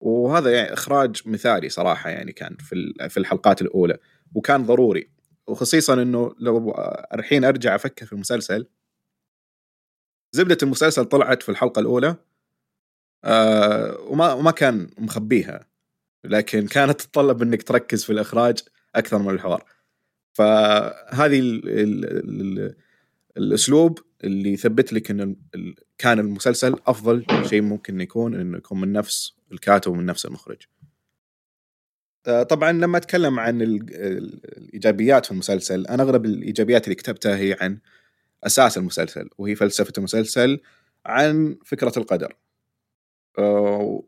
وهذا 0.00 0.50
يعني 0.52 0.72
إخراج 0.72 1.22
مثالي 1.26 1.68
صراحة 1.68 2.10
يعني 2.10 2.32
كان 2.32 2.56
في 2.60 2.94
في 3.08 3.16
الحلقات 3.16 3.62
الأولى 3.62 3.98
وكان 4.34 4.62
ضروري. 4.66 5.10
وخصيصا 5.46 5.94
إنه 6.02 6.34
لو 6.40 6.74
الحين 7.14 7.44
أرجع 7.44 7.74
أفكر 7.74 8.06
في 8.06 8.12
المسلسل. 8.12 8.66
زبدة 10.32 10.58
المسلسل 10.62 11.04
طلعت 11.04 11.42
في 11.42 11.48
الحلقة 11.48 11.80
الأولى 11.80 12.16
آه 13.24 13.98
وما 14.00 14.32
وما 14.32 14.50
كان 14.50 14.90
مخبيها. 14.98 15.66
لكن 16.24 16.66
كانت 16.66 17.00
تتطلب 17.02 17.42
إنك 17.42 17.62
تركز 17.62 18.04
في 18.04 18.10
الإخراج 18.12 18.58
أكثر 18.94 19.18
من 19.18 19.30
الحوار. 19.30 19.64
فهذه 20.34 21.40
ال 21.40 21.68
ال 21.68 22.04
ال 22.58 22.76
الأسلوب 23.36 23.98
اللي 24.24 24.52
يثبت 24.52 24.92
لك 24.92 25.10
إن 25.10 25.36
كان 25.98 26.18
المسلسل 26.18 26.76
أفضل 26.86 27.26
شيء 27.48 27.62
ممكن 27.62 28.00
يكون 28.00 28.34
انه 28.34 28.58
يكون 28.58 28.80
من 28.80 28.92
نفس 28.92 29.36
الكاتب 29.52 29.92
ومن 29.92 30.06
نفس 30.06 30.26
المخرج. 30.26 30.62
آه، 32.26 32.42
طبعا 32.42 32.72
لما 32.72 32.98
أتكلم 32.98 33.40
عن 33.40 33.62
الإيجابيات 33.62 35.26
في 35.26 35.32
المسلسل 35.32 35.86
أنا 35.86 36.02
أغلب 36.02 36.24
الإيجابيات 36.24 36.84
اللي 36.84 36.94
كتبتها 36.94 37.36
هي 37.36 37.56
عن 37.60 37.78
أساس 38.44 38.78
المسلسل 38.78 39.28
وهي 39.38 39.54
فلسفة 39.54 39.92
المسلسل 39.98 40.60
عن 41.06 41.58
فكرة 41.64 41.92
القدر. 41.96 42.36
آه، 43.38 44.02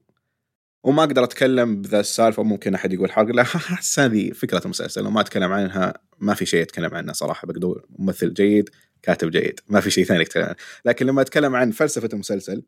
وما 0.85 1.03
أقدر 1.03 1.24
أتكلم 1.24 1.83
بذا 1.83 2.01
السالفة 2.01 2.43
ممكن 2.43 2.74
أحد 2.74 2.93
يقول 2.93 3.12
حرق 3.12 3.29
لا 3.29 3.45
هذه 3.99 4.31
فكرة 4.33 4.64
المسلسل 4.64 5.07
وما 5.07 5.20
أتكلم 5.20 5.53
عنها 5.53 5.95
ما 6.18 6.35
في 6.35 6.47
شيء 6.47 6.62
أتكلم 6.62 6.95
عنه 6.95 7.12
صراحة 7.12 7.47
بقدر 7.47 7.85
ممثل 7.99 8.35
جيد 8.35 8.70
كاتب 9.03 9.30
جيد. 9.30 9.61
ما 9.68 9.80
في 9.80 9.90
شيء 9.90 10.05
ثاني 10.05 10.22
اتكلم 10.22 10.44
عنه 10.44 10.57
لكن 10.84 11.07
لما 11.07 11.22
أتكلم 11.22 11.57
عن 11.57 11.70
فلسفة 11.70 12.09
المسلسل 12.12 12.62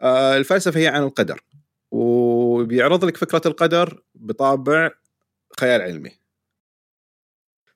آه 0.00 0.36
الفلسفة 0.36 0.80
هي 0.80 0.88
عن 0.88 1.02
القدر. 1.02 1.40
وبيعرض 1.90 3.04
لك 3.04 3.16
فكرة 3.16 3.42
القدر 3.46 4.02
بطابع 4.14 4.90
خيال 5.60 5.82
علمي. 5.82 6.10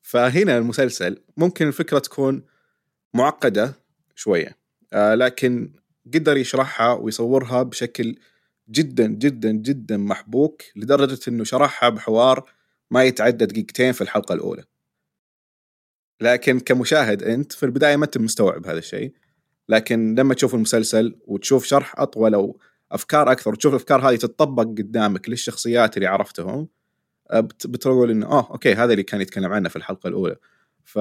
فهنا 0.02 0.58
المسلسل 0.58 1.22
ممكن 1.36 1.66
الفكرة 1.68 1.98
تكون 1.98 2.42
معقدة 3.14 3.74
شوية 4.14 4.56
آه 4.92 5.14
لكن 5.14 5.72
قدر 6.14 6.36
يشرحها 6.36 6.92
ويصورها 6.92 7.62
بشكل 7.62 8.16
جدا 8.70 9.06
جدا 9.06 9.52
جدا 9.52 9.96
محبوك 9.96 10.62
لدرجة 10.76 11.18
إنه 11.28 11.44
شرحها 11.44 11.88
بحوار 11.88 12.50
ما 12.90 13.04
يتعدى 13.04 13.46
دقيقتين 13.46 13.92
في 13.92 14.00
الحلقة 14.00 14.32
الأولى. 14.34 14.64
لكن 16.20 16.60
كمشاهد 16.60 17.22
أنت 17.22 17.52
في 17.52 17.62
البداية 17.66 17.96
ما 17.96 18.04
انت 18.04 18.18
مستوعب 18.18 18.66
هذا 18.66 18.78
الشيء 18.78 19.12
لكن 19.68 20.14
لما 20.14 20.34
تشوف 20.34 20.54
المسلسل 20.54 21.16
وتشوف 21.26 21.64
شرح 21.64 22.00
أطول 22.00 22.34
أو 22.34 22.60
أفكار 22.92 23.32
أكثر 23.32 23.50
وتشوف 23.50 23.72
الأفكار 23.72 24.10
هذه 24.10 24.16
تتطبق 24.16 24.62
قدامك 24.62 25.28
للشخصيات 25.28 25.96
اللي 25.96 26.06
عرفتهم 26.06 26.68
بتقول 27.64 28.10
إنه 28.10 28.26
آه 28.26 28.50
أوكي 28.50 28.74
هذا 28.74 28.92
اللي 28.92 29.02
كان 29.02 29.20
يتكلم 29.20 29.52
عنه 29.52 29.68
في 29.68 29.76
الحلقة 29.76 30.08
الأولى. 30.08 30.36
ف 30.84 30.98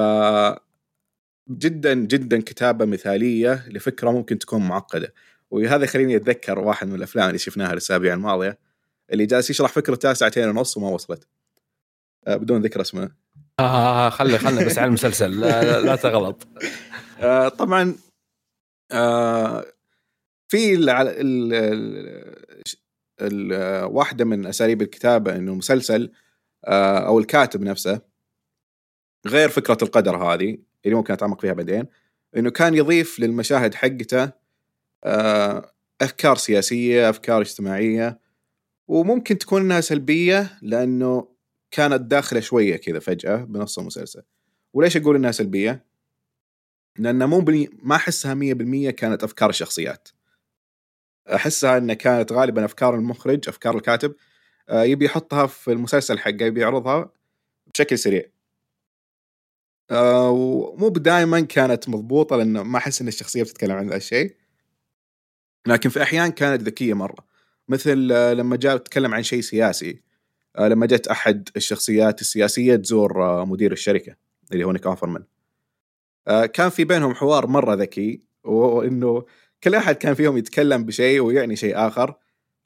جدا 1.50 1.94
جدا 1.94 2.42
كتابة 2.42 2.86
مثالية 2.86 3.66
لفكرة 3.70 4.12
ممكن 4.12 4.40
تكون 4.40 4.68
معقدة. 4.68 5.14
وهذا 5.52 5.84
يخليني 5.84 6.16
أتذكر 6.16 6.60
واحد 6.60 6.88
من 6.88 6.96
الأفلام 6.96 7.28
اللي 7.28 7.38
شفناها 7.40 7.72
الأسابيع 7.72 8.14
الماضية 8.14 8.60
اللي 9.12 9.26
جالس 9.26 9.50
يشرح 9.50 9.72
فكرته 9.72 10.14
ساعتين 10.14 10.50
ونص 10.50 10.78
وما 10.78 10.90
وصلت. 10.90 11.28
آه، 12.28 12.36
بدون 12.36 12.62
ذكر 12.62 12.82
اسمه. 12.82 13.12
آه 13.60 14.10
خلي 14.10 14.38
خلنا 14.38 14.66
بس 14.66 14.78
على 14.78 14.88
المسلسل. 14.88 15.40
لا, 15.40 15.82
لا, 15.82 15.96
تغلط. 15.96 16.48
آه 17.20 17.50
طبعا 17.50 17.96
آه 18.92 19.66
في 20.48 20.74
ال 23.22 23.54
واحدة 23.84 24.26
من 24.26 24.46
أساليب 24.46 24.82
الكتابة 24.82 25.36
إنه 25.36 25.52
المسلسل 25.52 26.12
آه 26.66 27.00
أو 27.00 27.20
الكاتب 27.20 27.62
نفسه 27.62 28.02
غير 29.28 29.50
فكرة 29.50 29.78
القدر 29.82 30.18
هذه 30.18 30.58
اللي 30.86 30.96
ممكن 30.96 31.14
أتعمق 31.14 31.42
فيها 31.42 31.54
بعدين 31.54 31.86
إنه 32.38 32.50
كان 32.50 32.76
يضيف 32.76 33.20
للمشاهد 33.20 33.74
حقته 33.74 34.32
آه 35.04 35.72
أفكار 36.02 36.36
سياسية 36.36 37.10
أفكار 37.10 37.42
اجتماعية 37.42 38.20
وممكن 38.88 39.38
تكون 39.38 39.62
إنها 39.62 39.82
سلبية 39.82 40.58
لأنه 40.62 41.28
كانت 41.72 42.02
داخلة 42.02 42.40
شوية 42.40 42.76
كذا 42.76 43.00
فجأة 43.00 43.36
بنص 43.36 43.80
المسلسل. 43.80 44.24
وليش 44.74 44.98
أقول 44.98 45.16
إنها 45.16 45.32
سلبية؟ 45.32 45.86
لأن 46.98 47.30
مو 47.30 47.40
بني... 47.40 47.70
ما 47.84 47.96
أحسها 47.96 48.36
100% 48.36 48.90
كانت 48.90 49.24
أفكار 49.24 49.50
الشخصيات. 49.50 50.10
أحسها 51.36 51.78
إنها 51.78 51.96
كانت 51.96 52.32
غالبا 52.32 52.66
أفكار 52.66 52.96
المخرج 52.96 53.50
أفكار 53.50 53.78
الكاتب 53.78 54.16
آه، 54.70 54.84
يبي 54.84 55.06
يحطها 55.06 55.48
في 55.48 55.72
المسلسل 55.72 56.20
حقه 56.20 56.46
يبي 56.46 56.62
يعرضها 56.62 57.12
بشكل 57.74 57.98
سريع. 58.00 58.24
آه، 59.92 60.30
ومو 60.30 60.90
دائما 60.90 61.42
كانت 61.42 61.90
مضبوطة 61.90 62.36
لأنه 62.36 62.64
ما 62.64 62.78
أحس 62.78 63.02
إن 63.02 63.08
الشخصية 63.08 63.44
بتتكلم 63.44 63.76
عن 63.76 63.90
ذا 63.90 63.96
الشيء. 63.96 64.36
لكن 65.68 65.90
في 65.90 66.04
أحيان 66.04 66.32
كانت 66.32 66.62
ذكية 66.62 66.94
مرة. 66.94 67.26
مثل 67.68 68.10
آه، 68.12 68.34
لما 68.34 68.56
جاء 68.56 68.78
تكلم 68.78 69.14
عن 69.14 69.24
شيء 69.24 69.42
سياسي. 69.42 70.02
لما 70.60 70.86
جت 70.86 71.08
أحد 71.08 71.50
الشخصيات 71.56 72.22
السياسية 72.22 72.76
تزور 72.76 73.46
مدير 73.46 73.72
الشركة 73.72 74.16
اللي 74.52 74.64
هو 74.64 74.72
نيك 74.72 74.86
أوفرمان. 74.86 75.24
كان 76.54 76.70
في 76.70 76.84
بينهم 76.84 77.14
حوار 77.14 77.48
مرة 77.48 77.74
ذكي 77.74 78.22
وإنه 78.44 79.26
كل 79.64 79.76
أحد 79.76 79.96
كان 79.96 80.14
فيهم 80.14 80.38
يتكلم 80.38 80.86
بشيء 80.86 81.20
ويعني 81.22 81.56
شيء 81.56 81.78
آخر. 81.78 82.16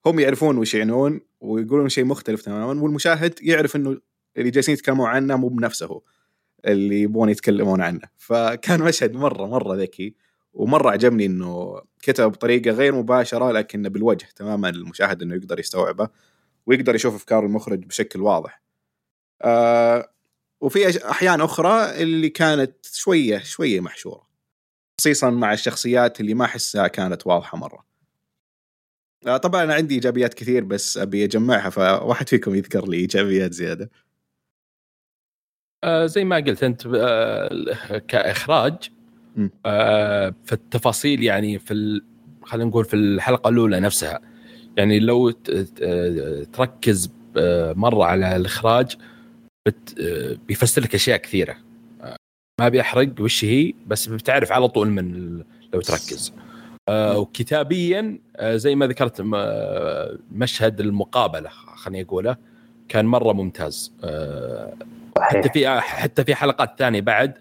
هم 0.05 0.19
يعرفون 0.19 0.57
وش 0.57 0.73
يعنون 0.73 1.21
ويقولون 1.41 1.89
شيء 1.89 2.05
مختلف 2.05 2.41
تماما 2.41 2.81
والمشاهد 2.81 3.33
يعرف 3.41 3.75
إنه 3.75 3.97
اللي 4.37 4.49
جالسين 4.49 4.73
يتكلمون 4.73 5.09
عنه 5.09 5.37
مو 5.37 5.47
بنفسه 5.47 6.01
اللي 6.65 7.01
يبغون 7.01 7.29
يتكلمون 7.29 7.81
عنه. 7.81 8.01
فكان 8.17 8.81
مشهد 8.81 9.13
مرة 9.13 9.45
مرة 9.47 9.75
ذكي 9.75 10.15
ومرة 10.53 10.89
عجبني 10.89 11.25
إنه 11.25 11.81
كتب 12.01 12.31
بطريقة 12.31 12.71
غير 12.71 12.95
مباشرة 12.95 13.51
لكن 13.51 13.89
بالوجه 13.89 14.27
تماما 14.35 14.71
للمشاهد 14.71 15.21
إنه 15.21 15.35
يقدر 15.35 15.59
يستوعبه. 15.59 16.09
ويقدر 16.67 16.95
يشوف 16.95 17.15
افكار 17.15 17.45
المخرج 17.45 17.85
بشكل 17.85 18.21
واضح. 18.21 18.61
آه 19.41 20.09
وفي 20.61 21.09
أحيان 21.09 21.41
أخرى 21.41 22.03
اللي 22.03 22.29
كانت 22.29 22.85
شوية 22.85 23.37
شوية 23.39 23.79
محشورة. 23.79 24.27
خصيصا 24.99 25.29
مع 25.29 25.53
الشخصيات 25.53 26.19
اللي 26.19 26.33
ما 26.33 26.45
أحسها 26.45 26.87
كانت 26.87 27.27
واضحة 27.27 27.57
مرة. 27.57 27.85
آه 29.27 29.37
طبعا 29.37 29.63
أنا 29.63 29.73
عندي 29.73 29.95
إيجابيات 29.95 30.33
كثير 30.33 30.63
بس 30.63 30.97
أبي 30.97 31.23
أجمعها 31.23 31.69
فواحد 31.69 32.29
فيكم 32.29 32.55
يذكر 32.55 32.87
لي 32.87 32.97
إيجابيات 32.97 33.53
زيادة. 33.53 33.91
آه 35.83 36.05
زي 36.05 36.23
ما 36.25 36.35
قلت 36.35 36.63
أنت 36.63 36.85
آه 36.95 37.97
كإخراج 37.97 38.89
آه 39.65 40.35
في 40.45 40.53
التفاصيل 40.53 41.23
يعني 41.23 41.59
في. 41.59 42.01
خلينا 42.43 42.69
نقول 42.69 42.85
في 42.85 42.95
الحلقة 42.95 43.49
الأولى 43.49 43.79
نفسها 43.79 44.32
يعني 44.77 44.99
لو 44.99 45.29
تركز 46.53 47.11
آه، 47.37 47.73
مرة 47.73 48.05
على 48.05 48.35
الإخراج. 48.35 48.97
آه، 49.67 50.37
بيفسر 50.47 50.81
لك 50.81 50.95
أشياء 50.95 51.17
كثيرة. 51.17 51.55
آه، 52.01 52.15
ما 52.59 52.69
بيحرق 52.69 53.09
وش 53.19 53.45
هي 53.45 53.73
بس 53.87 54.07
بتعرف 54.07 54.51
على 54.51 54.67
طول 54.67 54.89
من 54.89 55.37
لو 55.73 55.81
تركز. 55.81 56.33
وكتابيا 56.89 58.19
زي 58.41 58.75
ما 58.75 58.87
ذكرت 58.87 59.21
مشهد 60.31 60.79
المقابلة 60.79 61.49
خليني 61.49 62.03
أقوله 62.03 62.37
كان 62.89 63.05
مرة 63.05 63.33
ممتاز. 63.33 63.93
حتى 65.17 65.49
في 65.49 65.79
حتى 65.79 66.23
في 66.23 66.35
حلقات 66.35 66.79
ثانية 66.79 67.01
بعد 67.01 67.33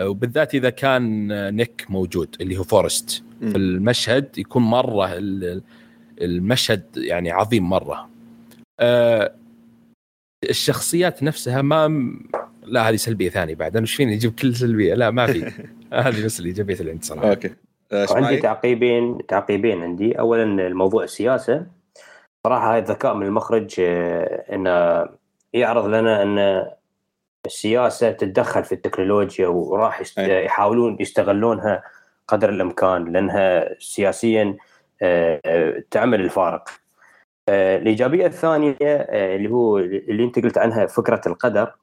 وبالذات 0.00 0.54
إذا 0.54 0.70
كان 0.70 1.28
نيك 1.56 1.86
موجود 1.88 2.36
اللي 2.40 2.58
هو 2.58 2.62
فورست. 2.62 3.22
في 3.40 3.56
المشهد 3.56 4.38
يكون 4.38 4.62
مرة 4.62 5.08
المشهد 6.20 6.84
يعني 6.96 7.30
عظيم 7.30 7.68
مرة. 7.68 8.08
أه 8.80 9.34
الشخصيات 10.50 11.22
نفسها 11.22 11.62
ما 11.62 12.12
لا 12.62 12.88
هذه 12.88 12.96
سلبية 12.96 13.30
ثانية 13.30 13.54
بعد 13.54 13.76
أنا 13.76 13.84
إيش 13.84 13.94
فيني 13.94 14.14
أجيب 14.14 14.34
كل 14.34 14.54
سلبية؟ 14.54 14.94
لا 14.94 15.10
ما 15.10 15.26
في. 15.26 15.52
هذه 15.92 16.24
بس 16.24 16.40
الايجابيه 16.40 16.74
اللي 16.74 16.90
عندي 16.90 17.06
صراحة. 17.06 17.30
okay. 17.30 17.50
أه 17.92 18.06
عندي 18.10 18.36
تعقيبين 18.36 19.26
تعقيبين 19.26 19.82
عندي. 19.82 20.18
اولا 20.18 20.42
الموضوع 20.66 21.04
السياسة. 21.04 21.66
صراحة 22.46 22.76
هذا 22.76 22.84
ذكاء 22.84 23.14
من 23.14 23.26
المخرج 23.26 23.74
آه، 23.80 24.54
انه 24.54 25.06
يعرض 25.52 25.86
لنا 25.86 26.22
إن 26.22 26.66
السياسة 27.46 28.10
تتدخل 28.10 28.64
في 28.64 28.72
التكنولوجيا 28.72 29.46
وراح 29.46 30.00
يست... 30.00 30.18
يحاولون 30.18 30.96
يستغلونها 31.00 31.82
قدر 32.28 32.50
الإمكان 32.50 33.12
لأنها 33.12 33.74
سياسيا 33.78 34.42
آه، 34.42 34.50
آه، 34.50 34.56
تعمل 35.90 36.20
الفارق. 36.20 36.68
آه، 37.48 37.78
الإيجابية 37.78 38.26
الثانية 38.26 38.76
اللي 38.80 39.50
هو 39.50 39.78
اللي 39.78 40.24
أنت 40.24 40.38
قلت 40.38 40.58
عنها 40.58 40.86
فكرة 40.86 41.20
القدر 41.26 41.74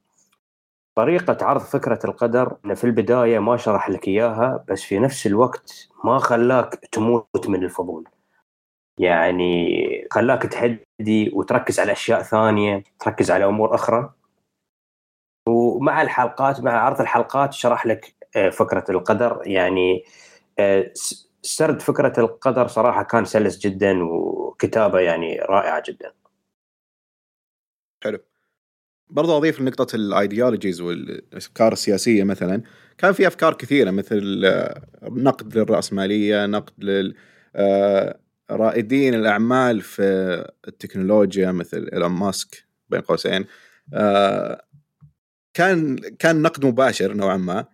طريقة 0.95 1.45
عرض 1.45 1.61
فكرة 1.61 1.99
القدر 2.05 2.57
في 2.75 2.83
البداية 2.83 3.39
ما 3.39 3.57
شرح 3.57 3.89
لك 3.89 4.07
إياها 4.07 4.65
بس 4.67 4.81
في 4.83 4.99
نفس 4.99 5.27
الوقت 5.27 5.89
ما 6.03 6.17
خلاك 6.19 6.75
تموت 6.91 7.47
من 7.47 7.63
الفضول. 7.63 8.07
يعني 8.99 10.07
خلاك 10.11 10.43
تهدي 10.43 11.31
وتركز 11.33 11.79
على 11.79 11.91
أشياء 11.91 12.21
ثانية، 12.21 12.83
تركز 12.99 13.31
على 13.31 13.45
أمور 13.45 13.75
أخرى 13.75 14.13
ومع 15.49 16.01
الحلقات 16.01 16.61
مع 16.61 16.71
عرض 16.71 17.01
الحلقات 17.01 17.53
شرح 17.53 17.85
لك 17.85 18.15
آه، 18.35 18.49
فكرة 18.49 18.83
القدر 18.89 19.41
يعني 19.45 20.03
آه، 20.59 20.91
سرد 21.45 21.81
فكرة 21.81 22.13
القدر 22.17 22.67
صراحة 22.67 23.03
كان 23.03 23.25
سلس 23.25 23.57
جدا 23.57 24.03
وكتابة 24.03 24.99
يعني 24.99 25.39
رائعة 25.39 25.83
جدا. 25.87 26.11
حلو. 28.03 28.19
برضو 29.09 29.37
أضيف 29.37 29.61
لنقطة 29.61 29.95
الايديولوجيز 29.95 30.81
والأفكار 30.81 31.73
السياسية 31.73 32.23
مثلا 32.23 32.61
كان 32.97 33.13
في 33.13 33.27
أفكار 33.27 33.53
كثيرة 33.53 33.91
مثل 33.91 34.41
آه، 34.45 34.81
نقد 35.03 35.57
للرأسمالية، 35.57 36.45
نقد 36.45 36.83
لل 36.83 37.15
رائدين 38.51 39.13
الأعمال 39.13 39.81
في 39.81 40.03
التكنولوجيا 40.67 41.51
مثل 41.51 41.89
إيلون 41.93 42.11
ماسك 42.11 42.65
بين 42.89 43.01
قوسين 43.01 43.45
كان 45.53 45.95
كان 46.19 46.41
نقد 46.41 46.65
مباشر 46.65 47.13
نوعا 47.13 47.37
ما 47.37 47.65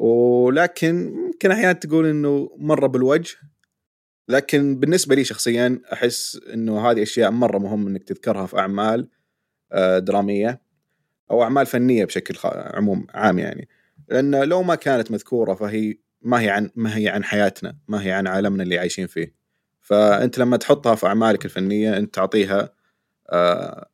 ولكن 0.00 1.14
يمكن 1.26 1.50
أحيانا 1.50 1.72
تقول 1.72 2.06
إنه 2.06 2.50
مرة 2.56 2.86
بالوجه. 2.86 3.36
لكن 4.28 4.80
بالنسبة 4.80 5.14
لي 5.14 5.24
شخصيا 5.24 5.80
أحس 5.92 6.40
إنه 6.54 6.90
هذه 6.90 7.02
أشياء 7.02 7.30
مرة 7.30 7.58
مهم 7.58 7.86
إنك 7.86 8.02
تذكرها 8.02 8.46
في 8.46 8.58
أعمال 8.58 9.08
آه، 9.72 9.98
درامية 9.98 10.60
أو 11.30 11.42
أعمال 11.42 11.66
فنية 11.66 12.04
بشكل 12.04 12.38
عموم 12.44 13.06
عام 13.14 13.38
يعني. 13.38 13.68
لأن 14.08 14.44
لو 14.44 14.62
ما 14.62 14.74
كانت 14.74 15.10
مذكورة 15.10 15.54
فهي 15.54 15.96
ما 16.22 16.40
هي 16.40 16.50
عن 16.50 16.70
ما 16.74 16.96
هي 16.96 17.08
عن 17.08 17.24
حياتنا 17.24 17.76
ما 17.88 18.02
هي 18.02 18.12
عن 18.12 18.26
عالمنا 18.26 18.62
اللي 18.62 18.78
عايشين 18.78 19.06
فيه. 19.06 19.34
فأنت 19.80 20.38
لما 20.38 20.56
تحطها 20.56 20.94
في 20.94 21.06
أعمالك 21.06 21.44
الفنية 21.44 21.96
أنت 21.96 22.14
تعطيها 22.14 22.72
آه، 23.30 23.88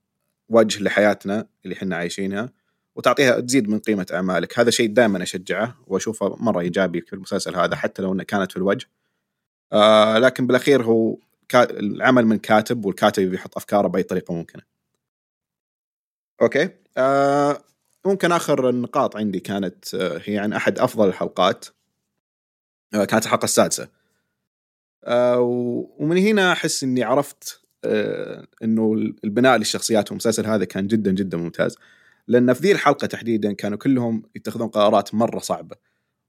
وجه 0.49 0.83
لحياتنا 0.83 1.47
اللي 1.65 1.77
إحنا 1.77 1.97
عايشينها. 1.97 2.53
وتعطيها 2.97 3.41
تزيد 3.41 3.69
من 3.69 3.79
قيمة 3.79 4.07
أعمالك. 4.13 4.59
هذا 4.59 4.71
شيء 4.71 4.93
دائما 4.93 5.23
أشجعه 5.23 5.77
وأشوفه 5.87 6.37
مرة 6.41 6.61
إيجابي 6.61 7.01
في 7.01 7.13
المسلسل 7.13 7.57
هذا 7.57 7.77
حتى 7.77 8.03
لو 8.03 8.13
إنه 8.13 8.23
كانت 8.23 8.51
في 8.53 8.57
الوجه. 8.57 8.87
آه 9.73 10.19
لكن 10.19 10.47
بالأخير 10.47 10.83
هو. 10.83 11.19
العمل 11.55 12.27
من 12.27 12.39
كاتب 12.39 12.85
والكاتب 12.85 13.23
بيحط 13.23 13.57
أفكاره 13.57 13.89
بأي 13.89 14.03
طريقة 14.03 14.35
ممكنة. 14.35 14.63
أوكي؟ 16.43 16.69
آه 16.97 17.63
ممكن 18.07 18.33
آخر 18.33 18.69
النقاط 18.69 19.17
عندي 19.17 19.41
كانت 19.41 19.95
آه 19.95 20.21
هي 20.25 20.39
عن 20.39 20.53
أحد 20.53 20.79
أفضل 20.79 21.09
الحلقات. 21.09 21.67
آه 22.95 23.05
كانت 23.05 23.25
الحلقة 23.25 23.45
السادسة. 23.45 23.89
آه 25.05 25.41
ومن 25.99 26.19
هنا 26.19 26.53
أحس 26.53 26.85
إني 26.85 27.03
عرفت 27.03 27.61
آه 27.85 28.47
إنه 28.63 28.93
البناء 29.25 29.57
للشخصيات 29.57 30.05
في 30.07 30.13
المسلسل 30.13 30.47
هذا 30.47 30.65
كان 30.65 30.87
جدا 30.87 31.13
جدا 31.13 31.39
ممتاز. 31.39 31.77
لأن 32.29 32.53
في 32.53 32.61
ذي 32.63 32.73
الحلقة 32.73 33.07
تحديدا 33.07 33.53
كانوا 33.53 33.79
كلهم 33.79 34.23
يتخذون 34.35 34.69
قرارات 34.69 35.15
مرة 35.15 35.39
صعبة 35.39 35.77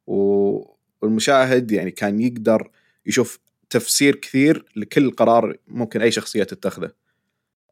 والمشاهد 0.07 1.71
يعني 1.71 1.91
كان 1.91 2.19
يقدر 2.19 2.71
يشوف 3.05 3.39
تفسير 3.69 4.15
كثير 4.15 4.65
لكل 4.75 5.11
قرار 5.11 5.57
ممكن 5.67 6.01
أي 6.01 6.11
شخصية 6.11 6.43
تتخذه 6.43 6.91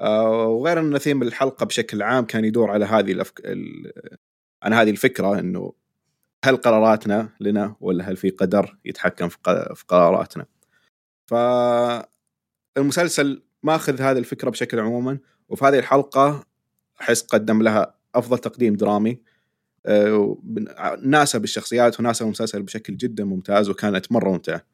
آه، 0.02 0.48
وغير 0.48 0.80
أن 0.80 0.98
ثيم 0.98 1.22
الحلقة 1.22 1.66
بشكل 1.66 2.02
عام 2.02 2.26
كان 2.26 2.46
يدور 2.46 2.72
على 2.72 2.86
هذه 2.86 3.12
الأفك... 3.12 3.42
ال... 3.46 3.92
عن 4.64 4.74
هذه 4.74 4.90
الفكرة 4.90 5.40
إنه 5.40 5.74
هل 6.46 6.58
قراراتنا 6.58 7.30
لنا 7.40 7.76
ولا 7.82 8.10
هل 8.10 8.18
في 8.18 8.30
قدر 8.30 8.78
يتحكم 8.86 9.30
في. 9.30 9.38
في 9.76 9.84
قراراتنا 9.88 10.46
فالمسلسل 12.76 13.44
ماخذ 13.64 14.02
هذه 14.02 14.18
الفكرة 14.18 14.50
بشكل 14.50 14.80
عموما 14.80 15.20
وفي 15.50 15.66
هذه 15.66 15.80
الحلقة 15.80 16.46
أحس 17.02 17.22
قدم 17.22 17.62
لها 17.62 17.96
أفضل 18.16 18.38
تقديم 18.38 18.76
درامي 18.76 19.20
آه، 19.86 20.38
ناسب 21.04 21.44
الشخصيات 21.44 22.00
وناسب 22.00 22.26
المسلسل 22.26 22.64
بشكل 22.64 22.98
جدا 22.98 23.24
ممتاز 23.24 23.70
وكانت 23.70 24.12
مرة 24.12 24.30
ممتعة 24.30 24.66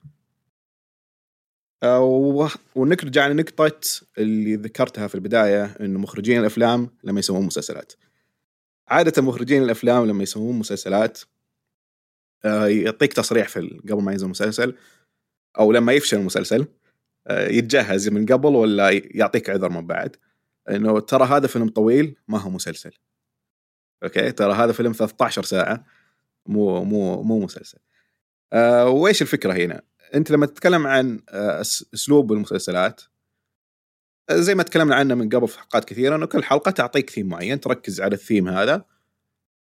آه، 1.83 2.49
ونرجع 2.75 3.27
لنقطة 3.27 3.79
اللي 4.17 4.55
ذكرتها 4.55 5.07
في 5.07 5.15
البداية 5.15 5.65
إنه 5.65 5.99
مخرجين 5.99 6.39
الأفلام 6.39 6.89
لما 7.03 7.19
يسوون 7.19 7.45
مسلسلات. 7.45 7.93
عادة 8.87 9.21
مخرجين 9.21 9.63
الأفلام 9.63 10.05
لما 10.05 10.23
يسوون 10.23 10.59
مسلسلات 10.59 11.19
آه، 12.45 12.67
يعطيك 12.67 13.13
تصريح 13.13 13.47
في 13.47 13.81
قبل 13.89 14.01
ما 14.01 14.11
ينزل 14.11 14.25
المسلسل 14.25 14.75
أو 15.59 15.71
لما 15.71 15.93
يفشل 15.93 16.17
المسلسل 16.17 16.65
يتجهز 17.29 18.09
من 18.09 18.25
قبل 18.25 18.55
ولا 18.55 18.89
يعطيك 18.91 19.49
عذر 19.49 19.69
من 19.69 19.87
بعد 19.87 20.15
إنه 20.69 20.99
ترى 20.99 21.25
هذا 21.25 21.47
فيلم 21.47 21.69
طويل 21.69 22.15
ما 22.27 22.39
هو 22.39 22.49
مسلسل. 22.49 22.91
أوكي؟ 24.03 24.31
ترى 24.31 24.53
هذا 24.53 24.71
فيلم 24.71 24.91
13 24.91 25.43
ساعة. 25.43 25.85
مو 26.45 26.83
مو 26.83 27.23
مو 27.23 27.39
مسلسل. 27.39 27.77
آه 28.53 28.87
وإيش 28.87 29.21
الفكرة 29.21 29.53
هنا؟ 29.53 29.81
أنت 30.15 30.31
لما 30.31 30.45
تتكلم 30.45 30.87
عن 30.87 31.21
آه 31.29 31.61
أسلوب 31.61 32.31
المسلسلات 32.33 33.01
آه، 34.29 34.35
زي 34.35 34.55
ما 34.55 34.63
تكلمنا 34.63 34.95
عنه 34.95 35.15
من 35.15 35.29
قبل 35.29 35.47
في 35.47 35.59
حلقات 35.59 35.85
كثيرة 35.85 36.15
إنه 36.15 36.25
كل 36.25 36.43
حلقة 36.43 36.71
تعطيك 36.71 37.09
ثيم 37.09 37.27
معين 37.29 37.59
تركز 37.59 38.01
على 38.01 38.15
الثيم 38.15 38.47
هذا 38.49 38.85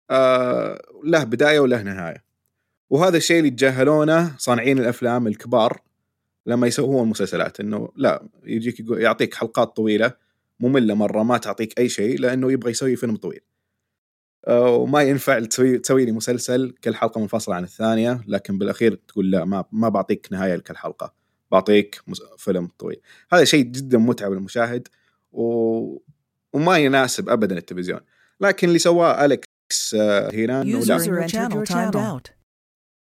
آه 0.09 0.81
له 1.03 1.23
بداية 1.23 1.59
وله 1.59 1.81
نهاية. 1.81 2.23
وهذا 2.89 3.17
الشيء 3.17 3.37
اللي 3.37 3.47
يتجاهلونه 3.47 4.37
صانعين 4.37 4.79
الأفلام 4.79 5.27
الكبار 5.27 5.81
لما 6.45 6.67
يسوون 6.67 7.03
المسلسلات 7.03 7.59
إنه 7.59 7.89
لا 7.95 8.27
يجيك 8.43 8.75
يعطيك 8.89 9.33
حلقات 9.33 9.75
طويلة 9.75 10.13
مملة 10.59 10.93
مرة 10.93 11.23
ما 11.23 11.37
تعطيك 11.37 11.79
أي 11.79 11.89
شيء 11.89 12.19
لأنه 12.19 12.51
يبغى 12.51 12.71
يسوي 12.71 12.95
فيلم 12.95 13.15
طويل. 13.15 13.41
وما 14.49 15.01
ينفع 15.01 15.39
تسوي 15.39 15.77
تسوي 15.77 16.05
لي 16.05 16.11
مسلسل 16.11 16.75
كل 16.83 16.95
حلقة 16.95 17.21
منفصلة 17.21 17.55
عن 17.55 17.63
الثانية 17.63 18.21
لكن 18.27 18.57
بالأخير 18.57 18.95
تقول 18.95 19.31
لا 19.31 19.45
ما 19.45 19.65
ما 19.71 19.89
بعطيك 19.89 20.27
نهاية 20.31 20.55
لكل 20.55 20.77
حلقة. 20.77 21.13
بعطيك 21.51 22.01
فيلم 22.37 22.69
طويل. 22.79 23.01
هذا 23.31 23.43
شيء 23.43 23.63
جدا 23.63 23.97
متعب 23.97 24.31
للمشاهد 24.31 24.87
و... 25.31 25.43
وما 26.53 26.77
يناسب 26.77 27.29
ابدا 27.29 27.57
التلفزيون. 27.57 27.99
لكن 28.41 28.67
اللي 28.67 28.79
سواه 28.79 29.25
أليكس 29.25 29.95
آه، 29.95 30.31
هنا 30.33 30.61
إنه 30.61 30.79
لا. 30.79 30.95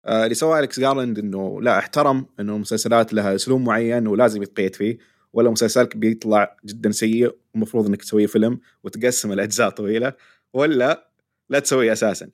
آه، 0.07 0.25
اللي 0.25 0.35
سواه 0.35 0.59
أليكس 0.59 0.81
جارلاند 0.81 1.19
إنه 1.19 1.63
لا 1.63 1.79
احترم 1.79 2.27
إنه 2.41 2.55
المسلسلات 2.55 3.13
لها 3.13 3.35
أسلوب 3.35 3.61
معين 3.61 4.07
ولازم 4.07 4.43
يتقيد 4.43 4.75
فيه 4.75 4.99
ولا 5.33 5.51
مسلسلك 5.51 5.97
بيطلع 5.97 6.57
جدا 6.65 6.91
سيء 6.91 7.37
ومفروض 7.55 7.87
إنك 7.87 8.03
تسوي 8.03 8.27
فيلم 8.27 8.61
وتقسم 8.85 9.33
الأجزاء 9.33 9.71
طويلة 9.71 10.13
ولا 10.53 11.10
لا 11.51 11.59
تسويه 11.59 11.93
أساسا 11.93 12.31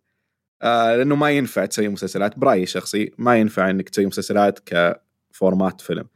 آه 0.63 0.97
لأنه 0.97 1.17
ما 1.17 1.31
ينفع 1.31 1.67
تسوي 1.67 1.89
مسلسلات 1.89 2.39
برأيي 2.39 2.63
الشخصي 2.63 3.13
ما 3.19 3.37
ينفع 3.37 3.71
إنك 3.71 3.89
تسوي 3.89 4.07
مسلسلات 4.07 4.59
ك 4.65 4.81
format 4.81 5.81
فيلم 5.81 6.09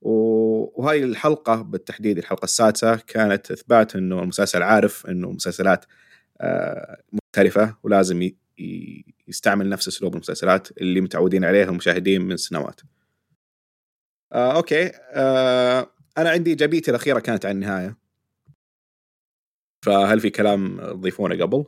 وهاي 0.00 1.04
الحلقة 1.04 1.62
بالتحديد 1.62 2.18
الحلقة 2.18 2.44
السادسة 2.44 2.96
كانت 2.96 3.50
إثبات 3.50 3.96
إنه 3.96 4.22
المسلسل 4.22 4.62
عارف 4.62 5.06
إنه 5.06 5.30
مسلسلات 5.30 5.84
آه 6.40 7.02
مختلفة 7.12 7.76
ولازم 7.82 8.30
يستعمل 9.28 9.68
نفس 9.68 9.88
أسلوب 9.88 10.14
المسلسلات 10.14 10.78
اللي 10.78 11.00
متعودين 11.00 11.44
عليها 11.44 11.64
المشاهدين 11.64 12.22
من 12.22 12.36
سنوات. 12.36 12.80
آه 14.32 14.56
okay 14.56 14.90
آه 15.12 15.90
أنا 16.18 16.30
عندي 16.30 16.50
إيجابيتي 16.50 16.90
الأخيرة 16.90 17.20
كانت 17.20 17.46
عن 17.46 17.52
النهاية. 17.52 17.96
فهل 19.84 20.20
في 20.20 20.30
كلام 20.30 20.80
تضيفونه 20.80 21.42
قبل؟ 21.42 21.64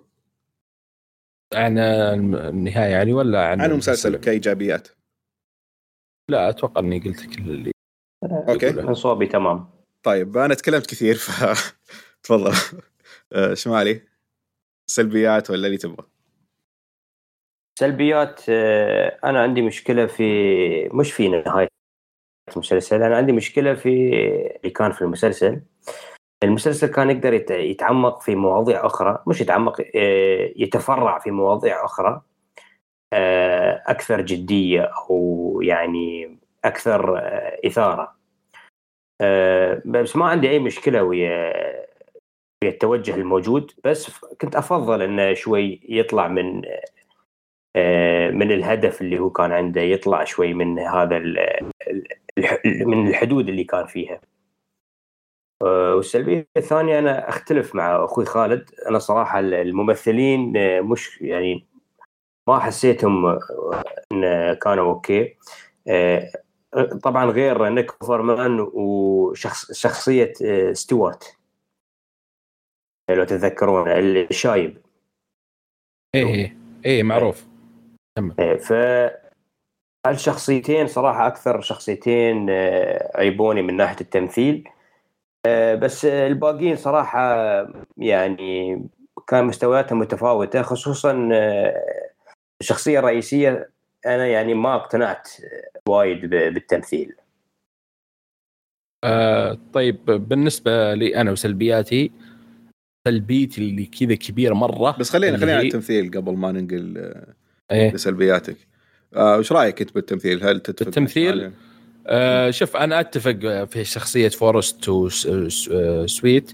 عن 1.55 1.79
النهاية 1.79 2.91
يعني 2.91 3.13
ولا 3.13 3.47
عن 3.47 3.61
عن 3.61 3.71
المسلسل؟ 3.71 4.17
كإيجابيات؟ 4.17 4.89
لا 6.31 6.49
أتوقع 6.49 6.81
إني 6.81 6.99
قلت 6.99 7.27
كل 7.27 7.51
اللي 7.51 7.71
أوكي. 8.25 8.95
صوبي 8.95 9.27
تمام. 9.27 9.71
طيب 10.03 10.37
أنا 10.37 10.55
تكلمت 10.55 10.87
كثير 10.87 11.15
ف 11.15 11.45
تفضل. 12.23 12.53
آه، 13.33 13.55
شمالي 13.55 14.03
سلبيات 14.87 15.51
ولا 15.51 15.67
اللي 15.67 15.79
تبغى؟ 15.79 16.07
سلبيات 17.79 18.41
آه، 18.49 19.19
أنا 19.25 19.43
عندي 19.43 19.63
مشكلة 19.63 20.07
في 20.07 20.25
مش 20.89 21.13
في 21.13 21.29
نهاية 21.29 21.69
المسلسل 22.53 23.03
أنا 23.03 23.17
عندي 23.17 23.33
مشكلة 23.33 23.75
في 23.75 23.89
اللي 24.57 24.71
كان 24.71 24.93
في 24.93 25.03
المسلسل. 25.03 25.61
المسلسل 26.45 26.87
كان 26.87 27.11
يقدر 27.11 27.33
يتعمق 27.51 28.21
في 28.21 28.35
مواضيع 28.35 28.87
أخرى 28.87 29.23
مش 29.27 29.41
يتعمق 29.41 29.81
آه، 29.81 30.53
يتفرع 30.57 31.19
في 31.19 31.31
مواضيع 31.31 31.85
أخرى 31.85 32.23
آه، 33.13 33.83
أكثر 33.87 34.21
جدية 34.21 34.81
أو 34.83 35.61
يعني 35.63 36.39
أكثر 36.65 37.19
إثارة. 37.67 38.19
بس 39.85 40.17
ما 40.17 40.27
عندي 40.27 40.51
أي 40.51 40.59
مشكلة 40.59 41.03
ويا 41.03 41.53
التوجه 42.65 43.15
الموجود 43.15 43.73
بس 43.85 44.25
كنت 44.41 44.57
أفضل 44.57 45.03
إنه 45.03 45.35
شوي 45.35 45.81
يطلع 45.89 46.29
من 46.29 46.63
آه، 47.77 48.31
من 48.31 48.53
الهدف 48.53 49.01
اللي 49.03 49.19
هو 49.19 49.31
كان 49.31 49.53
عنده 49.53 49.81
يطلع 49.81 50.25
شوي 50.25 50.55
من 50.55 50.79
هذا 50.79 51.19
من 52.65 53.09
الحدود 53.09 53.49
اللي 53.49 53.65
كان 53.65 53.87
فيها. 53.87 54.15
آه، 54.15 54.28
والسلبية 55.63 56.49
الثانية 56.57 56.99
أنا 56.99 57.29
أختلف 57.29 57.75
مع 57.75 58.05
أخوي 58.05 58.25
خالد. 58.25 58.71
أنا 58.89 58.99
صراحة 58.99 59.39
الممثلين 59.39 60.57
آه، 60.57 60.81
مش 60.81 61.21
يعني 61.21 61.67
ما 62.49 62.59
حسيتهم 62.59 63.27
إن 64.13 64.55
كانوا 64.55 64.93
okay. 64.93 65.37
طبعا 67.03 67.25
غير 67.25 67.69
نيك 67.69 67.91
أوفرمان 67.91 68.61
وشخص 68.73 69.73
شخصية 69.73 70.33
ستيوارت. 70.73 71.39
لو 73.11 73.25
تتذكرون 73.25 73.91
الشايب. 73.91 74.79
إيه 76.15 76.27
إيه, 76.27 76.57
إيه، 76.85 77.03
معروف. 77.03 77.47
ف 78.61 78.73
الشخصيتين 80.07 80.87
صراحة 80.87 81.27
أكثر 81.27 81.61
شخصيتين 81.61 82.47
آه، 82.51 83.19
عيبوني 83.19 83.63
من 83.63 83.77
ناحية 83.77 84.01
التمثيل. 84.01 84.69
آه، 84.69 84.78
بس 85.75 86.05
الباقيين 86.05 86.77
صراحة 86.77 87.35
يعني 87.97 88.83
كان 89.27 89.45
مستوياتهم 89.45 89.99
متفاوتة 89.99 90.63
خصوصا 90.63 91.29
آه، 91.33 92.11
الشخصيه 92.61 92.99
الرئيسيه 92.99 93.71
أنا 94.07 94.27
يعني 94.27 94.55
ما 94.55 94.75
اقتنعت 94.75 95.29
وايد 95.89 96.21
بالتمثيل 96.31 97.15
آه 99.05 99.59
طيب 99.73 100.05
بالنسبة 100.05 100.95
لي 100.95 101.17
أنا 101.17 101.31
وسلبياتي 101.31 102.13
سلبيتي 103.09 103.61
اللي 103.61 103.87
كذا 103.87 104.15
كبيرة 104.15 104.55
مرة 104.55 104.97
بس 104.99 105.11
خلينا 105.11 105.39
خلينا 105.39 105.57
على 105.57 105.67
التمثيل 105.67 106.11
قبل 106.11 106.37
ما 106.37 106.53
ننقل 106.53 107.15
إيه 107.71 107.95
لسلبياتك 107.95 108.57
آه 109.15 109.39
وش 109.39 109.53
رأيك 109.53 109.81
أنت 109.81 109.95
بالتمثيل؟ 109.95 110.45
هل 110.45 110.61
تتفق 110.61 110.85
بالتمثيل؟ 110.85 111.53
آه 112.11 112.51
شوف 112.51 112.77
أنا 112.77 113.01
أتفق 113.01 113.65
في 113.65 113.85
شخصية 113.85 114.29
فورست 114.29 114.89
وسويت 114.89 116.53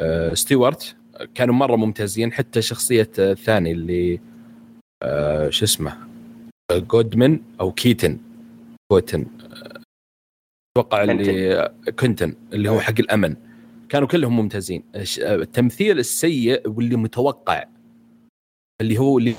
آه 0.00 0.34
ستيوارت 0.34 0.96
كانوا 1.34 1.54
مرة 1.54 1.76
ممتازين 1.76 2.32
حتى 2.32 2.62
شخصية 2.62 3.10
الثاني 3.18 3.72
اللي 3.72 4.20
آه 5.02 5.50
شو 5.50 5.64
اسمه؟ 5.64 5.98
جودمن 6.72 7.40
أو 7.60 7.72
كيتن. 7.72 8.18
كوتن 8.92 9.26
أتوقع 10.76 11.02
اللي 11.02 11.74
كنتن 12.00 12.34
اللي 12.52 12.68
هو 12.70 12.80
حق 12.80 12.94
الأمن. 12.98 13.36
كانوا 13.88 14.08
كلهم 14.08 14.36
ممتازين. 14.36 14.84
التمثيل 15.18 15.98
السيء 15.98 16.68
واللي 16.68 16.96
متوقع 16.96 17.64
اللي 18.80 18.98
هو 18.98 19.18
اللي 19.18 19.34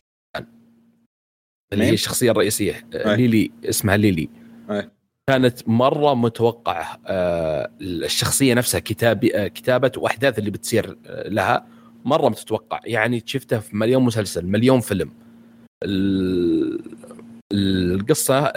اللي 1.73 1.85
هي 1.85 1.93
الشخصية 1.93 2.31
الرئيسية 2.31 2.87
أي. 2.93 3.15
ليلي 3.15 3.51
اسمها 3.65 3.97
ليلي. 3.97 4.29
أي. 4.69 4.89
كانت 5.29 5.69
مرة 5.69 6.13
متوقعة 6.13 6.99
آه 7.07 7.71
الشخصية 7.81 8.53
نفسها 8.53 8.79
كتابي 8.79 9.35
آه 9.37 9.47
كتابة 9.47 9.91
وأحداث 9.97 10.39
اللي 10.39 10.51
بتصير 10.51 10.97
آه 11.07 11.29
لها 11.29 11.65
مرة 12.05 12.29
متتوقع 12.29 12.79
يعني 12.85 13.23
شفتها 13.25 13.59
في 13.59 13.77
مليون 13.77 14.03
مسلسل 14.03 14.45
مليون 14.45 14.79
فيلم. 14.79 15.11
القصة 17.53 18.53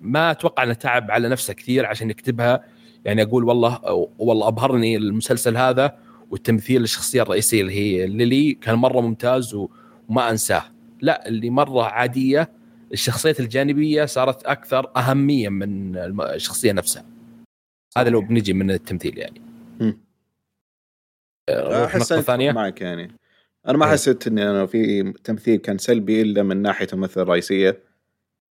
ما, 0.00 0.30
أتوقع 0.30 0.62
انه 0.62 0.72
تعب 0.72 1.10
على 1.10 1.28
نفسه 1.28 1.54
كثير 1.54 1.86
عشان 1.86 2.10
يكتبها. 2.10 2.64
يعني 3.04 3.22
أقول 3.22 3.44
والله 3.44 3.80
والله 4.18 4.48
أبهرني 4.48 4.96
المسلسل 4.96 5.56
هذا 5.56 5.98
والتمثيل 6.30 6.82
الشخصية 6.82 7.22
الرئيسية 7.22 7.60
اللي 7.62 7.72
هي 7.72 8.06
ليلي 8.06 8.52
كان 8.54 8.74
مرة 8.74 9.00
ممتاز 9.00 9.54
وما 9.54 10.30
أنساه. 10.30 10.62
لا 11.00 11.28
اللي 11.28 11.50
مرة 11.50 11.82
عادية 11.84 12.50
الشخصيات 12.92 13.40
الجانبية 13.40 14.04
صارت 14.04 14.44
أكثر 14.44 14.92
أهمية 14.96 15.48
من 15.48 15.96
الشخصية 16.20 16.72
نفسها. 16.72 17.04
هذا 17.96 18.10
لو 18.10 18.20
بنجي 18.20 18.52
من 18.52 18.70
التمثيل 18.70 19.18
يعني. 19.18 19.42
آه، 21.48 21.84
أحس 21.84 22.14
ثانية. 22.14 22.52
معك 22.52 22.80
يعني. 22.80 23.16
أنا 23.68 23.78
ما 23.78 23.86
إيه. 23.86 23.92
حسيت 23.92 24.26
إني 24.26 24.50
أنا 24.50 24.66
في 24.66 25.12
تمثيل 25.12 25.56
كان 25.56 25.78
سلبي 25.78 26.22
إلا 26.22 26.42
من 26.42 26.62
ناحية 26.62 26.86
الممثلة 26.92 27.22
الرئيسية. 27.22 27.82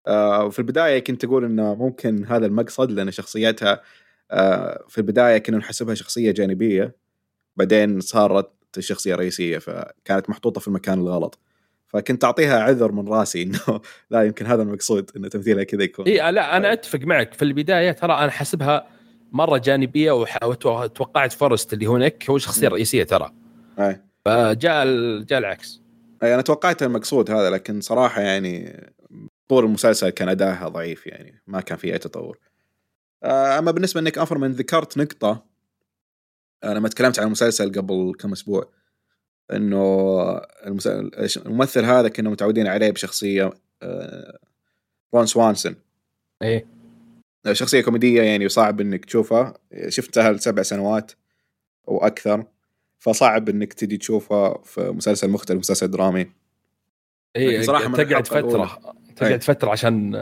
آه 0.07 0.49
في 0.49 0.59
البداية 0.59 0.99
كنت 0.99 1.23
أقول 1.23 1.45
إنه 1.45 1.75
ممكن 1.75 2.25
هذا 2.25 2.45
المقصد 2.45 2.91
لأن 2.91 3.11
شخصيتها 3.11 3.81
آه 4.31 4.85
في 4.89 4.97
البداية 4.97 5.37
كنا 5.37 5.57
نحسبها 5.57 5.95
شخصية 5.95 6.31
جانبية 6.31 6.95
بعدين 7.55 7.99
صارت 7.99 8.51
الشخصيه 8.77 9.13
الرئيسيه 9.13 9.57
فكانت 9.57 10.29
محطوطة 10.29 10.61
في 10.61 10.67
المكان 10.67 10.99
الغلط. 10.99 11.39
فكنت 11.87 12.23
أعطيها 12.23 12.59
عذر 12.59 12.91
من 12.91 13.07
راسي 13.07 13.41
إنه 13.43 13.81
لا 14.09 14.23
يمكن 14.23 14.45
هذا 14.45 14.61
المقصود 14.61 15.11
إنه 15.15 15.27
تمثيلها 15.27 15.63
كذا 15.63 15.83
يكون. 15.83 16.05
إي 16.05 16.31
لا 16.31 16.57
أنا 16.57 16.73
أتفق 16.73 16.99
معك. 16.99 17.33
في 17.33 17.41
البداية 17.41 17.91
ترى 17.91 18.13
أنا 18.13 18.31
حسبها 18.31 18.87
مرة 19.31 19.57
جانبية 19.57 20.11
وتوقعت 20.11 21.33
فورست 21.33 21.73
اللي 21.73 21.85
هناك 21.85 22.29
هو 22.29 22.35
الشخصيه 22.35 22.67
الرئيسيه 22.67 23.03
ترى. 23.03 23.31
أي. 23.79 24.01
فجاء 24.25 24.85
جاء 25.19 25.39
العكس. 25.39 25.81
أي 26.23 26.33
أنا 26.33 26.41
توقعت 26.41 26.83
المقصود 26.83 27.31
هذا 27.31 27.49
لكن 27.49 27.81
صراحة 27.81 28.21
يعني 28.21 28.83
طول 29.47 29.65
المسلسل 29.65 30.09
كان 30.09 30.29
أداها 30.29 30.67
ضعيف 30.67 31.07
يعني 31.07 31.41
ما 31.47 31.61
كان 31.61 31.77
فيه 31.77 31.93
أي 31.93 31.97
تطور. 31.97 32.37
آه، 33.23 33.59
أما 33.59 33.71
بالنسبة 33.71 34.01
إنك 34.01 34.17
افرمن 34.17 34.51
ذكرت 34.51 34.97
نقطة 34.97 35.45
أنا 36.63 36.73
لما 36.73 36.89
تكلمت 36.89 37.19
عن 37.19 37.25
المسلسل 37.25 37.71
قبل 37.71 38.13
كم 38.19 38.31
أسبوع. 38.31 38.69
إنه 39.53 40.41
الممثل 41.45 41.85
هذا 41.85 42.07
كنا 42.07 42.29
متعودين 42.29 42.67
عليه 42.67 42.91
بشخصية 42.91 43.49
آه، 43.81 44.39
رون 45.13 45.25
سوانسون. 45.25 45.75
إيه. 46.41 46.65
شخصية 47.51 47.81
كوميدية 47.81 48.21
يعني 48.21 48.45
وصعب 48.45 48.81
إنك 48.81 49.05
تشوفها. 49.05 49.53
شفتها 49.87 50.31
لسبع 50.31 50.61
سنوات 50.63 51.11
وأكثر 51.87 52.45
فصعب 52.99 53.49
إنك 53.49 53.73
تجي 53.73 53.97
تشوفها 53.97 54.61
في 54.63 54.81
مسلسل 54.81 55.29
مختلف 55.29 55.59
مسلسل 55.59 55.91
درامي. 55.91 56.31
إيه 57.35 57.61
صراحة 57.61 57.87
من 57.87 57.95
تقعد 57.95 58.27
فترة 58.27 58.39
الأولى. 58.39 58.69
تقعد 59.15 59.31
أي. 59.31 59.39
فترة 59.39 59.71
عشان 59.71 60.15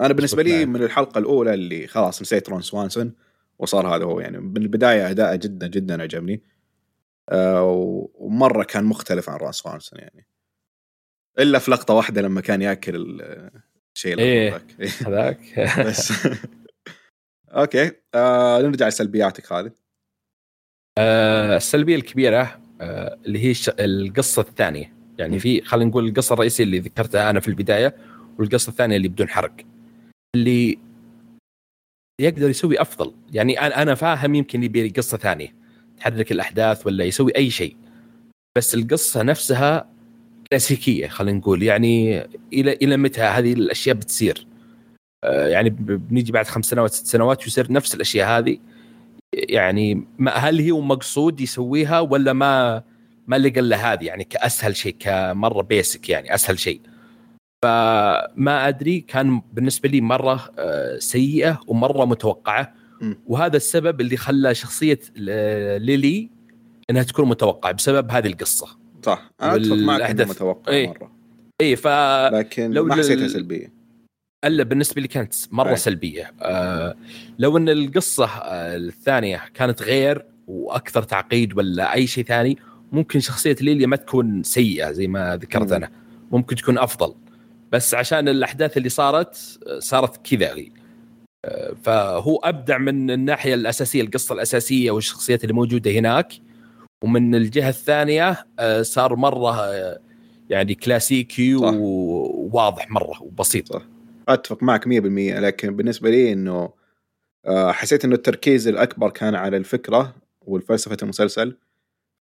أنا 0.00 0.12
بالنسبة 0.12 0.42
لي. 0.42 0.66
من 0.66 0.82
الحلقة 0.82 1.18
الأولى 1.18 1.54
اللي 1.54 1.86
خلاص 1.86 2.22
نسيت 2.22 2.48
رون 2.48 2.62
سوانسون 2.62 3.14
وصار 3.58 3.96
هذا 3.96 4.04
هو 4.04 4.20
يعني. 4.20 4.38
من 4.38 4.56
البداية 4.56 5.10
أداءه 5.10 5.34
جدا 5.34 5.66
جدا 5.66 6.02
عجبني. 6.02 6.34
آه 6.34 6.57
ومرة 7.32 8.62
كان 8.64 8.84
مختلف 8.84 9.30
عن 9.30 9.36
رون 9.36 9.52
سوانسون 9.52 9.98
يعني. 9.98 10.26
إلا 11.38 11.58
في 11.58 11.70
لقطة 11.70 11.94
واحدة 11.94 12.22
لما 12.22 12.40
كان 12.40 12.62
يأكل 12.62 12.96
ال- 12.96 13.50
الشيء. 13.96 14.18
إيه. 14.18 14.62
هذاك. 15.06 15.40
بس. 15.86 16.12
أوكي. 17.48 17.90
آه 18.14 18.60
نرجع 18.62 18.88
لسلبياتك 18.88 19.46
خالد 19.46 19.72
آه، 20.98 21.56
السلبية 21.56 21.96
الكبيرة 21.96 22.60
آه، 22.80 23.18
اللي 23.26 23.38
هي 23.38 23.54
القصة 23.80 24.42
الثانية. 24.42 24.92
يعني. 25.18 25.38
في 25.38 25.60
خلينا 25.62 25.90
نقول 25.90 26.08
القصة 26.08 26.32
الرئيسية 26.32 26.64
اللي 26.64 26.78
ذكرتها 26.78 27.30
أنا 27.30 27.40
في 27.40 27.48
البداية 27.48 27.96
والقصة 28.38 28.70
الثانية 28.70 28.96
اللي 28.96 29.08
بدون 29.08 29.28
حرق. 29.28 29.56
اللي 30.36 30.78
يقدر 32.20 32.50
يسوي 32.50 32.80
أفضل. 32.80 33.14
يعني 33.32 33.60
أنا 33.60 33.94
فاهم 33.94 34.34
يمكن 34.34 34.62
يبي 34.62 34.88
قصة 34.88 35.18
ثانية. 35.18 35.57
تحرك 36.00 36.32
الأحداث 36.32 36.86
ولا 36.86 37.04
يسوي 37.04 37.32
أي 37.36 37.50
شيء. 37.50 37.76
بس 38.58 38.74
القصة 38.74 39.22
نفسها 39.22 39.90
كلاسيكية 40.50 41.08
خلينا 41.08 41.38
نقول 41.38 41.62
يعني 41.62 42.22
إلى 42.52 42.72
إلى 42.72 42.96
متى 42.96 43.20
هذه 43.20 43.52
الأشياء 43.52 43.96
بتصير؟ 43.96 44.46
آه، 45.24 45.48
يعني 45.48 45.70
بنيجي 45.70 46.32
بعد 46.32 46.46
خمس 46.46 46.66
سنوات 46.66 46.92
ست 46.92 47.06
سنوات 47.06 47.44
ويصير 47.44 47.72
نفس 47.72 47.94
الأشياء 47.94 48.38
هذه. 48.38 48.58
يعني 49.34 50.06
ما 50.18 50.30
هل 50.30 50.70
هو 50.70 50.80
مقصود 50.80 51.40
يسويها 51.40 52.00
ولا 52.00 52.32
ما 52.32 52.82
ما 53.26 53.38
لقى 53.38 53.60
الا 53.60 53.92
هذه؟ 53.92 54.04
يعني 54.04 54.24
كأسهل 54.24 54.76
شيء 54.76 54.96
كمرة 54.98 55.62
بيسك 55.62 56.08
يعني 56.08 56.34
أسهل 56.34 56.58
شيء. 56.58 56.80
فما 57.64 58.68
أدري 58.68 59.00
كان 59.00 59.42
بالنسبة 59.52 59.88
لي 59.88 60.00
مرة 60.00 60.50
آه، 60.58 60.98
سيئة 60.98 61.60
ومرة 61.66 62.04
متوقعة. 62.04 62.74
وهذا 63.26 63.56
السبب 63.56 64.00
اللي 64.00 64.16
خلى 64.16 64.54
شخصية 64.54 64.98
آه، 65.28 65.76
ليلي 65.78 66.30
إنها 66.90 67.02
تكون 67.02 67.28
متوقعة 67.28 67.72
بسبب 67.72 68.10
هذه 68.10 68.26
القصة. 68.26 68.66
صح. 69.02 69.30
أنا 69.42 69.56
أتفق 69.56 69.72
معك 69.76 70.00
إنه 70.02 70.24
متوقع 70.24 70.72
إيه. 70.72 70.88
مرة. 70.88 71.12
اي 71.60 71.76
ف 71.76 71.86
لكن 72.32 72.70
لو 72.70 72.84
ما 72.84 72.94
حسيتها 72.94 73.22
لل- 73.24 73.30
سلبية. 73.30 73.72
إلا 74.44 74.62
بالنسبة 74.64 75.00
لي 75.02 75.08
كانت 75.08 75.34
مرة 75.50 75.70
أي. 75.70 75.76
سلبية. 75.76 76.32
آه 76.42 76.94
لو 77.38 77.56
إن 77.56 77.68
القصة 77.68 78.24
آه 78.26 78.76
الثانية 78.76 79.42
كانت 79.54 79.82
غير 79.82 80.24
وأكثر 80.46 81.02
تعقيد 81.02 81.58
ولا 81.58 81.94
أي 81.94 82.06
شيء 82.06 82.24
ثاني 82.24 82.58
ممكن 82.92 83.20
شخصية 83.20 83.56
ليليا 83.60 83.86
ما 83.86 83.96
تكون 83.96 84.42
سيئة 84.42 84.90
زي 84.92 85.06
ما 85.06 85.36
ذكرت 85.36 85.68
مم. 85.68 85.74
أنا. 85.74 85.90
ممكن 86.32 86.56
تكون 86.56 86.78
أفضل. 86.78 87.14
بس 87.72 87.94
عشان 87.94 88.28
الأحداث 88.28 88.76
اللي 88.76 88.88
صارت 88.88 89.58
آه، 89.66 89.78
صارت 89.78 90.26
كذا. 90.26 90.54
فهو 91.82 92.36
أبدع 92.36 92.78
من 92.78 93.10
الناحية 93.10 93.54
الأساسية 93.54 94.02
القصة 94.02 94.34
الأساسية 94.34 94.90
والشخصيات 94.90 95.42
اللي 95.44 95.54
موجودة 95.54 95.90
هناك. 95.90 96.32
ومن 97.04 97.34
الجهة 97.34 97.68
الثانية 97.68 98.46
آه، 98.58 98.82
صار 98.82 99.16
مرة 99.16 99.60
آه، 99.60 99.98
يعني 100.50 100.74
كلاسيكي 100.74 101.58
صح. 101.58 101.72
وواضح 101.74 102.90
مرة 102.90 103.22
وبسيط. 103.22 103.72
صح. 103.72 103.82
أتفق 104.28 104.62
معك 104.62 104.86
100% 104.86 105.40
لكن 105.40 105.76
بالنسبة 105.76 106.10
لي 106.10 106.32
إنه 106.32 106.70
آه، 107.46 107.72
حسيت 107.72 108.04
إنه 108.04 108.14
التركيز 108.14 108.68
الأكبر 108.68 109.10
كان 109.10 109.34
على 109.34 109.56
الفكرة 109.56 110.14
والفلسفة 110.46 110.96
المسلسل. 111.02 111.56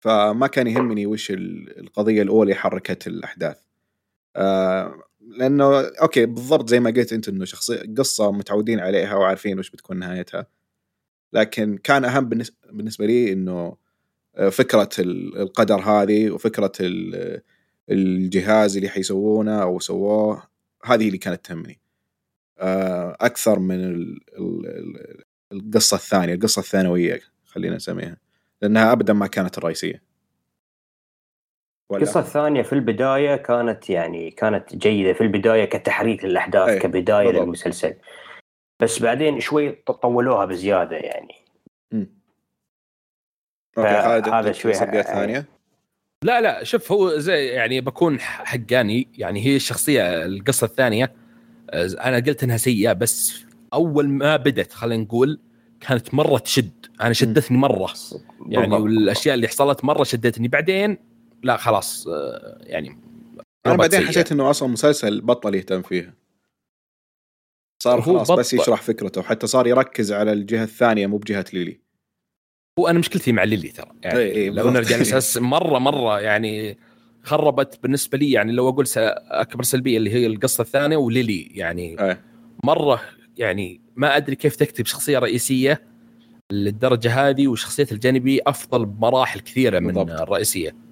فما 0.01 0.47
كان 0.47 0.67
يهمني 0.67 1.07
وش 1.07 1.31
ال- 1.31 1.79
القضية 1.81 2.23
الأولى 2.23 2.55
حركت 2.55 3.07
الأحداث. 3.07 3.57
لأنه 5.39 5.81
أوكي 6.03 6.27
بالضبط 6.27 6.69
زي 6.69 6.81
ما 6.81 6.91
قلت 6.91 7.13
أنت 7.13 7.29
إنه 7.29 7.45
شخصيه 7.45 7.83
قصة 7.99 8.33
متعودين 8.33 8.81
عليها 8.81 9.15
وعارفين 9.15 9.59
وش 9.59 9.71
بتكون 9.71 9.97
نهايتها 9.99 10.47
لكن 11.33 11.79
كان 11.79 12.05
أهم 12.05 12.29
بالنس- 12.29 12.53
بالنسبة 12.73 13.07
لي 13.07 13.33
إنه 13.33 13.77
آه، 14.37 14.49
فكرة 14.49 14.89
ال- 14.99 15.39
القدر 15.39 15.75
هذه 15.81 16.31
وفكرة 16.31 16.73
ال- 16.81 17.41
الجهاز 17.91 18.77
اللي 18.77 18.89
حيسوونه 18.89 19.63
أو 19.63 19.79
سووه 19.81 20.43
هذه 20.85 21.07
اللي 21.07 21.19
كانت 21.19 21.45
تهمني 21.47 21.81
آه، 22.59 23.17
أكثر 23.21 23.59
من 23.59 23.85
ال- 23.85 24.21
ال- 24.39 24.67
ال- 24.67 25.25
القصة 25.53 25.95
الثانية 25.95 26.35
القصة 26.35 26.61
الثانوية 26.61 27.21
خلينا 27.45 27.77
نسميها 27.77 28.17
لأنها 28.63 28.93
ابدا 28.93 29.13
ما 29.13 29.27
كانت 29.27 29.59
الرئيسية؟ 29.59 30.03
القصة 31.93 32.21
الثانية 32.21 32.63
في 32.63 32.73
البداية 32.73 33.37
كانت 33.37 33.91
يعني 33.91 34.31
كانت 34.31 34.77
جيدة 34.77 35.13
في 35.13 35.21
البداية 35.21 35.65
كتحريك 35.65 36.25
للأحداث 36.25 36.69
أي، 36.69 36.79
كبداية 36.79 37.27
بالضبط. 37.27 37.43
للمسلسل. 37.43 37.95
بس 38.83 39.03
بعدين 39.03 39.41
شوي 39.41 39.71
طولوها 40.03 40.45
بزيادة 40.45 40.97
يعني. 40.97 41.35
أوكي 43.79 44.03
خالد 44.03 44.29
عندك 44.29 44.53
شوي- 44.53 44.75
ثانية؟ 44.75 45.45
لا 46.25 46.41
لا 46.41 46.65
شوف 46.65 46.93
هو 46.93 47.19
زي 47.19 47.47
يعني 47.47 47.81
بكون 47.81 48.21
حقاني 48.21 49.09
يعني 49.19 49.47
هي 49.47 49.57
الشخصية 49.57 50.25
القصة 50.25 50.65
الثانية 50.65 51.13
آه، 51.71 51.89
أنا 52.05 52.17
قلت 52.17 52.43
إنها 52.43 52.57
سيئة 52.57 52.93
بس 52.93 53.45
أول 53.73 54.09
ما 54.09 54.37
بدت 54.37 54.73
خلينا 54.73 55.03
نقول 55.03 55.41
كانت 55.81 56.15
مرة 56.15 56.39
تشد. 56.39 56.87
أنا 57.01 57.13
شدتني 57.13 57.59
مرة. 57.59 57.91
يعني 58.49 58.67
بالضبط. 58.67 58.81
والأشياء 58.81 59.35
اللي 59.35 59.49
حصلت 59.49 59.85
مرة 59.85 60.05
شدتني. 60.05 60.49
بعدين 60.49 60.99
لا 61.45 61.57
خلاص 61.57 62.09
آه، 62.09 62.59
يعني 62.61 62.99
أنا 63.67 63.77
بعدين 63.77 64.01
سيئة. 64.01 64.09
حسيت 64.11 64.33
إنه 64.33 64.51
أصلا 64.51 64.69
مسلسل 64.69 65.21
بطل 65.21 65.55
يهتم 65.55 65.83
فيها 65.83 66.15
صار 67.83 68.01
هو 68.01 68.25
خلاص 68.25 68.31
بس. 68.31 68.55
يشرح 68.55 68.83
فكرته 68.83 69.23
حتى 69.23 69.47
صار 69.47 69.67
يركز 69.67 70.13
على 70.13 70.33
الجهة 70.33 70.65
الثانية 70.65 71.07
مو 71.07 71.17
بجهة 71.17 71.45
ليلي 71.53 71.81
هو 72.79 72.89
أنا 72.89 72.99
مشكلتي 72.99 73.33
مع 73.33 73.45
ليلي 73.45 73.69
ترى 73.69 73.91
يعني 74.03 74.19
إي 74.19 74.33
إي، 74.33 74.51
لو. 74.51 74.71
نرجع 74.71 74.97
للأساس 74.97 75.39
مرة 75.39 75.79
مرة 75.79 76.21
يعني 76.21 76.79
خربت 77.23 77.79
بالنسبة 77.83 78.19
لي 78.19 78.31
يعني 78.33 78.53
لو 78.53 78.69
أقول 78.69 78.85
اكبر 78.97 79.63
سلبية 79.63 79.97
اللي 79.97 80.11
هي 80.11 80.27
القصة 80.27 80.63
الثانية 80.63 80.97
وليلي 80.97 81.43
يعني 81.43 82.01
إيه 82.05 82.25
مرة 82.65 83.01
يعني 83.37 83.81
ما 83.97 84.17
أدري 84.17 84.37
كيف 84.37 84.57
تكتب 84.57 84.87
شخصية 84.87 85.19
رئيسية 85.19 85.83
للدرجة 86.53 87.29
هذه 87.29 87.49
والشخصيات 87.49 87.93
الجانبية 87.93 88.41
أفضل 88.47 88.87
بمراحل 88.87 89.41
كثيرة 89.41 89.79
من 89.79 89.87
بالضبط. 89.93 90.21
الرئيسية 90.21 90.84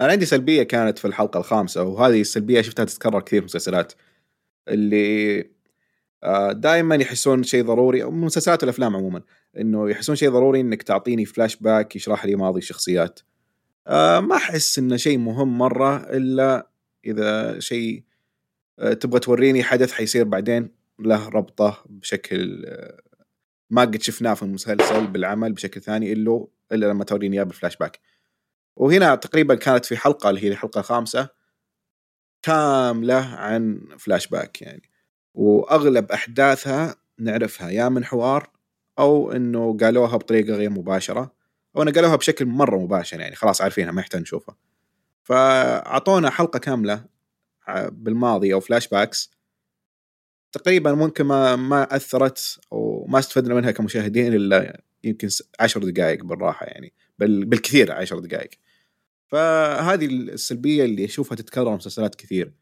أنا 0.00 0.12
عندي 0.12 0.26
سلبية 0.26 0.62
كانت 0.62 0.98
في 0.98 1.04
الحلقة 1.04 1.38
الخامسة 1.38 1.82
وهذه 1.82 2.20
السلبية 2.20 2.60
شفتها 2.60 2.84
تتكرر 2.84 3.20
كثير 3.20 3.40
في 3.40 3.46
المسلسلات. 3.46 3.92
اللي 4.68 5.50
دائما 6.52 6.94
يحسون 6.94 7.42
شيء 7.42 7.64
ضروري 7.64 8.04
المسلسلات 8.04 8.62
والافلام 8.62 8.96
عموما 8.96 9.22
إنه 9.58 9.90
يحسون 9.90 10.16
شيء 10.16 10.30
ضروري 10.30 10.60
إنك 10.60 10.82
تعطيني 10.82 11.24
فلاش 11.24 11.56
باك 11.56 11.96
يشرح 11.96 12.24
لي 12.24 12.36
ماضي 12.36 12.58
الشخصيات. 12.58 13.20
آه، 13.86 14.20
ما 14.20 14.36
أحس 14.36 14.78
إنه 14.78 14.96
شيء 14.96 15.18
مهم 15.18 15.58
مرة 15.58 15.96
إلا 15.96 16.70
إذا 17.04 17.60
شيء 17.60 18.04
آه، 18.78 18.92
تبغى 18.92 19.20
توريني 19.20 19.62
حدث 19.62 19.92
حيصير 19.92 20.24
بعدين 20.24 20.70
له 20.98 21.28
ربطه 21.28 21.84
بشكل 21.86 22.64
آه، 22.66 23.00
ما 23.70 23.82
قد 23.82 24.02
شفناه 24.02 24.34
في 24.34 24.42
المسلسل 24.42 25.06
بالعمل 25.06 25.52
بشكل 25.52 25.80
ثاني 25.80 26.12
إلا 26.12 26.46
إلا 26.72 26.86
لما 26.86 27.04
توريني 27.04 27.36
إياه 27.36 27.44
بالفلاش 27.44 27.76
باك 27.76 28.00
وهنا 28.76 29.14
تقريبا 29.14 29.54
كانت 29.54 29.84
في 29.84 29.96
حلقة 29.96 30.30
اللي 30.30 30.44
هي 30.44 30.48
الحلقة 30.48 30.78
الخامسة 30.80 31.28
كاملة 32.42 33.14
عن 33.14 33.88
فلاش 33.98 34.26
باك 34.26 34.62
يعني. 34.62 34.82
وأغلب 35.34 36.12
أحداثها 36.12 36.96
نعرفها 37.18 37.70
يا 37.70 37.88
من 37.88 38.04
حوار 38.04 38.50
أو 38.98 39.32
إنه 39.32 39.76
قالوها 39.80 40.16
بطريقة 40.16 40.54
غير 40.54 40.70
مباشرة 40.70 41.32
أو 41.76 41.82
إنه 41.82 41.92
قالوها 41.92 42.16
بشكل 42.16 42.46
مرة 42.46 42.78
مباشر 42.78 43.20
يعني 43.20 43.36
خلاص 43.36 43.60
عارفينها 43.62 43.92
ما 43.92 44.00
يحتاج 44.00 44.20
نشوفها. 44.20 44.56
فأعطونا 45.22 46.30
حلقة 46.30 46.58
كاملة 46.58 47.04
بالماضي 47.90 48.54
أو 48.54 48.60
flashbacks 48.60 49.30
تقريبا 50.52 50.92
ممكن 50.92 51.24
ما 51.24 51.56
ما 51.56 51.96
أثرت 51.96 52.60
أو 52.72 53.06
ما 53.08 53.18
استفدنا 53.18 53.54
منها 53.54 53.70
كمشاهدين 53.70 54.34
إلا 54.34 54.82
يمكن 55.04 55.28
عشر 55.60 55.90
دقائق 55.90 56.24
بالراحة 56.24 56.66
يعني. 56.66 56.92
بال 57.22 57.44
بالكثير 57.44 57.92
عشر 57.92 58.18
دقائق. 58.18 58.50
فهذه 59.28 60.06
السلبية 60.06 60.84
اللي 60.84 61.04
أشوفها 61.04 61.36
تتكرر 61.36 61.76
مسلسلات 61.76 62.14
كثير. 62.14 62.52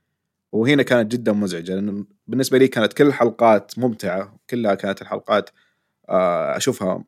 وهنا 0.52 0.82
كانت 0.82 1.12
جدا 1.12 1.32
مزعجة 1.32 1.74
لأنه 1.74 2.06
بالنسبة 2.26 2.58
لي 2.58 2.68
كانت 2.68 2.92
كل 2.92 3.06
الحلقات 3.06 3.78
ممتعة 3.78 4.40
كلها 4.50 4.74
كانت 4.74 5.02
الحلقات 5.02 5.50
آه، 6.08 6.56
أشوفها 6.56 7.04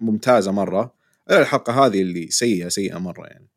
ممتازة 0.00 0.52
مرة. 0.52 0.94
الا 1.30 1.40
الحلقة 1.40 1.86
هذه 1.86 2.02
اللي 2.02 2.30
سيئة 2.30 2.68
سيئة 2.68 2.98
مرة 2.98 3.26
يعني. 3.26 3.48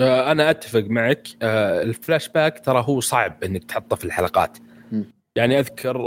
آه، 0.00 0.32
أنا 0.32 0.50
أتفق 0.50 0.84
معك. 0.84 1.28
آه، 1.42 1.82
الفلاش 1.82 2.28
باك 2.28 2.64
ترى 2.64 2.84
هو 2.86 3.00
صعب 3.00 3.44
إنك 3.44 3.64
تحطه 3.64 3.96
في 3.96 4.04
الحلقات. 4.04 4.58
م. 4.92 5.02
يعني 5.36 5.58
أذكر 5.58 5.98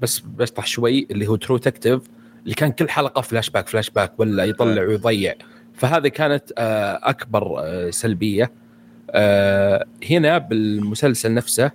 بس 0.00 0.18
بشطح 0.20 0.66
شوي 0.66 1.06
اللي 1.10 1.26
هو 1.26 1.36
True 1.36 1.56
Detective 1.56 2.02
اللي 2.44 2.54
كان 2.54 2.72
كل 2.72 2.88
حلقة 2.90 3.20
flashback 3.22 3.68
flashback 3.68 4.20
ولا 4.20 4.44
يطلع 4.44 4.82
ويضيع. 4.82 5.34
فهذه 5.74 6.08
كانت 6.08 6.52
أكبر 7.02 7.62
سلبية. 7.90 8.52
هنا 10.10 10.38
بالمسلسل 10.38 11.34
نفسه 11.34 11.70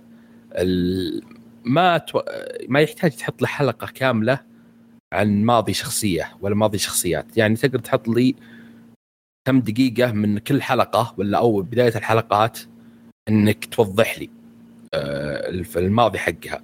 ما 1.64 1.98
تو... 1.98 2.20
ما 2.68 2.80
يحتاج 2.80 3.10
تحط 3.10 3.42
له 3.42 3.48
حلقة 3.48 3.86
كاملة 3.86 4.40
عن 5.12 5.44
ماضي 5.44 5.72
شخصية 5.72 6.32
ولا 6.40 6.54
ماضي 6.54 6.78
شخصيات. 6.78 7.36
يعني 7.36 7.56
تقدر 7.56 7.78
تحط 7.78 8.08
لي 8.08 8.34
كم 9.44 9.60
دقيقة 9.60 10.12
من 10.12 10.38
كل 10.38 10.62
حلقة 10.62 11.14
ولا 11.18 11.38
أو 11.38 11.62
بداية 11.62 11.96
الحلقات 11.96 12.58
إنك 13.28 13.64
توضح 13.64 14.18
لي 14.18 14.30
آه، 14.94 15.48
الماضي 15.76 16.18
حقها. 16.18 16.62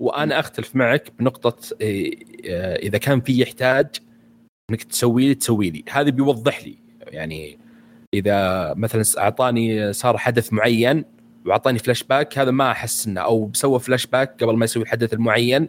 وأنا 0.00 0.40
أختلف 0.40 0.76
معك 0.76 1.12
بنقطة 1.18 1.76
آه، 1.82 2.76
إذا 2.76 2.98
كان 2.98 3.20
في 3.20 3.40
يحتاج 3.40 3.86
إنك 4.70 4.82
تسوي 4.82 5.28
لي 5.28 5.34
تسوي 5.34 5.70
لي. 5.70 5.84
هذا 5.90 6.10
بيوضح 6.10 6.64
لي. 6.64 6.78
يعني 7.06 7.58
إذا 8.14 8.74
مثلا 8.74 9.22
أعطاني 9.22 9.92
صار 9.92 10.18
حدث 10.18 10.52
معين 10.52 11.04
وأعطاني 11.46 11.78
فلاش 11.78 12.02
باك 12.02 12.38
هذا 12.38 12.50
ما 12.50 12.70
أحس 12.70 13.06
إنه 13.06 13.20
أو 13.20 13.46
بسوى 13.46 13.80
فلاش 13.80 14.06
باك 14.06 14.44
قبل 14.44 14.56
ما 14.56 14.64
يسوي 14.64 14.82
الحدث 14.82 15.12
المعين 15.12 15.68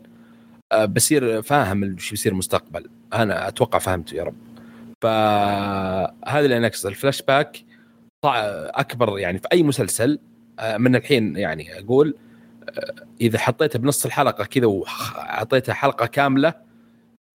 آه، 0.72 0.86
بصير 0.86 1.42
فاهم 1.42 1.84
إيش 1.84 2.12
بيصير 2.12 2.32
المستقبل 2.32 2.90
أنا 3.14 3.48
أتوقع 3.48 3.80
فهمت 3.80 4.14
يا 4.14 4.24
رب. 4.24 4.36
فهذا 5.02 6.40
اللي 6.40 6.58
أنا 6.58 6.68
اقصد 6.68 6.88
الفلاش 6.88 7.22
باك 7.22 7.64
أكبر 8.24 9.20
يعني 9.20 9.40
في 9.40 9.48
أي 9.54 9.64
مسلسل 9.64 10.20
آه، 10.60 10.78
من 10.78 10.96
الحين 10.96 11.36
يعني 11.36 11.80
أقول 11.80 12.16
إذا 13.22 13.40
حطيته 13.40 13.80
بنص 13.80 14.06
الحلقة 14.06 14.46
كذا 14.46 14.66
واعطيته 14.66 15.74
حلقة 15.74 16.06
كاملة 16.06 16.54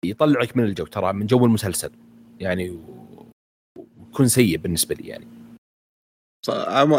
يطلعك 0.05 0.57
من 0.57 0.65
الجو 0.65 0.87
ترى 0.87 1.13
من 1.13 1.27
جو 1.27 1.47
المسلسل. 1.47 1.91
يعني 2.41 2.79
ويكون 4.15 4.29
سيء 4.29 4.57
بالنسبة 4.57 4.95
لي 4.95 5.09
يعني. 5.09 5.27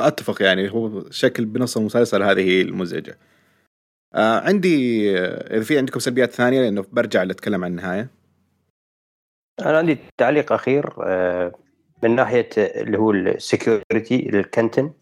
أتفق 0.07 0.41
يعني 0.41 0.71
هو 0.71 1.09
شكل 1.09 1.45
بنص 1.45 1.77
المسلسل 1.77 2.23
هذه 2.23 2.61
المزعجة. 2.61 3.17
آه 4.15 4.39
عندي 4.39 5.11
إذا 5.19 5.63
في 5.63 5.77
عندكم 5.77 5.99
سلبيات 5.99 6.31
ثانية 6.31 6.61
لأنه 6.61 6.85
برجع 6.91 7.23
اتكلم 7.23 7.63
عن 7.63 7.71
النهاية. 7.71 8.09
أنا 9.59 9.77
عندي 9.77 9.97
تعليق 10.17 10.51
أخير 10.51 10.93
آه، 11.03 11.51
من 12.03 12.15
ناحية 12.15 12.49
اللي 12.57 12.97
هو 12.97 13.11
السكيورتي 13.11 14.29
الكنتن. 14.29 14.93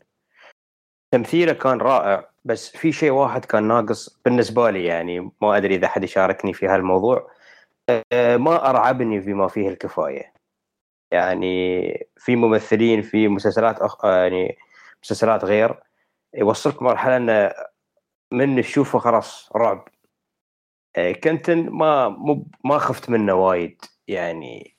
تمثيله 1.13 1.53
كان 1.53 1.77
رائع. 1.77 2.32
بس 2.45 2.77
في 2.77 2.91
شيء 2.91 3.11
واحد 3.11 3.45
كان 3.45 3.63
ناقص 3.67 4.19
بالنسبة 4.25 4.69
لي 4.71 4.85
يعني 4.85 5.31
ما 5.41 5.57
أدري 5.57 5.75
إذا 5.75 5.87
حد 5.87 6.03
يشاركني 6.03 6.53
في 6.53 6.67
هالموضوع. 6.67 7.31
آه، 8.11 8.37
ما 8.37 8.69
أرعبني 8.69 9.21
فيما 9.21 9.47
فيه 9.47 9.69
الكفاية. 9.69 10.33
يعني 11.11 12.07
في 12.17 12.35
ممثلين 12.35 13.01
في 13.01 13.27
مسلسلات 13.27 13.79
أخ... 13.79 14.05
آه، 14.05 14.23
يعني 14.23 14.57
مسلسلات 15.03 15.45
غير 15.45 15.83
يوصلك 16.35 16.81
مرحلة 16.81 17.17
انه 17.17 17.53
من 18.31 18.61
تشوفه 18.61 18.99
خلاص 18.99 19.49
رعب. 19.55 19.87
كنتن 21.23 21.69
ما 21.69 22.09
مو 22.09 22.47
ما 22.65 22.77
خفت 22.77 23.09
منه 23.09 23.33
وايد. 23.33 23.81
يعني 24.07 24.77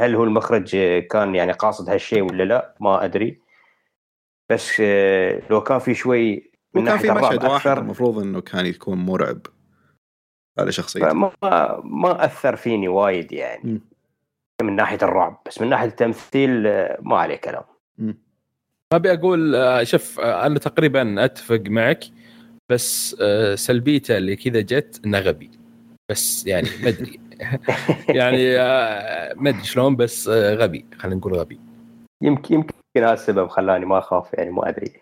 هل 0.00 0.14
هو 0.14 0.24
المخرج 0.24 0.76
كان 1.10 1.34
يعني 1.34 1.52
قاصد 1.52 1.90
هالشيء 1.90 2.22
ولا 2.22 2.44
لا؟ 2.44 2.74
ما 2.80 3.04
أدري. 3.04 3.40
بس 4.50 4.80
آه، 4.80 5.42
لو 5.50 5.62
كان 5.62 5.78
في 5.78 5.94
شوي 5.94 6.50
من 6.78 6.86
كان 6.86 6.98
في 6.98 7.10
مشهد 7.10 7.44
واحد 7.44 7.78
المفروض 7.78 8.18
إنه 8.18 8.40
كان 8.40 8.66
يكون 8.66 8.98
مرعب 8.98 9.38
على 10.58 10.72
شخصيته. 10.72 11.12
ما 11.12 11.32
ما 11.84 12.24
أثر 12.24 12.56
فيني 12.56 12.88
وايد 12.88 13.32
يعني. 13.32 13.72
م. 13.72 13.80
من 14.62 14.76
ناحية 14.76 14.98
الرعب 15.02 15.42
بس 15.46 15.60
من 15.60 15.68
ناحية 15.68 15.88
التمثيل 15.88 16.66
آه، 16.66 16.98
ما 17.02 17.18
عليه 17.18 17.36
كلام. 17.36 17.62
أبي 18.92 19.12
أقول 19.12 19.54
آه، 19.54 19.82
شوف 19.82 20.20
أنا 20.20 20.58
تقريبا 20.58 21.24
أتفق 21.24 21.62
معك 21.66 22.04
بس 22.70 23.16
سلبيته 23.54 24.16
اللي 24.16 24.36
كذا 24.36 24.60
جت 24.60 25.00
إنه 25.04 25.18
غبي. 25.18 25.50
بس 26.10 26.46
يعني 26.46 26.68
ما 26.82 26.88
أدري. 26.88 27.20
يعني 28.18 28.58
آه، 28.58 29.34
ما 29.34 29.50
أدري 29.50 29.64
شلون 29.64 29.96
بس 29.96 30.28
آه، 30.28 30.54
غبي. 30.54 30.86
خلينا 30.98 31.16
نقول 31.16 31.34
غبي. 31.34 31.60
يمكن 32.22 32.54
يمكن 32.54 32.74
هذا 32.96 33.12
السبب 33.12 33.48
خلاني 33.48 33.86
ما 33.86 33.98
أخاف 33.98 34.34
يعني 34.34 34.50
ما 34.50 34.68
أدري. 34.68 34.92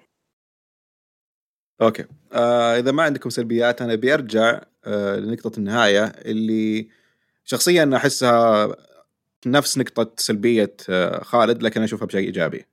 أوكي. 1.80 2.04
آه 2.32 2.78
إذا 2.78 2.92
ما 2.92 3.02
عندكم 3.02 3.30
سلبيات 3.30 3.82
أنا 3.82 3.94
بيرجع 3.94 4.60
آه 4.84 5.16
لنقطة 5.16 5.58
النهاية 5.58 6.04
اللي 6.04 6.88
شخصيا 7.44 7.90
أحسها 7.96 8.76
نفس 9.46 9.78
نقطة 9.78 10.12
سلبية 10.18 10.76
آه 10.90 11.22
خالد 11.24 11.62
لكن 11.62 11.82
أشوفها 11.82 12.06
بشيء 12.06 12.26
إيجابي. 12.26 12.66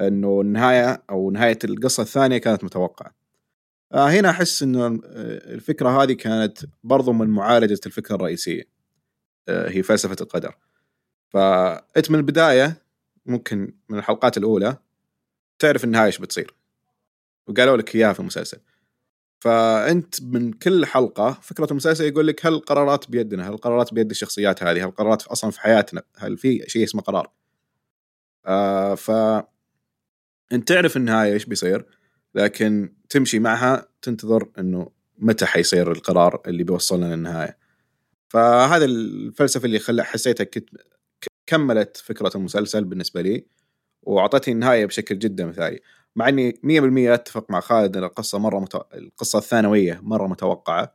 إنه 0.00 0.40
النهاية 0.40 1.02
أو 1.10 1.30
نهاية 1.30 1.58
القصة 1.64 2.02
الثانية 2.02 2.38
كانت 2.38 2.64
متوقعة. 2.64 3.14
آه 3.92 4.08
هنا 4.10 4.30
أحس 4.30 4.62
إنه 4.62 4.86
آه، 4.86 5.00
الفكرة 5.54 6.02
هذه 6.02 6.12
كانت 6.12 6.58
برضو 6.84 7.12
من 7.12 7.28
معالجة 7.28 7.80
الفكرة 7.86 8.14
الرئيسية. 8.16 8.64
آه 9.48 9.68
هي 9.70 9.82
فلسفة 9.82 10.16
القدر. 10.20 10.56
فأنت 11.30 12.10
من 12.10 12.18
البداية 12.18 12.82
ممكن 13.26 13.74
من 13.88 13.98
الحلقات 13.98 14.38
الأولى 14.38 14.76
تعرف 15.58 15.84
النهاية 15.84 16.06
إيش 16.06 16.18
بتصير. 16.18 16.59
وقالوا 17.46 17.76
لك 17.76 17.96
اياها 17.96 18.12
في 18.12 18.20
المسلسل 18.20 18.58
فأنت 19.40 20.22
من 20.22 20.52
كل 20.52 20.86
حلقة 20.86 21.38
فكرة 21.42 21.66
المسلسل 21.70 22.04
يقول 22.04 22.26
لك 22.26 22.46
هل 22.46 22.52
القرارات 22.52 23.10
بيدنا؟ 23.10 23.48
هل 23.48 23.52
القرارات 23.52 23.94
بيد 23.94 24.10
الشخصيات 24.10 24.62
هذه؟ 24.62 24.78
هل 24.78 24.88
القرارات 24.88 25.22
أصلا 25.22 25.50
في 25.50 25.60
حياتنا؟ 25.60 26.02
هل 26.16 26.38
في 26.38 26.64
شيء 26.66 26.84
اسمه 26.84 27.02
قرار؟ 27.02 27.30
آه 28.46 28.94
ف 28.94 29.10
أنت 30.52 30.68
تعرف 30.68 30.96
النهاية 30.96 31.32
إيش 31.32 31.44
بيصير 31.44 31.84
لكن 32.34 32.94
تمشي 33.08 33.38
معها 33.38 33.88
تنتظر 34.02 34.48
إنه 34.58 34.90
متى 35.18 35.46
حيصير 35.46 35.92
القرار 35.92 36.42
اللي 36.46 36.64
بيوصلنا 36.64 37.14
للنهاية 37.14 37.58
فهذا 38.28 38.84
الفلسفة 38.84 39.66
اللي 39.66 39.78
خلى 39.78 40.04
حسيتها 40.04 40.44
كت... 40.44 40.70
كملت 41.46 41.96
فكرة 41.96 42.32
المسلسل 42.34 42.84
بالنسبة 42.84 43.22
لي 43.22 43.46
وأعطتني 44.02 44.54
النهاية 44.54 44.86
بشكل 44.86 45.18
جدا 45.18 45.46
مثالي 45.46 45.80
مع 46.20 46.28
إني 46.28 46.52
100% 46.62 47.14
أتفق 47.14 47.50
مع 47.50 47.60
خالد 47.60 47.96
إن 47.96 48.04
القصة 48.04 48.38
مرة 48.38 48.58
مت... 48.58 48.74
القصة 48.94 49.38
الثانوية 49.38 50.00
مرة 50.02 50.26
متوقعة. 50.26 50.94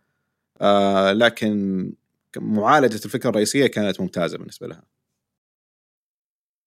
آه 0.62 1.12
لكن 1.12 1.94
معالجة 2.38 3.06
الفكرة 3.06 3.30
الرئيسية 3.30 3.68
كانت 3.68 4.02
ممتازة 4.02 4.38
بالنسبة 4.38 4.68
لها. 4.68 4.84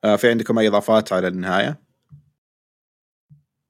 آه 0.05 0.17
في 0.17 0.31
عندكم 0.31 0.59
أي 0.59 0.69
إضافات 0.69 1.13
على 1.13 1.29
النهاية؟ 1.29 1.81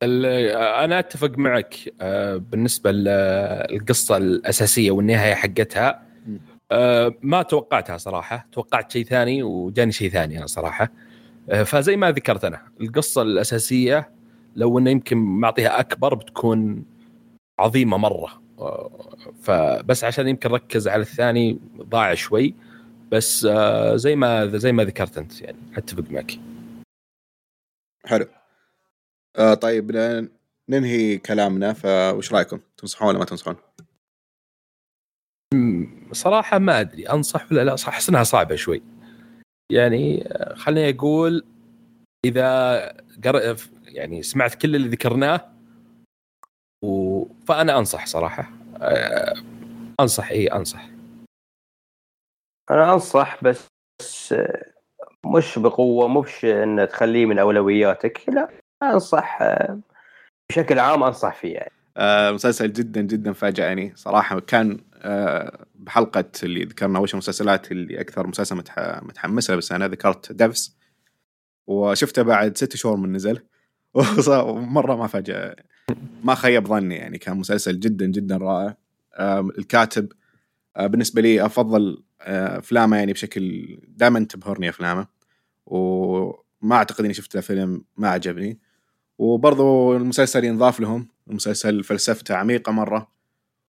أنا 0.03 0.99
أتفق 0.99 1.39
معك 1.39 1.75
آه، 2.01 2.37
بالنسبة 2.37 2.93
للقصه 2.93 4.17
الأساسية 4.17 4.91
والنهاية 4.91 5.35
حقتها. 5.35 6.03
آه، 6.71 7.15
ما 7.23 7.43
توقعتها 7.43 7.97
صراحة. 7.97 8.49
توقعت 8.53 8.93
شيء 8.93 9.05
ثاني 9.05 9.43
وجاني 9.43 9.93
شيء 9.93 10.11
ثاني 10.11 10.39
أنا 10.39 10.47
صراحة. 10.47 10.93
آه، 11.51 11.63
فزي 11.63 11.97
ما 11.97 12.11
ذكرت 12.11 12.45
أنا 12.45 12.73
القصة 12.81 13.23
الأساسية 13.23 14.18
لو 14.57 14.79
إنه 14.79 14.91
يمكن 14.91 15.19
معطيها 15.19 15.81
أكبر 15.81 16.15
بتكون 16.15 16.85
عظيمة 17.59 17.97
مرة. 17.97 18.43
فبس 19.43 20.05
عشان 20.05 20.29
يمكن 20.29 20.49
ركز 20.49 20.89
على 20.89 21.03
الثاني 21.03 21.59
ضاع 21.77 22.15
شوي. 22.15 22.55
بس 23.13 23.47
زي 23.95 24.17
ما 24.17 24.47
زي 24.47 24.73
ما 24.73 24.85
ذكرت 24.85 25.19
أنت 25.19 25.41
يعني 25.41 25.59
أتفق 25.77 26.11
معك. 26.11 26.33
حلو. 28.05 28.27
آه 29.37 29.55
طيب 29.55 29.93
ننهي 30.69 31.19
كلامنا 31.19 31.73
فوش 31.73 32.33
رأيكم؟ 32.33 32.59
تنصحون 32.77 33.09
ولا 33.09 33.19
ما 33.19 33.25
تنصحون؟ 33.25 33.57
صراحة 36.13 36.59
ما 36.59 36.81
أدري 36.81 37.09
أنصح 37.09 37.53
ولا 37.53 37.65
لا 37.65 37.77
صح 37.77 37.89
أحس 37.89 38.09
إنها 38.09 38.23
صعبة 38.23 38.57
شوي. 38.57 38.83
يعني 39.73 40.29
آه، 40.29 40.55
خليني 40.55 40.97
أقول 40.97 41.45
إذا 42.25 42.79
قر... 43.25 43.57
يعني 43.99 44.23
سمعت 44.23 44.55
كل 44.55 44.77
اللي 44.77 44.89
ذكرناه 44.89 45.53
و... 46.85 47.25
فأنا 47.47 47.79
أنصح 47.79 48.07
صراحة. 48.07 48.51
آه، 48.81 49.35
أنصح 50.01 50.31
اي 50.31 50.47
أنصح. 50.47 50.89
أنا 52.71 52.93
أنصح 52.93 53.45
بس 53.45 53.69
مش 55.27 55.59
بقوة 55.59 56.09
مش 56.09 56.45
ان 56.45 56.89
تخليه 56.89 57.27
من 57.27 57.39
أولوياتك. 57.39 58.29
لا 58.29 58.49
أنصح 58.83 59.39
بشكل 60.51 60.79
عام 60.79 61.03
أنصح 61.03 61.35
فيه 61.35 61.55
يعني. 61.55 61.73
آه 61.97 62.31
مسلسل 62.31 62.73
جدا 62.73 63.01
جدا 63.01 63.33
فاجأني 63.33 63.93
صراحة. 63.97 64.41
كان 64.41 64.85
آه 64.95 65.67
بحلقة 65.75 66.25
اللي 66.43 66.65
ذكرنا 66.65 66.99
وش 66.99 67.13
المسلسلات 67.13 67.73
اللي 67.73 68.01
أكثر 68.01 68.27
مسلسل 68.27 68.57
متح... 68.57 68.79
متحمسة 69.03 69.57
بس 69.57 69.73
أنا 69.73 69.89
ذكرت 69.89 70.33
ديفس 70.33 70.77
وشفته 71.67 72.23
بعد 72.23 72.57
ست 72.57 72.77
شهور 72.77 72.97
من 72.97 73.13
نزل. 73.13 73.43
ومره 74.29 74.97
ما 74.97 75.07
فاجأ 75.07 75.57
ما 76.25 76.35
خيب 76.35 76.67
ظني 76.67 76.95
يعني 76.95 77.19
كان 77.19 77.37
مسلسل 77.37 77.81
جدا 77.81 78.07
جدا 78.07 78.37
رائع. 78.37 78.77
الكاتب 79.59 80.13
آه، 80.77 80.87
بالنسبة 80.87 81.23
لي 81.23 81.47
أفضل 81.47 82.03
آه، 82.21 82.59
أفلامه 82.59 82.97
يعني 82.97 83.13
بشكل 83.13 83.79
دائما 83.89 84.21
تبهرني 84.25 84.69
أفلامه. 84.69 85.07
وما 85.67 86.77
أعتقد 86.77 87.05
إني 87.05 87.15
شفت 87.15 87.35
له 87.35 87.41
فيلم 87.41 87.85
ما 87.97 88.09
عجبني. 88.09 88.59
وبرضو 89.19 89.97
المسلسل 89.97 90.45
ينضاف 90.45 90.81
لهم. 90.81 91.09
المسلسل 91.31 91.85
فلسفته 91.85 92.35
عميقة 92.35 92.73
مرة. 92.73 93.09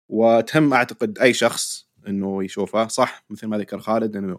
وتهم 0.09 0.75
أعتقد 0.75 1.19
أي 1.19 1.33
شخص 1.33 1.87
إنه 2.09 2.45
يشوفه. 2.45 2.89
صح 2.89 3.25
مثل 3.31 3.47
ما 3.47 3.59
ذكر 3.59 3.79
خالد 3.79 4.17
إنه 4.17 4.39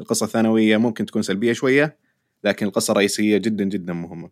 القصة 0.00 0.26
الثانوية 0.26 0.76
ممكن 0.76 1.06
تكون 1.06 1.22
سلبية 1.22 1.52
شوية 1.52 1.96
لكن 2.44 2.66
القصة 2.66 2.92
الرئيسية 2.92 3.36
جدا 3.36 3.64
جدا 3.64 3.92
مهمة. 3.92 4.30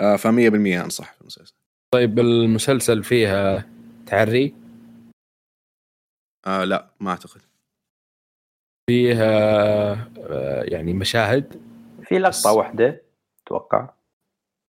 آه، 0.00 0.16
ف 0.16 0.26
100% 0.26 0.84
أنصح 0.84 1.12
في 1.12 1.20
المسلسل. 1.20 1.54
طيب 1.94 2.18
المسلسل 2.18 3.02
فيها 3.04 3.66
تعري؟ 4.06 4.54
آه 6.46 6.64
لا 6.64 6.90
ما 7.00 7.10
أعتقد. 7.10 7.40
فيها 8.90 9.30
آه 10.18 10.62
يعني 10.62 10.92
مشاهد؟ 10.94 11.60
في 12.02 12.18
لقطة 12.18 12.52
واحدة 12.52 13.02
أتوقع 13.46 13.90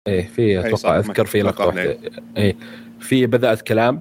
إيه 0.08 0.26
في 0.26 0.60
أتوقع 0.60 0.98
أذكر 0.98 1.26
في 1.26 1.42
لقطة 1.42 1.66
واحدة. 1.66 1.98
إيه. 2.36 2.56
في 3.00 3.26
بذاءة 3.26 3.62
كلام؟ 3.62 4.00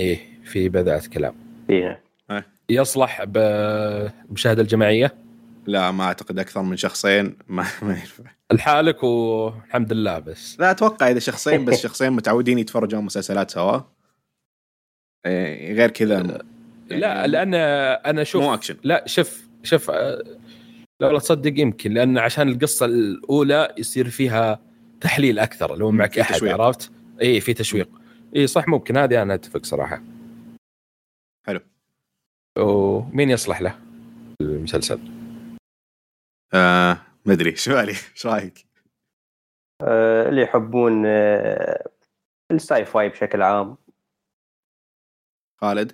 إيه 0.00 0.18
في 0.44 0.68
بذاءة 0.68 1.08
كلام. 1.08 1.34
فيها. 1.66 2.00
إيه. 2.30 2.46
يصلح 2.68 3.24
بالمشاهده 3.24 4.62
الجماعية؟ 4.62 5.14
لا 5.66 5.90
ما 5.90 6.04
أعتقد 6.04 6.38
أكثر 6.38 6.62
من 6.62 6.76
شخصين 6.76 7.36
ما, 7.48 7.66
ما 7.82 7.90
ينفع. 7.90 8.24
الحالك 8.54 9.04
والحمد 9.04 9.92
لله 9.92 10.18
بس. 10.18 10.60
لا 10.60 10.70
أتوقع 10.70 11.10
إذا 11.10 11.18
شخصين 11.18 11.64
بس 11.64 11.82
شخصين 11.82 12.12
متعودين 12.12 12.58
يتفرجون 12.58 13.04
مسلسلات 13.04 13.50
سوا. 13.50 13.80
إيه، 15.26 15.74
غير 15.74 15.90
كذا 15.90 16.44
لا 16.90 17.26
لأن 17.26 17.54
أنا 17.54 18.24
شوف 18.24 18.42
مو 18.42 18.54
اكشن 18.54 18.76
لا 18.84 19.06
شوف 19.06 19.48
شوف 19.62 19.90
لا 19.90 20.22
لا 21.00 21.18
تصدق 21.18 21.60
يمكن 21.60 21.92
لأن 21.92 22.18
عشان 22.18 22.48
القصة 22.48 22.86
الأولى 22.86 23.74
يصير 23.78 24.10
فيها 24.10 24.60
تحليل 25.00 25.38
أكثر 25.38 25.76
لو 25.76 25.90
معك 25.90 26.18
أحد 26.18 26.34
تشويق. 26.34 26.60
عرفت؟ 26.60 26.92
اي 27.22 27.40
في 27.40 27.54
تشويق. 27.54 27.88
اي 28.36 28.46
صح 28.46 28.68
ممكن 28.68 28.96
هذه 28.96 29.22
أنا 29.22 29.34
أتفق 29.34 29.64
صراحة. 29.64 30.02
حلو. 31.46 31.60
ومين 32.58 33.30
يصلح 33.30 33.60
له 33.60 33.78
المسلسل؟ 34.40 35.00
آه 36.54 36.98
ما 37.26 37.32
أدري 37.32 37.50
إيش 37.50 37.68
بالي 37.68 37.88
إيش 37.88 38.26
رأيك؟ 38.26 38.66
آه 39.82 40.28
اللي 40.28 40.42
يحبون 40.42 41.06
آه 41.06 41.90
الساي 42.50 42.84
فاي 42.84 43.08
بشكل 43.08 43.42
عام. 43.42 43.76
خالد؟ 45.60 45.92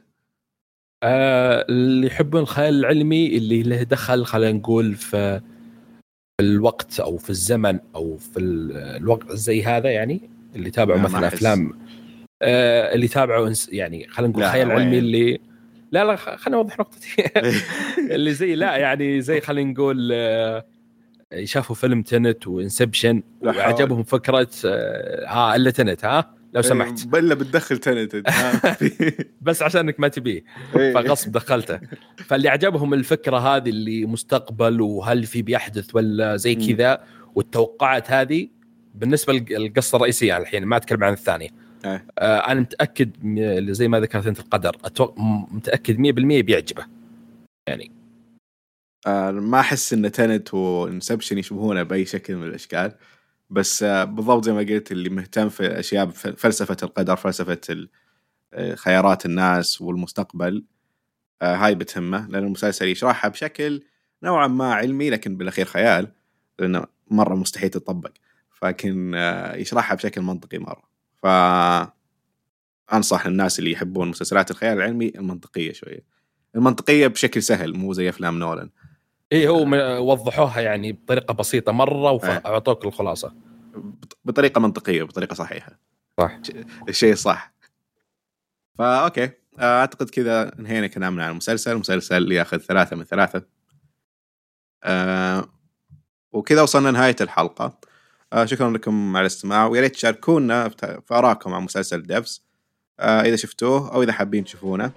آه 1.02 1.66
اللي 1.68 2.06
يحبون 2.06 2.40
الخيال 2.40 2.74
العلمي 2.74 3.36
اللي 3.36 3.62
له 3.62 3.82
دخل 3.82 4.24
خلينا 4.24 4.58
نقول 4.58 4.94
في 4.94 5.40
الوقت 6.40 7.00
أو 7.00 7.16
في 7.16 7.30
الزمن 7.30 7.80
أو 7.94 8.16
في 8.16 8.40
الوقت 8.40 9.32
زي 9.32 9.62
هذا 9.62 9.90
يعني 9.90 10.30
اللي 10.54 10.68
يتابعوا 10.68 11.00
مثلا 11.00 11.26
أفلام 11.26 11.80
آه 12.42 12.94
اللي 12.94 13.04
يتابعوا 13.04 13.52
يعني 13.68 14.08
خلينا 14.08 14.32
نقول 14.32 14.44
خيال 14.44 14.70
علمي 14.70 14.98
اللي 14.98 15.40
لا 15.92 16.04
لا 16.04 16.16
خليني 16.16 16.56
اوضح 16.56 16.78
نقطتي. 16.78 17.24
اللي 18.14 18.32
زي 18.32 18.54
لا 18.54 18.76
يعني 18.76 19.20
زي 19.20 19.40
خلينا 19.40 19.72
نقول 19.72 20.10
آه 20.12 20.66
شافوا 21.44 21.76
فيلم 21.76 22.02
تنت 22.02 22.46
وانسبشن 22.46 23.22
وعجبهم 23.40 24.02
فكرة 24.02 24.48
آه, 24.64 25.26
آه 25.26 25.56
إلا 25.56 25.70
تنت 25.70 26.04
ها؟ 26.04 26.34
لو 26.54 26.62
سمحت. 26.62 27.06
بلا 27.06 27.34
بتدخل 27.34 27.78
تنت 27.78 28.22
بس 29.42 29.62
عشانك 29.62 30.00
ما 30.00 30.08
تبيه. 30.08 30.44
إيه. 30.76 30.94
فغصب 30.94 31.32
دخلته. 31.32 31.80
فاللي 32.16 32.48
عجبهم 32.48 32.94
الفكرة 32.94 33.36
هذه 33.36 33.68
اللي 33.68 34.06
مستقبل 34.06 34.80
وهل 34.80 35.24
في 35.24 35.42
بيحدث 35.42 35.94
ولا 35.94 36.36
زي 36.36 36.54
كذا 36.54 37.04
والتوقعات 37.34 38.10
هذه 38.10 38.48
بالنسبة 38.94 39.32
للقصه 39.32 39.96
الرئيسية 39.96 40.36
الحين 40.36 40.64
ما 40.64 40.76
أتكلم 40.76 41.04
عن 41.04 41.12
الثانية. 41.12 41.48
أه. 41.84 42.02
آه 42.18 42.38
أنا 42.38 42.60
متأكد 42.60 43.10
زي 43.72 43.88
ما 43.88 44.00
ذكرت 44.00 44.26
أنت 44.26 44.40
القدر 44.40 44.76
متأكد 45.50 45.96
100% 45.96 46.00
بيعجبه. 46.42 46.84
يعني 47.68 47.99
ما 49.06 49.60
أحس 49.60 49.92
إن 49.92 50.12
تنت 50.12 50.54
وانسبشن 50.54 51.38
يشبهونه 51.38 51.82
بأي 51.82 52.04
شكل 52.04 52.36
من 52.36 52.46
الأشكال. 52.46 52.94
بس 53.50 53.82
آه 53.82 54.04
بالضبط 54.04 54.44
زي 54.44 54.52
ما 54.52 54.58
قلت 54.60 54.92
اللي 54.92 55.08
مهتم 55.10 55.48
في 55.48 55.80
أشياء 55.80 56.06
فلسفة 56.10 56.76
القدر 56.82 57.16
فلسفة 57.16 57.60
آه، 58.54 58.74
خيارات 58.74 59.26
الناس 59.26 59.80
والمستقبل 59.82 60.64
آه 61.42 61.56
هاي 61.56 61.74
بتهمه. 61.74 62.26
لأن 62.28 62.44
المسلسل 62.44 62.88
يشرحها 62.88 63.28
بشكل 63.28 63.82
نوعا 64.22 64.46
ما 64.46 64.74
علمي 64.74 65.10
لكن 65.10 65.36
بالأخير 65.36 65.66
خيال 65.66 66.12
لأنه 66.58 66.84
مرة 67.10 67.34
مستحيل 67.34 67.70
تطبق. 67.70 68.12
فلكن 68.50 69.14
آه 69.14 69.56
يشرحها 69.56 69.94
بشكل 69.96 70.20
منطقي 70.22 70.58
مرة. 70.58 70.82
ف 71.22 71.26
أنصح 72.92 73.26
الناس 73.26 73.58
اللي 73.58 73.72
يحبون 73.72 74.08
مسلسلات 74.08 74.50
الخيال 74.50 74.78
العلمي 74.78 75.08
المنطقية 75.08 75.72
شوية. 75.72 76.04
المنطقية 76.56 77.06
بشكل 77.06 77.42
سهل 77.42 77.76
مو 77.76 77.92
زي 77.92 78.08
أفلام 78.08 78.38
نولان. 78.38 78.70
اي 79.32 79.48
هو 79.48 79.66
وضحوها 80.10 80.60
يعني 80.60 80.92
بطريقة 80.92 81.34
بسيطة 81.34 81.72
مرة 81.72 82.10
وأعطوك 82.10 82.84
الخلاصة. 82.84 83.34
بطريقة 84.24 84.60
منطقية 84.60 85.02
بطريقه 85.02 85.34
صحيحة. 85.34 85.78
صح. 86.20 86.38
الشيء 86.88 87.14
صح. 87.14 87.52
فا 88.78 89.04
أوكي. 89.04 89.30
أعتقد 89.60 90.10
كذا 90.10 90.58
انهينا 90.58 90.86
كلامنا 90.86 91.24
عن 91.24 91.30
المسلسل. 91.30 91.72
المسلسل 91.72 92.32
ياخذ 92.32 92.58
ثلاثة 92.58 92.96
من 92.96 93.04
ثلاثة. 93.04 93.42
أه 94.84 95.48
وكذا 96.32 96.62
وصلنا 96.62 96.90
نهاية 96.90 97.16
الحلقة. 97.20 97.78
آه 98.32 98.44
شكرا 98.44 98.70
لكم 98.70 99.16
على 99.16 99.22
الاستماع. 99.22 99.66
ويا 99.66 99.80
ريت 99.80 99.94
تشاركونا 99.94 100.68
في 100.68 101.02
ارائكم 101.12 101.54
عن 101.54 101.62
مسلسل 101.62 102.02
ديفز 102.02 102.44
آه 103.00 103.20
إذا 103.22 103.36
شفتوه 103.36 103.94
أو 103.94 104.02
إذا 104.02 104.12
حابين 104.12 104.44
تشوفونه. 104.44 104.92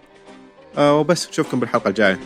آه 0.78 0.99
وبس 0.99 1.30
نشوفكم 1.30 1.60
بالحلقة 1.60 1.88
الجاية. 1.88 2.20